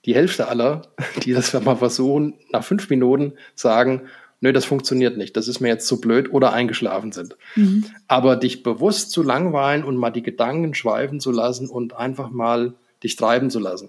die 0.06 0.14
Hälfte 0.14 0.48
aller, 0.48 0.82
die 1.24 1.32
das 1.32 1.52
mal 1.52 1.76
versuchen, 1.76 2.34
nach 2.50 2.64
fünf 2.64 2.88
Minuten 2.88 3.34
sagen, 3.54 4.08
nö, 4.40 4.52
das 4.52 4.64
funktioniert 4.64 5.18
nicht, 5.18 5.36
das 5.36 5.48
ist 5.48 5.60
mir 5.60 5.68
jetzt 5.68 5.86
zu 5.86 6.00
blöd 6.00 6.32
oder 6.32 6.52
eingeschlafen 6.54 7.12
sind. 7.12 7.36
Mhm. 7.56 7.84
Aber 8.08 8.36
dich 8.36 8.62
bewusst 8.62 9.10
zu 9.10 9.22
langweilen 9.22 9.84
und 9.84 9.96
mal 9.96 10.10
die 10.10 10.22
Gedanken 10.22 10.74
schweifen 10.74 11.20
zu 11.20 11.30
lassen 11.30 11.68
und 11.68 11.94
einfach 11.94 12.30
mal 12.30 12.74
dich 13.02 13.16
treiben 13.16 13.50
zu 13.50 13.58
lassen, 13.58 13.88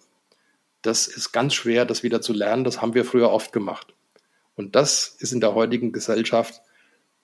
das 0.82 1.08
ist 1.08 1.32
ganz 1.32 1.54
schwer, 1.54 1.86
das 1.86 2.04
wieder 2.04 2.22
zu 2.22 2.34
lernen. 2.34 2.64
Das 2.64 2.82
haben 2.82 2.94
wir 2.94 3.06
früher 3.06 3.30
oft 3.30 3.54
gemacht. 3.54 3.94
Und 4.56 4.76
das 4.76 5.16
ist 5.20 5.32
in 5.32 5.40
der 5.40 5.54
heutigen 5.54 5.92
Gesellschaft 5.92 6.62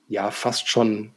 ja 0.08 0.32
fast 0.32 0.70
schon 0.70 1.12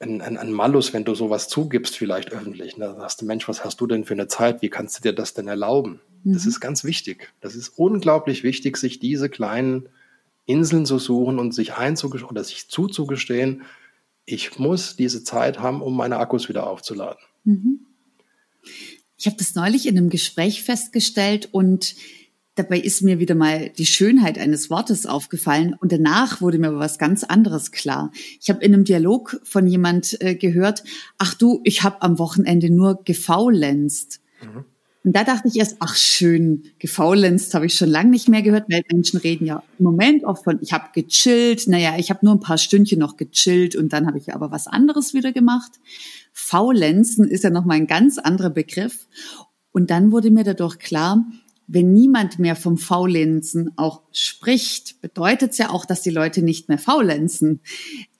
ein, 0.00 0.20
ein, 0.20 0.36
ein 0.36 0.52
Malus, 0.52 0.92
wenn 0.92 1.04
du 1.04 1.14
sowas 1.14 1.48
zugibst, 1.48 1.96
vielleicht 1.96 2.32
öffentlich. 2.32 2.76
Da 2.76 2.94
sagst 2.94 3.20
du, 3.20 3.26
Mensch, 3.26 3.48
was 3.48 3.64
hast 3.64 3.80
du 3.80 3.86
denn 3.86 4.04
für 4.04 4.14
eine 4.14 4.28
Zeit? 4.28 4.62
Wie 4.62 4.68
kannst 4.68 4.98
du 4.98 5.02
dir 5.02 5.14
das 5.14 5.34
denn 5.34 5.48
erlauben? 5.48 6.00
Mhm. 6.22 6.34
Das 6.34 6.46
ist 6.46 6.60
ganz 6.60 6.84
wichtig. 6.84 7.32
Das 7.40 7.56
ist 7.56 7.70
unglaublich 7.70 8.44
wichtig, 8.44 8.76
sich 8.76 9.00
diese 9.00 9.28
kleinen 9.28 9.88
Inseln 10.46 10.86
zu 10.86 10.98
suchen 10.98 11.38
und 11.38 11.52
sich 11.52 11.74
einzugestehen 11.74 12.30
oder 12.30 12.44
sich 12.44 12.68
zuzugestehen, 12.68 13.64
ich 14.24 14.58
muss 14.58 14.96
diese 14.96 15.24
Zeit 15.24 15.58
haben, 15.58 15.80
um 15.80 15.96
meine 15.96 16.18
Akkus 16.18 16.48
wieder 16.48 16.66
aufzuladen. 16.66 17.22
Mhm. 17.44 17.80
Ich 19.18 19.26
habe 19.26 19.36
das 19.36 19.56
neulich 19.56 19.86
in 19.86 19.98
einem 19.98 20.10
Gespräch 20.10 20.62
festgestellt 20.62 21.48
und 21.50 21.96
dabei 22.54 22.78
ist 22.78 23.02
mir 23.02 23.18
wieder 23.18 23.34
mal 23.34 23.70
die 23.70 23.86
Schönheit 23.86 24.38
eines 24.38 24.70
Wortes 24.70 25.06
aufgefallen 25.06 25.74
und 25.80 25.90
danach 25.90 26.40
wurde 26.40 26.58
mir 26.58 26.68
aber 26.68 26.78
was 26.78 26.98
ganz 26.98 27.24
anderes 27.24 27.72
klar. 27.72 28.12
Ich 28.40 28.48
habe 28.48 28.64
in 28.64 28.72
einem 28.72 28.84
Dialog 28.84 29.40
von 29.42 29.66
jemand 29.66 30.20
äh, 30.20 30.36
gehört, 30.36 30.84
ach 31.18 31.34
du, 31.34 31.60
ich 31.64 31.82
habe 31.82 32.02
am 32.02 32.18
Wochenende 32.20 32.70
nur 32.70 33.02
gefaulenzt. 33.04 34.20
Mhm. 34.40 34.64
Und 35.04 35.16
da 35.16 35.24
dachte 35.24 35.48
ich 35.48 35.56
erst, 35.56 35.76
ach 35.78 35.96
schön, 35.96 36.64
gefaulenzt 36.78 37.54
habe 37.54 37.66
ich 37.66 37.74
schon 37.74 37.88
lange 37.88 38.10
nicht 38.10 38.28
mehr 38.28 38.42
gehört, 38.42 38.66
weil 38.68 38.82
Menschen 38.92 39.18
reden 39.18 39.46
ja 39.46 39.62
im 39.78 39.84
Moment 39.84 40.24
oft 40.24 40.44
von, 40.44 40.58
ich 40.60 40.72
habe 40.72 40.90
gechillt, 40.92 41.66
naja, 41.66 41.94
ich 41.98 42.10
habe 42.10 42.24
nur 42.26 42.34
ein 42.34 42.40
paar 42.40 42.58
Stündchen 42.58 42.98
noch 42.98 43.16
gechillt 43.16 43.74
und 43.74 43.92
dann 43.92 44.06
habe 44.06 44.18
ich 44.18 44.34
aber 44.34 44.50
was 44.50 44.66
anderes 44.66 45.14
wieder 45.14 45.32
gemacht. 45.32 45.72
Faulenzen 46.40 47.28
ist 47.28 47.44
ja 47.44 47.50
nochmal 47.50 47.78
ein 47.78 47.86
ganz 47.86 48.18
anderer 48.18 48.50
Begriff. 48.50 49.08
Und 49.72 49.90
dann 49.90 50.12
wurde 50.12 50.30
mir 50.30 50.44
dadurch 50.44 50.78
klar, 50.78 51.24
wenn 51.66 51.92
niemand 51.92 52.38
mehr 52.38 52.56
vom 52.56 52.78
Faulenzen 52.78 53.72
auch 53.76 54.02
spricht, 54.12 55.00
bedeutet 55.02 55.52
es 55.52 55.58
ja 55.58 55.70
auch, 55.70 55.84
dass 55.84 56.00
die 56.00 56.10
Leute 56.10 56.42
nicht 56.42 56.68
mehr 56.68 56.78
faulenzen 56.78 57.60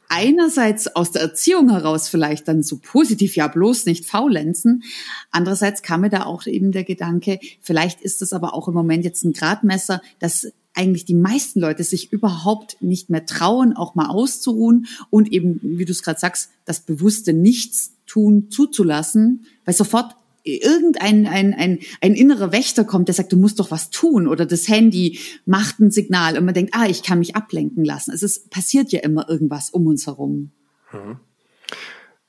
einerseits 0.08 0.88
aus 0.96 1.12
der 1.12 1.22
Erziehung 1.22 1.70
heraus 1.70 2.08
vielleicht 2.08 2.48
dann 2.48 2.62
so 2.62 2.78
positiv, 2.78 3.36
ja 3.36 3.46
bloß 3.46 3.86
nicht 3.86 4.06
faulenzen. 4.06 4.82
Andererseits 5.30 5.82
kam 5.82 6.00
mir 6.00 6.10
da 6.10 6.24
auch 6.24 6.46
eben 6.46 6.72
der 6.72 6.84
Gedanke, 6.84 7.38
vielleicht 7.60 8.00
ist 8.00 8.22
das 8.22 8.32
aber 8.32 8.54
auch 8.54 8.68
im 8.68 8.74
Moment 8.74 9.04
jetzt 9.04 9.24
ein 9.24 9.32
Gradmesser, 9.32 10.00
dass 10.18 10.50
eigentlich 10.78 11.04
die 11.04 11.14
meisten 11.14 11.60
Leute 11.60 11.82
sich 11.82 12.12
überhaupt 12.12 12.80
nicht 12.80 13.10
mehr 13.10 13.26
trauen, 13.26 13.76
auch 13.76 13.96
mal 13.96 14.08
auszuruhen 14.08 14.86
und 15.10 15.32
eben, 15.32 15.60
wie 15.62 15.84
du 15.84 15.92
es 15.92 16.02
gerade 16.02 16.20
sagst, 16.20 16.50
das 16.64 16.80
bewusste 16.80 17.32
Nichtstun 17.32 18.50
zuzulassen, 18.50 19.44
weil 19.64 19.74
sofort 19.74 20.14
irgendein 20.44 21.26
ein, 21.26 21.52
ein, 21.52 21.80
ein 22.00 22.14
innerer 22.14 22.52
Wächter 22.52 22.84
kommt, 22.84 23.08
der 23.08 23.14
sagt, 23.14 23.32
du 23.32 23.36
musst 23.36 23.58
doch 23.58 23.70
was 23.70 23.90
tun 23.90 24.28
oder 24.28 24.46
das 24.46 24.68
Handy 24.68 25.18
macht 25.44 25.80
ein 25.80 25.90
Signal 25.90 26.38
und 26.38 26.44
man 26.44 26.54
denkt, 26.54 26.74
ah, 26.74 26.86
ich 26.86 27.02
kann 27.02 27.18
mich 27.18 27.36
ablenken 27.36 27.84
lassen. 27.84 28.12
Es 28.12 28.22
ist, 28.22 28.50
passiert 28.50 28.92
ja 28.92 29.00
immer 29.00 29.28
irgendwas 29.28 29.70
um 29.70 29.86
uns 29.86 30.06
herum. 30.06 30.52
Mhm. 30.92 31.16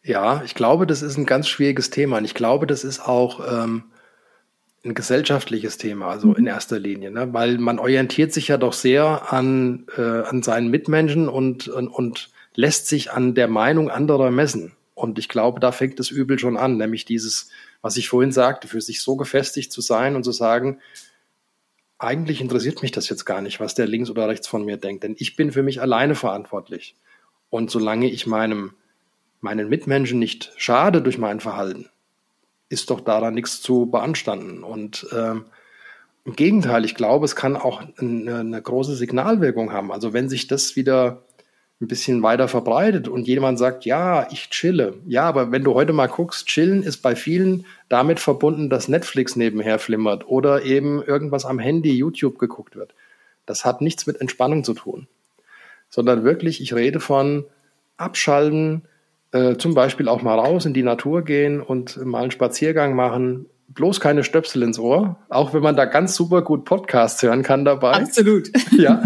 Ja, 0.04 0.44
ich 0.44 0.56
glaube, 0.56 0.88
das 0.88 1.02
ist 1.02 1.18
ein 1.18 1.26
ganz 1.26 1.48
schwieriges 1.48 1.92
Thema 1.92 2.18
und 2.18 2.26
ich 2.26 2.34
glaube, 2.34 2.66
das 2.66 2.84
ist 2.84 3.00
auch 3.00 3.64
ähm, 3.64 3.84
ein 4.86 4.94
gesellschaftliches 4.94 5.78
Thema, 5.78 6.08
also 6.10 6.28
mhm. 6.28 6.36
in 6.36 6.48
erster 6.48 6.80
Linie, 6.80 7.12
ne? 7.12 7.34
weil 7.34 7.58
man 7.58 7.80
orientiert 7.80 8.32
sich 8.34 8.48
ja 8.48 8.58
doch 8.58 8.74
sehr 8.74 9.34
an, 9.34 9.86
äh, 9.98 10.02
an 10.02 10.42
seinen 10.44 10.70
Mitmenschen 10.70 11.28
und, 11.28 11.68
und, 11.68 11.88
und 11.88 12.30
lässt 12.56 12.88
sich 12.88 13.12
an 13.12 13.36
der 13.36 13.48
Meinung 13.48 13.90
anderer 13.90 14.32
messen. 14.32 14.74
Und 14.94 15.18
ich 15.20 15.30
glaube, 15.30 15.60
da 15.60 15.72
fängt 15.72 16.00
das 16.00 16.12
Übel 16.12 16.40
schon 16.40 16.58
an, 16.58 16.78
nämlich 16.78 17.06
dieses 17.06 17.50
was 17.82 17.98
ich 17.98 18.10
vorhin 18.10 18.32
sagte, 18.32 18.68
für 18.68 18.82
sich 18.82 19.02
so 19.02 19.16
gefestigt 19.16 19.72
zu 19.72 19.82
sein 19.82 20.16
und 20.16 20.24
zu 20.24 20.32
sagen, 20.32 20.80
eigentlich 21.98 22.42
interessiert 22.42 22.82
mich 22.82 22.92
das 22.92 23.10
jetzt 23.10 23.26
gar 23.26 23.42
nicht, 23.42 23.60
was 23.60 23.76
der 23.76 23.88
links 23.88 24.10
oder 24.10 24.28
rechts 24.28 24.48
von 24.48 24.66
mir 24.66 24.78
denkt, 24.78 25.04
denn 25.04 25.16
ich 25.18 25.36
bin 25.36 25.52
für 25.52 25.64
mich 25.64 25.82
alleine 25.82 26.16
verantwortlich. 26.16 26.96
Und 27.50 27.72
solange 27.72 28.10
ich 28.10 28.28
meinem, 28.28 28.74
meinen 29.42 29.70
Mitmenschen 29.70 30.20
nicht 30.20 30.52
schade 30.56 31.02
durch 31.02 31.18
mein 31.18 31.40
Verhalten, 31.40 31.90
ist 32.70 32.90
doch 32.90 33.02
daran 33.02 33.34
nichts 33.34 33.62
zu 33.62 33.88
beanstanden. 33.88 34.64
Und 34.64 35.08
ähm, 35.16 35.46
im 36.26 36.36
Gegenteil, 36.36 36.86
ich 36.86 36.96
glaube, 36.96 37.26
es 37.26 37.36
kann 37.36 37.56
auch 37.56 37.82
eine, 37.98 38.38
eine 38.38 38.62
große 38.62 38.96
Signalwirkung 38.96 39.74
haben. 39.74 39.92
Also 39.92 40.14
wenn 40.14 40.30
sich 40.30 40.48
das 40.48 40.76
wieder 40.76 41.24
ein 41.82 41.88
bisschen 41.88 42.22
weiter 42.22 42.48
verbreitet 42.50 43.08
und 43.08 43.26
jemand 43.28 43.58
sagt, 43.58 43.86
ja, 43.86 44.28
ich 44.32 44.50
chille. 44.50 44.96
Ja, 45.08 45.24
aber 45.24 45.52
wenn 45.52 45.64
du 45.64 45.76
heute 45.76 45.94
mal 45.94 46.08
guckst, 46.08 46.46
chillen 46.48 46.84
ist 46.84 46.98
bei 46.98 47.16
vielen 47.16 47.66
damit 47.88 48.20
verbunden, 48.20 48.70
dass 48.70 48.90
Netflix 48.90 49.38
nebenher 49.38 49.80
flimmert 49.80 50.28
oder 50.28 50.64
eben 50.64 51.02
irgendwas 51.02 51.46
am 51.46 51.58
Handy, 51.58 51.96
YouTube 51.96 52.38
geguckt 52.38 52.76
wird. 52.76 52.94
Das 53.46 53.64
hat 53.64 53.82
nichts 53.82 54.06
mit 54.08 54.20
Entspannung 54.20 54.66
zu 54.66 54.74
tun, 54.74 55.08
sondern 55.90 56.26
wirklich, 56.26 56.62
ich 56.62 56.74
rede 56.74 57.00
von 57.00 57.46
abschalten, 57.96 58.84
äh, 59.32 59.58
zum 59.58 59.74
Beispiel 59.74 60.08
auch 60.08 60.22
mal 60.22 60.40
raus 60.40 60.66
in 60.66 60.74
die 60.74 60.84
Natur 60.84 61.24
gehen 61.24 61.62
und 61.62 62.04
mal 62.06 62.22
einen 62.22 62.32
Spaziergang 62.32 62.96
machen, 62.96 63.46
bloß 63.68 64.00
keine 64.00 64.24
Stöpsel 64.24 64.64
ins 64.64 64.80
Ohr, 64.80 65.18
auch 65.30 65.54
wenn 65.54 65.62
man 65.62 65.76
da 65.76 65.86
ganz 65.86 66.16
super 66.16 66.42
gut 66.42 66.66
Podcasts 66.66 67.22
hören 67.22 67.44
kann 67.44 67.66
dabei. 67.66 67.94
Absolut. 67.94 68.50
Ja. 68.72 69.04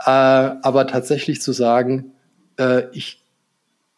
Äh, 0.00 0.58
aber 0.62 0.86
tatsächlich 0.86 1.42
zu 1.42 1.52
sagen, 1.52 2.12
äh, 2.58 2.84
ich, 2.92 3.22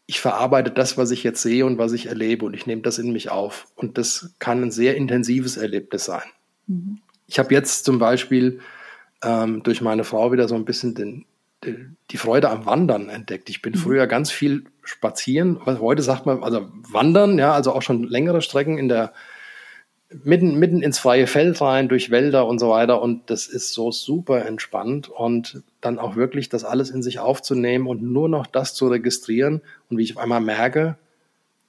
ich 0.06 0.20
verarbeite 0.20 0.70
das, 0.70 0.96
was 0.96 1.10
ich 1.10 1.22
jetzt 1.22 1.42
sehe 1.42 1.66
und 1.66 1.78
was 1.78 1.92
ich 1.92 2.06
erlebe 2.06 2.46
und 2.46 2.54
ich 2.54 2.66
nehme 2.66 2.82
das 2.82 2.98
in 2.98 3.12
mich 3.12 3.30
auf. 3.30 3.66
Und 3.76 3.98
das 3.98 4.34
kann 4.38 4.62
ein 4.62 4.70
sehr 4.70 4.96
intensives 4.96 5.56
Erlebnis 5.56 6.06
sein. 6.06 6.24
Mhm. 6.66 6.98
Ich 7.26 7.38
habe 7.38 7.54
jetzt 7.54 7.84
zum 7.84 7.98
Beispiel 7.98 8.60
ähm, 9.22 9.62
durch 9.62 9.82
meine 9.82 10.04
Frau 10.04 10.32
wieder 10.32 10.48
so 10.48 10.54
ein 10.54 10.64
bisschen 10.64 10.94
den, 10.94 11.26
die 12.10 12.16
Freude 12.16 12.50
am 12.50 12.66
Wandern 12.66 13.08
entdeckt. 13.08 13.50
Ich 13.50 13.62
bin 13.62 13.74
mhm. 13.74 13.78
früher 13.78 14.06
ganz 14.06 14.30
viel 14.30 14.64
spazieren. 14.90 15.60
Heute 15.64 16.02
sagt 16.02 16.26
man, 16.26 16.42
also 16.42 16.68
wandern, 16.90 17.38
ja, 17.38 17.52
also 17.52 17.72
auch 17.72 17.82
schon 17.82 18.04
längere 18.04 18.42
Strecken 18.42 18.78
in 18.78 18.88
der 18.88 19.12
mitten, 20.24 20.58
mitten 20.58 20.82
ins 20.82 20.98
freie 20.98 21.26
Feld 21.26 21.60
rein, 21.60 21.88
durch 21.88 22.10
Wälder 22.10 22.46
und 22.46 22.58
so 22.58 22.70
weiter. 22.70 23.00
Und 23.00 23.30
das 23.30 23.46
ist 23.46 23.72
so 23.72 23.92
super 23.92 24.44
entspannt 24.44 25.08
und 25.08 25.62
dann 25.80 25.98
auch 25.98 26.16
wirklich 26.16 26.48
das 26.48 26.64
alles 26.64 26.90
in 26.90 27.02
sich 27.02 27.18
aufzunehmen 27.18 27.86
und 27.86 28.02
nur 28.02 28.28
noch 28.28 28.46
das 28.46 28.74
zu 28.74 28.88
registrieren. 28.88 29.62
Und 29.88 29.98
wie 29.98 30.02
ich 30.02 30.16
auf 30.16 30.22
einmal 30.22 30.40
merke, 30.40 30.98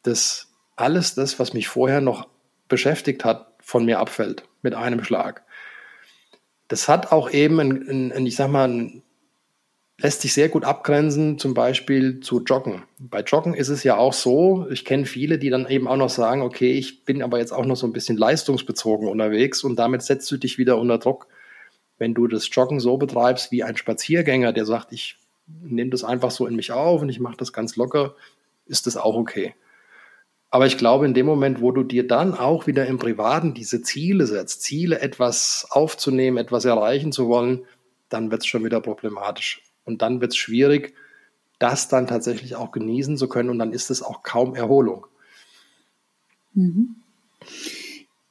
dass 0.04 0.48
alles 0.76 1.16
das, 1.16 1.40
was 1.40 1.54
mich 1.54 1.68
vorher 1.68 2.02
noch 2.02 2.28
beschäftigt 2.68 3.24
hat, 3.24 3.48
von 3.60 3.86
mir 3.86 4.00
abfällt 4.00 4.44
mit 4.64 4.74
einem 4.74 5.04
Schlag. 5.04 5.44
Das 6.68 6.88
hat 6.88 7.12
auch 7.12 7.30
eben, 7.30 7.60
ein, 7.60 8.12
ein, 8.12 8.26
ich 8.26 8.36
sag 8.36 8.50
mal, 8.50 8.68
ein 8.68 9.04
lässt 10.02 10.22
sich 10.22 10.34
sehr 10.34 10.50
gut 10.50 10.66
abgrenzen, 10.66 11.38
zum 11.38 11.54
Beispiel 11.54 12.22
zu 12.22 12.42
Joggen. 12.42 12.84
Bei 12.98 13.22
Joggen 13.22 13.54
ist 13.54 13.70
es 13.70 13.84
ja 13.84 13.98
auch 13.98 14.14
so, 14.14 14.68
ich 14.72 14.84
kenne 14.84 15.06
viele, 15.06 15.38
die 15.38 15.50
dann 15.50 15.68
eben 15.68 15.88
auch 15.88 15.98
noch 15.98 16.10
sagen, 16.10 16.42
okay, 16.42 16.72
ich 16.72 17.06
bin 17.06 17.22
aber 17.22 17.38
jetzt 17.38 17.52
auch 17.52 17.66
noch 17.66 17.76
so 17.76 17.86
ein 17.86 17.94
bisschen 17.94 18.18
leistungsbezogen 18.18 19.08
unterwegs 19.08 19.64
und 19.64 19.78
damit 19.78 20.02
setzt 20.02 20.32
du 20.32 20.38
dich 20.38 20.58
wieder 20.58 20.78
unter 20.78 20.98
Druck. 20.98 21.28
Wenn 22.00 22.16
du 22.16 22.28
das 22.28 22.50
Joggen 22.52 22.80
so 22.80 22.98
betreibst 22.98 23.52
wie 23.52 23.64
ein 23.64 23.78
Spaziergänger, 23.78 24.54
der 24.54 24.66
sagt, 24.66 24.92
ich 24.92 25.18
nehme 25.46 25.92
das 25.92 26.04
einfach 26.04 26.32
so 26.32 26.48
in 26.48 26.56
mich 26.56 26.72
auf 26.72 27.02
und 27.02 27.10
ich 27.10 27.20
mache 27.20 27.38
das 27.38 27.54
ganz 27.54 27.76
locker, 27.76 28.16
ist 28.66 28.88
das 28.88 28.98
auch 28.98 29.16
okay. 29.16 29.54
Aber 30.50 30.66
ich 30.66 30.78
glaube, 30.78 31.06
in 31.06 31.14
dem 31.14 31.28
Moment, 31.28 31.62
wo 31.62 31.72
du 31.72 31.84
dir 31.84 32.08
dann 32.08 32.34
auch 32.34 32.66
wieder 32.66 32.86
im 32.88 32.98
Privaten 32.98 33.54
diese 33.54 33.82
Ziele 33.84 34.26
setzt, 34.26 34.64
Ziele 34.64 35.00
etwas 35.00 35.68
aufzunehmen, 35.70 36.38
etwas 36.38 36.66
erreichen 36.66 37.12
zu 37.12 37.28
wollen, 37.28 37.66
dann 38.10 38.32
wird 38.32 38.42
es 38.42 38.48
schon 38.48 38.66
wieder 38.66 38.82
problematisch. 38.82 39.62
Und 39.84 40.02
dann 40.02 40.22
wird 40.22 40.32
es 40.32 40.38
schwierig, 40.38 40.94
das 41.60 41.88
dann 41.88 42.08
tatsächlich 42.08 42.56
auch 42.56 42.72
genießen 42.72 43.18
zu 43.18 43.28
können. 43.28 43.50
Und 43.50 43.60
dann 43.60 43.74
ist 43.74 43.92
es 43.92 44.02
auch 44.02 44.24
kaum 44.24 44.56
Erholung. 44.56 45.06
Mhm. 46.54 46.96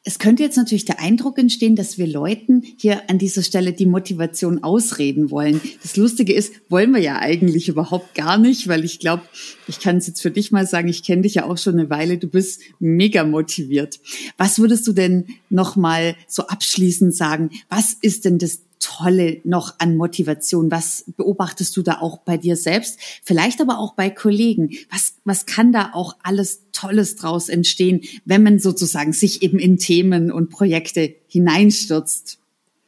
Es 0.03 0.18
könnte 0.18 0.42
jetzt 0.42 0.57
natürlich 0.57 0.86
der 0.86 0.98
Eindruck 0.98 1.38
entstehen, 1.38 1.76
dass 1.76 1.98
wir 1.98 2.07
Leuten 2.07 2.62
hier 2.78 3.11
an 3.11 3.18
dieser 3.18 3.42
Stelle 3.42 3.74
die 3.74 3.84
Motivation 3.84 4.64
ausreden 4.64 5.30
wollen. 5.30 5.61
Das 5.82 5.96
Lustige 5.98 6.32
ist, 6.32 6.55
wollen 6.70 6.92
wir 6.92 7.03
ja 7.03 7.18
eigentlich 7.18 7.68
überhaupt 7.68 8.14
gar 8.14 8.38
nicht, 8.38 8.66
weil 8.66 8.82
ich 8.86 8.98
glaube, 8.98 9.24
ich 9.68 9.78
kann 9.78 9.98
es 9.98 10.07
jetzt 10.07 10.22
für 10.22 10.30
dich 10.30 10.53
mal 10.53 10.66
sagen, 10.66 10.88
ich 10.88 11.05
kenne 11.05 11.22
dich 11.22 11.34
ja 11.34 11.44
auch 11.44 11.59
schon 11.59 11.78
eine 11.78 11.90
Weile, 11.90 12.16
du 12.16 12.28
bist 12.28 12.62
mega 12.78 13.24
motiviert. 13.24 14.01
Was 14.38 14.59
würdest 14.59 14.86
du 14.86 14.94
denn 14.94 15.26
noch 15.51 15.76
mal 15.76 16.16
so 16.26 16.46
abschließend 16.46 17.14
sagen? 17.14 17.51
Was 17.68 17.92
ist 18.01 18.24
denn 18.24 18.38
das 18.38 18.62
Tolle 18.80 19.40
noch 19.44 19.74
an 19.78 19.96
Motivation? 19.96 20.70
Was 20.70 21.04
beobachtest 21.16 21.76
du 21.76 21.82
da 21.82 21.98
auch 22.00 22.18
bei 22.18 22.36
dir 22.36 22.56
selbst? 22.56 22.98
Vielleicht 23.22 23.60
aber 23.60 23.78
auch 23.78 23.94
bei 23.94 24.10
Kollegen. 24.10 24.70
Was, 24.90 25.14
was 25.24 25.46
kann 25.46 25.70
da 25.70 25.90
auch 25.92 26.16
alles 26.22 26.62
Tolles 26.72 27.16
draus 27.16 27.48
entstehen, 27.48 28.00
wenn 28.24 28.42
man 28.42 28.58
sozusagen 28.58 29.12
sich 29.12 29.42
eben 29.42 29.58
in 29.58 29.78
Themen 29.78 30.32
und 30.32 30.50
Projekte 30.50 31.14
hineinstürzt? 31.28 32.38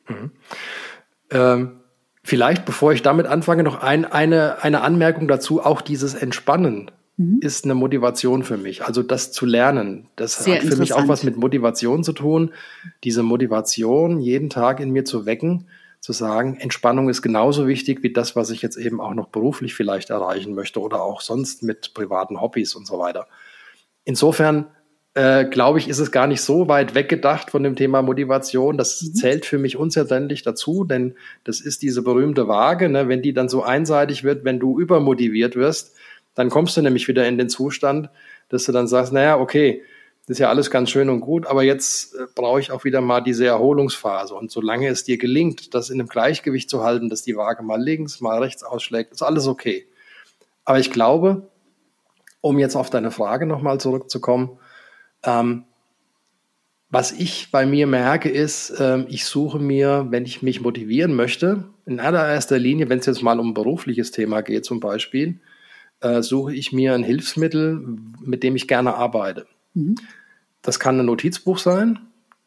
Mhm. 0.09 0.31
Ähm, 1.31 1.73
vielleicht, 2.25 2.65
bevor 2.65 2.93
ich 2.93 3.03
damit 3.03 3.27
anfange, 3.27 3.63
noch 3.63 3.81
ein, 3.83 4.05
eine, 4.05 4.63
eine 4.63 4.81
Anmerkung 4.81 5.29
dazu. 5.29 5.63
Auch 5.63 5.83
dieses 5.83 6.15
Entspannen 6.15 6.91
mhm. 7.17 7.39
ist 7.43 7.65
eine 7.65 7.75
Motivation 7.75 8.43
für 8.45 8.57
mich. 8.57 8.85
Also 8.85 9.03
das 9.03 9.31
zu 9.31 9.45
lernen, 9.45 10.09
das 10.17 10.43
Sehr 10.43 10.57
hat 10.57 10.65
für 10.65 10.77
mich 10.77 10.95
auch 10.95 11.07
was 11.09 11.23
mit 11.23 11.37
Motivation 11.37 12.03
zu 12.03 12.13
tun. 12.13 12.53
Diese 13.05 13.23
Motivation 13.23 14.21
jeden 14.21 14.51
Tag 14.51 14.81
in 14.81 14.91
mir 14.91 15.05
zu 15.05 15.27
wecken 15.27 15.67
zu 16.03 16.13
sagen, 16.13 16.57
Entspannung 16.57 17.09
ist 17.09 17.23
genauso 17.23 17.69
wichtig 17.69 18.03
wie 18.03 18.13
das, 18.13 18.35
was 18.35 18.51
ich 18.51 18.61
jetzt 18.61 18.77
eben 18.77 19.01
auch 19.01 19.15
noch 19.15 19.29
beruflich 19.29 19.73
vielleicht 19.75 20.11
erreichen 20.11 20.53
möchte 20.53 20.81
oder 20.81 21.01
auch 21.01 21.21
sonst 21.21 21.63
mit 21.63 21.95
privaten 21.95 22.41
Hobbys 22.41 22.75
und 22.75 22.89
so 22.89 22.99
weiter. 22.99 23.29
Insofern 24.05 24.67
äh, 25.15 25.45
glaube 25.45 25.79
ich, 25.79 25.89
ist 25.89 26.01
es 26.01 26.11
gar 26.11 26.27
nicht 26.27 26.41
so 26.41 26.67
weit 26.67 26.97
weggedacht 26.97 27.53
von 27.53 27.63
dem 27.63 27.77
Thema 27.77 28.03
Motivation. 28.03 28.77
Das 28.77 29.01
mhm. 29.01 29.15
zählt 29.15 29.47
für 29.47 29.59
mich 29.59 29.77
unzertrennlich 29.77 30.43
dazu, 30.43 30.83
denn 30.83 31.15
das 31.45 31.61
ist 31.61 31.83
diese 31.83 32.03
berühmte 32.03 32.49
Waage. 32.49 32.89
Ne? 32.89 33.07
Wenn 33.07 33.23
die 33.23 33.33
dann 33.33 33.49
so 33.49 33.63
einseitig 33.63 34.25
wird, 34.25 34.45
wenn 34.45 34.59
du 34.59 34.81
übermotiviert 34.81 35.55
wirst, 35.55 35.95
dann 36.35 36.51
kommst 36.51 36.77
du 36.77 36.83
nämlich 36.83 37.07
wieder 37.07 37.29
in 37.29 37.39
den 37.39 37.49
Zustand, 37.49 38.11
dass 38.49 38.65
du 38.65 38.73
dann 38.73 38.89
sagst, 38.89 39.13
naja, 39.13 39.39
okay, 39.39 39.83
das 40.27 40.37
ist 40.37 40.39
ja 40.39 40.51
alles 40.51 40.71
ganz 40.71 40.91
schön 40.91 41.11
und 41.11 41.21
gut, 41.21 41.47
aber 41.47 41.65
jetzt 41.65 42.15
äh, 42.15 42.27
brauche 42.35 42.61
ich 42.61 42.71
auch 42.71 42.85
wieder 42.85 43.01
mal 43.01 43.21
diese 43.21 43.45
Erholungsphase. 43.47 44.35
Und 44.35 44.53
solange 44.53 44.89
es 44.89 45.03
dir 45.03 45.19
gelingt, 45.19 45.75
das 45.75 45.91
in 45.91 45.99
einem 45.99 46.09
Gleichgewicht 46.09 46.71
zu 46.71 46.85
halten, 46.85 47.09
dass 47.09 47.23
die 47.23 47.37
Waage 47.37 47.65
mal 47.65 47.83
links, 47.83 48.21
mal 48.21 48.39
rechts 48.39 48.63
ausschlägt, 48.63 49.13
ist 49.13 49.23
alles 49.23 49.49
okay. 49.49 49.87
Aber 50.65 50.79
ich 50.79 50.93
glaube, 50.93 51.51
um 52.41 52.59
jetzt 52.59 52.77
auf 52.77 52.89
deine 52.89 53.11
Frage 53.11 53.47
nochmal 53.47 53.81
zurückzukommen, 53.81 54.59
ähm, 55.25 55.65
was 56.89 57.11
ich 57.11 57.51
bei 57.51 57.67
mir 57.67 57.87
merke, 57.87 58.29
ist, 58.29 58.75
ähm, 58.79 59.07
ich 59.09 59.25
suche 59.25 59.59
mir, 59.59 60.09
wenn 60.11 60.27
ich 60.27 60.43
mich 60.43 60.61
motivieren 60.61 61.15
möchte, 61.15 61.65
in 61.87 61.99
allererster 61.99 62.59
Linie, 62.59 62.91
wenn 62.91 62.99
es 62.99 63.07
jetzt 63.07 63.23
mal 63.23 63.41
um 63.41 63.49
ein 63.49 63.55
berufliches 63.55 64.11
Thema 64.13 64.43
geht 64.43 64.65
zum 64.67 64.79
Beispiel, 64.79 65.41
äh, 66.01 66.23
suche 66.23 66.55
ich 66.55 66.73
mir 66.73 66.95
ein 66.95 67.03
Hilfsmittel, 67.03 67.83
mit 68.21 68.43
dem 68.43 68.57
ich 68.57 68.69
gerne 68.69 68.95
arbeite. 68.95 69.47
Mhm. 69.75 69.97
Das 70.63 70.79
kann 70.79 70.99
ein 70.99 71.07
Notizbuch 71.07 71.59
sein. 71.59 71.99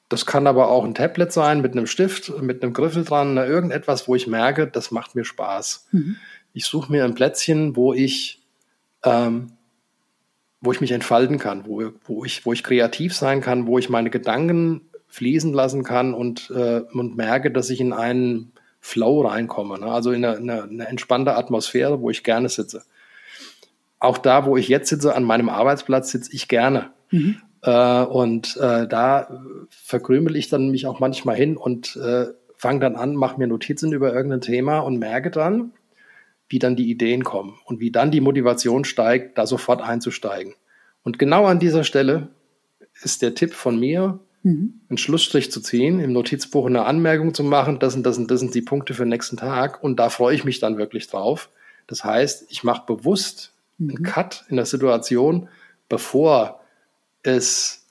Das 0.09 0.25
kann 0.25 0.47
aber 0.47 0.69
auch 0.69 0.85
ein 0.85 0.93
Tablet 0.93 1.31
sein 1.31 1.61
mit 1.61 1.71
einem 1.71 1.87
Stift, 1.87 2.41
mit 2.41 2.61
einem 2.61 2.73
Griffel 2.73 3.03
dran, 3.03 3.37
irgendetwas, 3.37 4.07
wo 4.07 4.15
ich 4.15 4.27
merke, 4.27 4.67
das 4.67 4.91
macht 4.91 5.15
mir 5.15 5.25
Spaß. 5.25 5.87
Mhm. 5.91 6.17
Ich 6.53 6.65
suche 6.65 6.91
mir 6.91 7.03
ein 7.05 7.15
Plätzchen, 7.15 7.75
wo 7.75 7.93
ich, 7.93 8.41
ähm, 9.03 9.53
wo 10.61 10.71
ich 10.71 10.79
mich 10.79 10.91
entfalten 10.91 11.39
kann, 11.39 11.65
wo, 11.65 11.91
wo, 12.05 12.23
ich, 12.23 12.45
wo 12.45 12.53
ich 12.53 12.63
kreativ 12.63 13.15
sein 13.15 13.41
kann, 13.41 13.67
wo 13.67 13.79
ich 13.79 13.89
meine 13.89 14.09
Gedanken 14.09 14.81
fließen 15.07 15.53
lassen 15.53 15.83
kann 15.83 16.13
und, 16.13 16.51
äh, 16.51 16.81
und 16.93 17.17
merke, 17.17 17.51
dass 17.51 17.69
ich 17.69 17.81
in 17.81 17.93
einen 17.93 18.53
Flow 18.79 19.21
reinkomme. 19.21 19.79
Ne? 19.79 19.87
Also 19.87 20.11
in 20.11 20.23
eine, 20.23 20.37
eine, 20.37 20.63
eine 20.63 20.87
entspannte 20.87 21.35
Atmosphäre, 21.35 22.01
wo 22.01 22.11
ich 22.11 22.23
gerne 22.23 22.49
sitze. 22.49 22.83
Auch 23.99 24.19
da, 24.19 24.45
wo 24.45 24.55
ich 24.57 24.67
jetzt 24.67 24.89
sitze, 24.89 25.15
an 25.15 25.23
meinem 25.23 25.49
Arbeitsplatz, 25.49 26.11
sitze 26.11 26.31
ich 26.33 26.47
gerne. 26.47 26.91
Mhm. 27.15 27.37
Äh, 27.61 28.03
und 28.03 28.57
äh, 28.57 28.87
da 28.87 29.41
verkrümel 29.69 30.35
ich 30.35 30.49
dann 30.49 30.69
mich 30.69 30.85
auch 30.85 30.99
manchmal 30.99 31.35
hin 31.35 31.57
und 31.57 31.95
äh, 31.95 32.27
fange 32.55 32.79
dann 32.79 32.95
an, 32.95 33.15
mache 33.15 33.39
mir 33.39 33.47
Notizen 33.47 33.91
über 33.91 34.13
irgendein 34.13 34.41
Thema 34.41 34.79
und 34.79 34.97
merke 34.97 35.31
dann, 35.31 35.71
wie 36.47 36.59
dann 36.59 36.75
die 36.75 36.89
Ideen 36.89 37.23
kommen 37.23 37.55
und 37.65 37.79
wie 37.79 37.91
dann 37.91 38.11
die 38.11 38.21
Motivation 38.21 38.85
steigt, 38.85 39.37
da 39.37 39.47
sofort 39.47 39.81
einzusteigen. 39.81 40.53
Und 41.03 41.19
genau 41.19 41.45
an 41.45 41.59
dieser 41.59 41.83
Stelle 41.83 42.29
ist 43.01 43.21
der 43.21 43.35
Tipp 43.35 43.53
von 43.53 43.79
mir, 43.79 44.19
mhm. 44.43 44.81
einen 44.89 44.97
Schlussstrich 44.97 45.51
zu 45.51 45.59
ziehen, 45.59 45.99
im 45.99 46.13
Notizbuch 46.13 46.67
eine 46.67 46.85
Anmerkung 46.85 47.33
zu 47.33 47.43
machen, 47.43 47.79
das 47.79 47.93
sind, 47.93 48.05
das 48.05 48.15
sind, 48.15 48.29
das 48.31 48.39
sind 48.39 48.53
die 48.53 48.61
Punkte 48.61 48.93
für 48.93 49.03
den 49.03 49.09
nächsten 49.09 49.37
Tag 49.37 49.83
und 49.83 49.99
da 49.99 50.09
freue 50.09 50.35
ich 50.35 50.45
mich 50.45 50.59
dann 50.59 50.77
wirklich 50.77 51.07
drauf. 51.07 51.49
Das 51.87 52.03
heißt, 52.03 52.45
ich 52.49 52.63
mache 52.63 52.85
bewusst 52.85 53.53
mhm. 53.77 53.89
einen 53.89 54.03
Cut 54.03 54.45
in 54.49 54.55
der 54.55 54.65
Situation, 54.65 55.49
bevor 55.89 56.61
es 57.25 57.85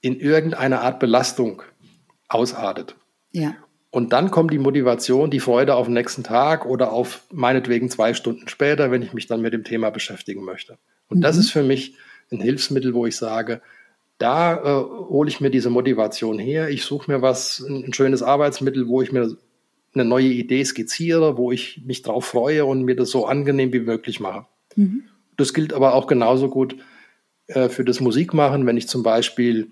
in 0.00 0.18
irgendeiner 0.20 0.82
Art 0.82 1.00
Belastung 1.00 1.62
ausartet. 2.28 2.96
Ja. 3.32 3.54
Und 3.90 4.12
dann 4.12 4.30
kommt 4.30 4.52
die 4.52 4.58
Motivation, 4.58 5.30
die 5.30 5.40
Freude 5.40 5.74
auf 5.74 5.86
den 5.86 5.94
nächsten 5.94 6.22
Tag 6.22 6.66
oder 6.66 6.92
auf 6.92 7.22
meinetwegen 7.32 7.90
zwei 7.90 8.12
Stunden 8.14 8.48
später, 8.48 8.90
wenn 8.90 9.02
ich 9.02 9.14
mich 9.14 9.26
dann 9.26 9.40
mit 9.40 9.54
dem 9.54 9.64
Thema 9.64 9.90
beschäftigen 9.90 10.44
möchte. 10.44 10.78
Und 11.08 11.18
mhm. 11.18 11.22
das 11.22 11.36
ist 11.38 11.50
für 11.50 11.62
mich 11.62 11.96
ein 12.30 12.40
Hilfsmittel, 12.40 12.92
wo 12.94 13.06
ich 13.06 13.16
sage, 13.16 13.62
da 14.18 14.56
äh, 14.56 14.84
hole 15.08 15.28
ich 15.28 15.40
mir 15.40 15.50
diese 15.50 15.70
Motivation 15.70 16.38
her. 16.38 16.68
Ich 16.68 16.84
suche 16.84 17.10
mir 17.10 17.22
was, 17.22 17.60
ein, 17.60 17.84
ein, 17.84 17.92
schönes 17.94 18.22
Arbeitsmittel, 18.22 18.88
wo 18.88 19.00
ich 19.00 19.12
mir 19.12 19.36
eine 19.94 20.04
neue 20.04 20.26
Idee 20.26 20.64
skizziere, 20.64 21.38
wo 21.38 21.50
ich 21.50 21.82
mich 21.86 22.02
drauf 22.02 22.26
freue 22.26 22.66
und 22.66 22.84
mir 22.84 22.96
das 22.96 23.10
so 23.10 23.26
angenehm 23.26 23.72
wie 23.72 23.80
möglich 23.80 24.20
mache. 24.20 24.46
Mhm. 24.76 25.04
Das 25.36 25.54
gilt 25.54 25.72
aber 25.72 25.94
auch 25.94 26.08
genauso 26.08 26.50
gut 26.50 26.76
äh, 27.48 27.68
für 27.68 27.84
das 27.84 28.00
Musikmachen, 28.00 28.66
wenn 28.66 28.76
ich 28.76 28.88
zum 28.88 29.02
Beispiel 29.02 29.70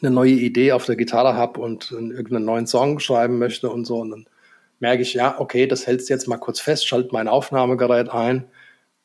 eine 0.00 0.10
neue 0.10 0.32
Idee 0.32 0.72
auf 0.72 0.86
der 0.86 0.96
Gitarre 0.96 1.34
habe 1.34 1.60
und 1.60 1.90
irgendeinen 1.90 2.44
neuen 2.44 2.66
Song 2.66 3.00
schreiben 3.00 3.38
möchte 3.38 3.68
und 3.68 3.84
so, 3.84 3.98
und 3.98 4.10
dann 4.10 4.26
merke 4.78 5.02
ich, 5.02 5.14
ja, 5.14 5.38
okay, 5.38 5.66
das 5.66 5.86
hältst 5.86 6.08
jetzt 6.08 6.26
mal 6.26 6.38
kurz 6.38 6.58
fest, 6.58 6.86
schalte 6.86 7.10
mein 7.12 7.28
Aufnahmegerät 7.28 8.08
ein 8.08 8.46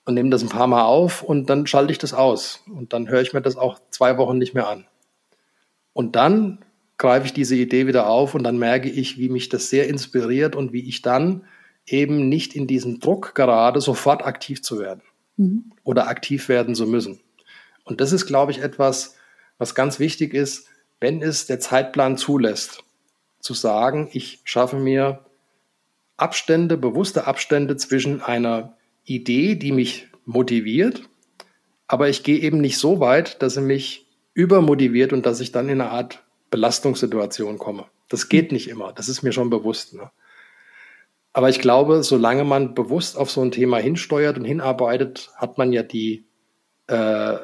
und 0.06 0.14
nehme 0.14 0.30
das 0.30 0.41
ein 0.41 0.49
paar 0.49 0.68
Mal 0.68 0.86
auf 0.86 1.22
und 1.22 1.49
dann 1.49 1.68
schalte 1.68 1.91
ich 1.91 1.97
das 1.97 2.14
aus. 2.14 2.64
Und 2.74 2.93
dann 2.93 3.10
höre 3.10 3.22
ich 3.22 3.34
mir 3.34 3.41
das 3.41 3.58
auch 3.58 3.80
zwei 3.89 4.18
Wochen 4.18 4.38
nicht 4.38 4.53
mehr 4.53 4.68
an. 4.68 4.86
Und 5.93 6.16
dann 6.16 6.60
greife 6.97 7.26
ich 7.26 7.34
diese 7.34 7.56
Idee 7.56 7.88
wieder 7.88 8.08
auf 8.08 8.36
und 8.36 8.43
dann 8.43 8.58
merke 8.58 8.89
ich, 8.89 9.18
wie 9.18 9.30
mich 9.30 9.49
das 9.49 9.70
sehr 9.70 9.88
inspiriert 9.89 10.56
und 10.56 10.72
wie 10.72 10.88
ich 10.88 11.01
dann 11.01 11.43
eben 11.86 12.30
nicht 12.30 12.56
in 12.56 12.68
diesem 12.68 12.99
Druck 12.99 13.36
gerade 13.36 13.82
sofort 13.82 14.26
aktiv 14.26 14.62
zu 14.62 14.80
werden 14.80 15.01
mhm. 15.38 15.72
oder 15.84 16.08
aktiv 16.08 16.47
werden 16.47 16.74
zu 16.74 16.88
müssen. 16.88 17.20
Und 17.86 18.02
das 18.02 18.12
ist, 18.12 18.26
glaube 18.26 18.52
ich, 18.52 18.62
etwas, 18.62 19.16
was 19.58 19.76
ganz 19.76 20.00
wichtig 20.00 20.34
ist, 20.34 20.68
wenn 21.00 21.22
es 21.22 21.46
der 21.46 21.60
Zeitplan 21.60 22.18
zulässt, 22.18 22.84
zu 23.40 23.54
sagen, 23.54 24.10
ich 24.12 24.42
schaffe 24.44 24.78
mir 24.78 25.26
Abstände, 26.18 26.78
bewusste 26.78 27.28
Abstände 27.28 27.78
zwischen 27.78 28.22
einer 28.22 28.76
Idee, 29.04 29.56
die 29.56 29.72
mich 29.72 30.08
motiviert, 30.26 31.04
aber 31.88 32.10
ich 32.10 32.24
gehe 32.24 32.40
eben 32.40 32.60
nicht 32.60 32.78
so 32.80 33.00
weit, 33.00 33.42
dass 33.42 33.54
sie 33.54 33.62
mich 33.62 34.08
übermotiviert 34.34 35.14
und 35.14 35.26
dass 35.26 35.40
ich 35.40 35.52
dann 35.52 35.70
in 35.70 35.82
eine 35.82 35.92
Art 35.92 36.24
Belastungssituation 36.50 37.60
komme. 37.60 37.86
Das 38.10 38.30
geht 38.30 38.52
nicht 38.52 38.70
immer, 38.70 38.94
das 38.94 39.10
ist 39.10 39.24
mir 39.24 39.32
schon 39.32 39.50
bewusst. 39.50 39.94
Ne? 39.94 40.10
Aber 41.34 41.50
ich 41.50 41.60
glaube, 41.60 42.04
solange 42.04 42.44
man 42.44 42.74
bewusst 42.74 43.18
auf 43.18 43.30
so 43.30 43.42
ein 43.42 43.52
Thema 43.52 43.78
hinsteuert 43.78 44.38
und 44.38 44.46
hinarbeitet, 44.46 45.32
hat 45.36 45.58
man 45.58 45.74
ja 45.74 45.84
die, 45.84 46.26
äh, 46.88 47.38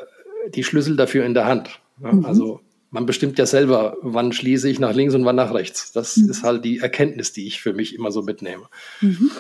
die 0.50 0.64
Schlüssel 0.64 0.96
dafür 0.96 1.26
in 1.26 1.34
der 1.34 1.46
Hand. 1.46 1.80
Ja, 2.02 2.12
mhm. 2.12 2.26
Also 2.26 2.62
man 2.92 3.06
bestimmt 3.06 3.40
ja 3.40 3.46
selber, 3.46 3.98
wann 4.02 4.34
schließe 4.34 4.70
ich 4.70 4.80
nach 4.80 4.94
links 4.94 5.16
und 5.16 5.26
wann 5.26 5.38
nach 5.38 5.54
rechts. 5.54 5.92
Das 5.94 6.18
mhm. 6.18 6.30
ist 6.30 6.44
halt 6.44 6.66
die 6.66 6.80
Erkenntnis, 6.80 7.32
die 7.32 7.48
ich 7.48 7.62
für 7.62 7.74
mich 7.74 7.96
immer 7.96 8.12
so 8.12 8.22
mitnehme. 8.22 8.66
Mhm. 9.00 9.32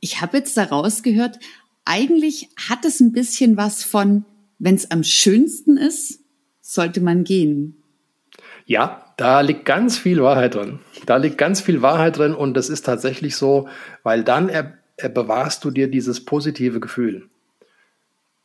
Ich 0.00 0.20
habe 0.20 0.38
jetzt 0.38 0.56
daraus 0.56 1.02
gehört, 1.02 1.38
eigentlich 1.84 2.48
hat 2.68 2.84
es 2.84 3.00
ein 3.00 3.12
bisschen 3.12 3.56
was 3.56 3.84
von, 3.84 4.24
wenn 4.58 4.74
es 4.74 4.90
am 4.90 5.04
schönsten 5.04 5.76
ist, 5.76 6.20
sollte 6.60 7.00
man 7.00 7.24
gehen. 7.24 7.76
Ja, 8.66 9.12
da 9.18 9.42
liegt 9.42 9.66
ganz 9.66 9.98
viel 9.98 10.22
Wahrheit 10.22 10.54
drin. 10.54 10.80
Da 11.04 11.18
liegt 11.18 11.36
ganz 11.36 11.60
viel 11.60 11.82
Wahrheit 11.82 12.16
drin 12.16 12.34
und 12.34 12.54
das 12.54 12.70
ist 12.70 12.86
tatsächlich 12.86 13.36
so, 13.36 13.68
weil 14.02 14.24
dann 14.24 14.48
er, 14.48 14.78
er 14.96 15.10
bewahrst 15.10 15.62
du 15.64 15.70
dir 15.70 15.88
dieses 15.88 16.24
positive 16.24 16.80
Gefühl 16.80 17.28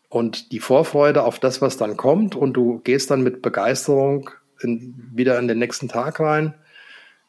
und 0.10 0.52
die 0.52 0.60
Vorfreude 0.60 1.24
auf 1.24 1.40
das, 1.40 1.62
was 1.62 1.78
dann 1.78 1.96
kommt 1.96 2.36
und 2.36 2.54
du 2.54 2.80
gehst 2.80 3.12
dann 3.12 3.22
mit 3.22 3.42
Begeisterung 3.42 4.32
in, 4.60 5.10
wieder 5.14 5.40
in 5.40 5.48
den 5.48 5.60
nächsten 5.60 5.88
Tag 5.88 6.20
rein. 6.20 6.56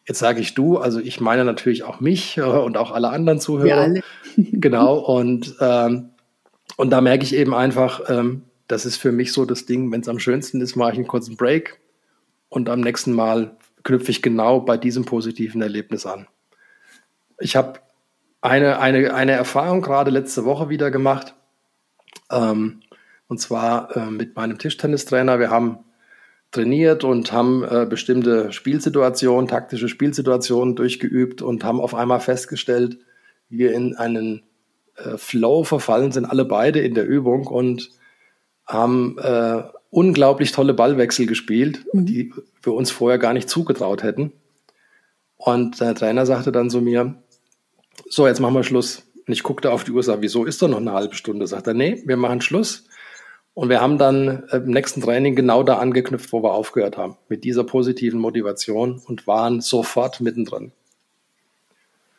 Jetzt 0.07 0.19
sage 0.19 0.41
ich 0.41 0.55
du, 0.55 0.79
also 0.79 0.99
ich 0.99 1.21
meine 1.21 1.45
natürlich 1.45 1.85
auch 1.85 2.01
mich 2.01 2.39
äh, 2.39 2.43
und 2.43 2.77
auch 2.77 2.91
alle 2.91 3.11
anderen 3.11 3.39
Zuhörer. 3.39 3.67
Wir 3.67 3.77
alle. 3.77 4.03
genau, 4.37 4.99
und, 4.99 5.55
ähm, 5.61 6.11
und 6.77 6.91
da 6.91 7.01
merke 7.01 7.23
ich 7.23 7.35
eben 7.35 7.55
einfach, 7.55 8.09
ähm, 8.09 8.43
das 8.67 8.87
ist 8.87 8.97
für 8.97 9.13
mich 9.13 9.33
so 9.33 9.45
das 9.45 9.67
Ding, 9.67 9.93
wenn 9.93 10.01
es 10.01 10.09
am 10.09 10.19
schönsten 10.19 10.61
ist, 10.61 10.75
mache 10.75 10.93
ich 10.93 10.99
einen 10.99 11.07
kurzen 11.07 11.37
Break 11.37 11.81
und 12.49 12.69
am 12.69 12.81
nächsten 12.81 13.13
Mal 13.13 13.57
knüpfe 13.83 14.11
ich 14.11 14.23
genau 14.23 14.61
bei 14.61 14.77
diesem 14.77 15.05
positiven 15.05 15.61
Erlebnis 15.61 16.07
an. 16.07 16.27
Ich 17.39 17.57
habe 17.57 17.81
eine, 18.41 18.79
eine, 18.79 19.15
eine 19.15 19.33
Erfahrung 19.33 19.83
gerade 19.83 20.11
letzte 20.11 20.45
Woche 20.45 20.69
wieder 20.69 20.91
gemacht. 20.91 21.35
Ähm, 22.31 22.81
und 23.29 23.41
zwar 23.41 23.97
äh, 23.97 24.11
mit 24.11 24.37
meinem 24.37 24.59
Tischtennistrainer. 24.59 25.39
Wir 25.39 25.51
haben 25.51 25.79
trainiert 26.51 27.05
und 27.05 27.33
haben 27.33 27.63
äh, 27.63 27.87
bestimmte 27.89 28.53
Spielsituationen, 28.53 29.49
taktische 29.49 29.89
Spielsituationen 29.89 30.75
durchgeübt 30.75 31.43
und 31.43 31.65
haben 31.65 31.81
auf 31.81 31.95
einmal 31.95 32.21
festgestellt, 32.21 32.99
wie 33.49 33.59
wir 33.59 33.73
in 33.73 33.95
einen 33.95 34.43
äh, 34.97 35.17
Flow 35.17 35.65
verfallen 35.65 36.13
sind, 36.13 36.25
alle 36.25 36.45
beide 36.45 36.81
in 36.81 36.95
der 36.95 37.07
Übung 37.07 37.47
und 37.47 37.91
haben 38.67 39.17
äh, 39.19 39.63
unglaublich 39.91 40.53
tolle 40.53 40.75
Ballwechsel 40.75 41.27
gespielt, 41.27 41.85
mhm. 41.93 42.07
die 42.07 42.35
wir 42.63 42.73
uns 42.73 42.91
vorher 42.91 43.19
gar 43.19 43.33
nicht 43.33 43.49
zugetraut 43.49 44.03
hätten. 44.03 44.33
Und 45.37 45.81
der 45.81 45.95
Trainer 45.95 46.27
sagte 46.27 46.53
dann 46.53 46.71
zu 46.71 46.81
mir, 46.81 47.15
so, 48.09 48.27
jetzt 48.27 48.41
machen 48.41 48.55
wir 48.55 48.65
Schluss. 48.65 49.03
Und 49.27 49.33
ich 49.33 49.43
guckte 49.43 49.71
auf 49.71 49.85
die 49.85 49.93
Uhr, 49.93 50.03
sag, 50.03 50.23
wieso 50.23 50.45
ist 50.45 50.61
doch 50.63 50.69
noch 50.69 50.79
eine 50.79 50.93
halbe 50.93 51.15
Stunde? 51.15 51.47
Sagt 51.47 51.67
er, 51.67 51.75
nee, 51.75 52.03
wir 52.07 52.17
machen 52.17 52.41
Schluss. 52.41 52.87
Und 53.55 53.69
wir 53.69 53.81
haben 53.81 53.99
dann 53.99 54.45
äh, 54.49 54.59
im 54.59 54.71
nächsten 54.71 55.01
Training 55.01 55.35
genau 55.35 55.63
da 55.63 55.79
angeknüpft, 55.79 56.33
wo 56.33 56.43
wir 56.43 56.53
aufgehört 56.53 56.97
haben, 56.97 57.17
mit 57.29 57.45
dieser 57.45 57.65
positiven 57.65 58.21
Motivation 58.21 59.01
und 59.05 59.27
waren 59.27 59.61
sofort 59.61 60.21
mittendrin. 60.21 60.73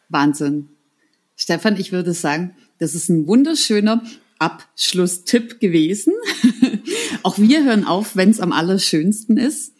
Wahnsinn. 0.10 0.70
Stefan, 1.36 1.80
ich 1.80 1.92
würde 1.92 2.14
sagen, 2.14 2.56
das 2.80 2.94
ist 2.94 3.10
ein 3.10 3.28
wunderschöner 3.28 4.04
Abschlusstipp 4.40 5.60
gewesen. 5.60 6.14
Auch 7.24 7.38
wir 7.38 7.64
hören 7.64 7.86
auf, 7.86 8.16
wenn 8.16 8.30
es 8.30 8.40
am 8.40 8.52
allerschönsten 8.52 9.38
ist. 9.38 9.74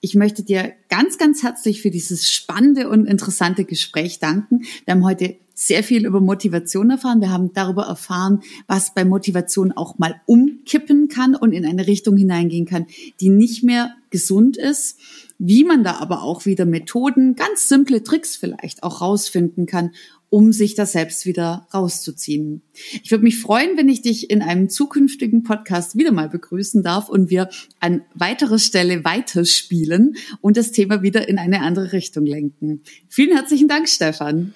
Ich 0.00 0.14
möchte 0.14 0.44
dir 0.44 0.72
ganz, 0.88 1.18
ganz 1.18 1.42
herzlich 1.42 1.82
für 1.82 1.90
dieses 1.90 2.30
spannende 2.30 2.88
und 2.88 3.06
interessante 3.06 3.64
Gespräch 3.64 4.18
danken. 4.18 4.64
Wir 4.84 4.94
haben 4.94 5.04
heute 5.04 5.36
sehr 5.58 5.82
viel 5.82 6.04
über 6.04 6.20
Motivation 6.20 6.90
erfahren. 6.90 7.22
Wir 7.22 7.32
haben 7.32 7.54
darüber 7.54 7.84
erfahren, 7.84 8.42
was 8.66 8.92
bei 8.92 9.06
Motivation 9.06 9.72
auch 9.72 9.98
mal 9.98 10.20
umkippen 10.26 11.08
kann 11.08 11.34
und 11.34 11.52
in 11.52 11.64
eine 11.64 11.86
Richtung 11.86 12.16
hineingehen 12.18 12.66
kann, 12.66 12.86
die 13.20 13.30
nicht 13.30 13.64
mehr 13.64 13.94
gesund 14.10 14.58
ist. 14.58 14.98
Wie 15.38 15.64
man 15.64 15.82
da 15.82 15.96
aber 15.96 16.22
auch 16.22 16.44
wieder 16.44 16.66
Methoden, 16.66 17.36
ganz 17.36 17.68
simple 17.68 18.02
Tricks 18.02 18.36
vielleicht 18.36 18.82
auch 18.82 19.00
rausfinden 19.00 19.64
kann, 19.66 19.92
um 20.28 20.52
sich 20.52 20.74
da 20.74 20.84
selbst 20.84 21.24
wieder 21.24 21.66
rauszuziehen. 21.72 22.60
Ich 23.02 23.10
würde 23.10 23.24
mich 23.24 23.40
freuen, 23.40 23.78
wenn 23.78 23.88
ich 23.88 24.02
dich 24.02 24.28
in 24.28 24.42
einem 24.42 24.68
zukünftigen 24.68 25.42
Podcast 25.42 25.96
wieder 25.96 26.12
mal 26.12 26.28
begrüßen 26.28 26.82
darf 26.82 27.08
und 27.08 27.30
wir 27.30 27.48
an 27.80 28.02
weiterer 28.14 28.58
Stelle 28.58 29.04
weiterspielen 29.04 30.16
und 30.42 30.58
das 30.58 30.72
Thema 30.72 31.02
wieder 31.02 31.28
in 31.28 31.38
eine 31.38 31.60
andere 31.60 31.92
Richtung 31.92 32.26
lenken. 32.26 32.82
Vielen 33.08 33.34
herzlichen 33.34 33.68
Dank, 33.68 33.88
Stefan. 33.88 34.52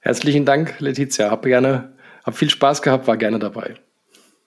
Herzlichen 0.00 0.44
Dank, 0.44 0.80
Letizia. 0.80 1.30
Hab 1.30 1.42
gerne, 1.42 1.92
hab 2.24 2.36
viel 2.36 2.50
Spaß 2.50 2.82
gehabt, 2.82 3.06
war 3.06 3.16
gerne 3.16 3.38
dabei. 3.38 3.76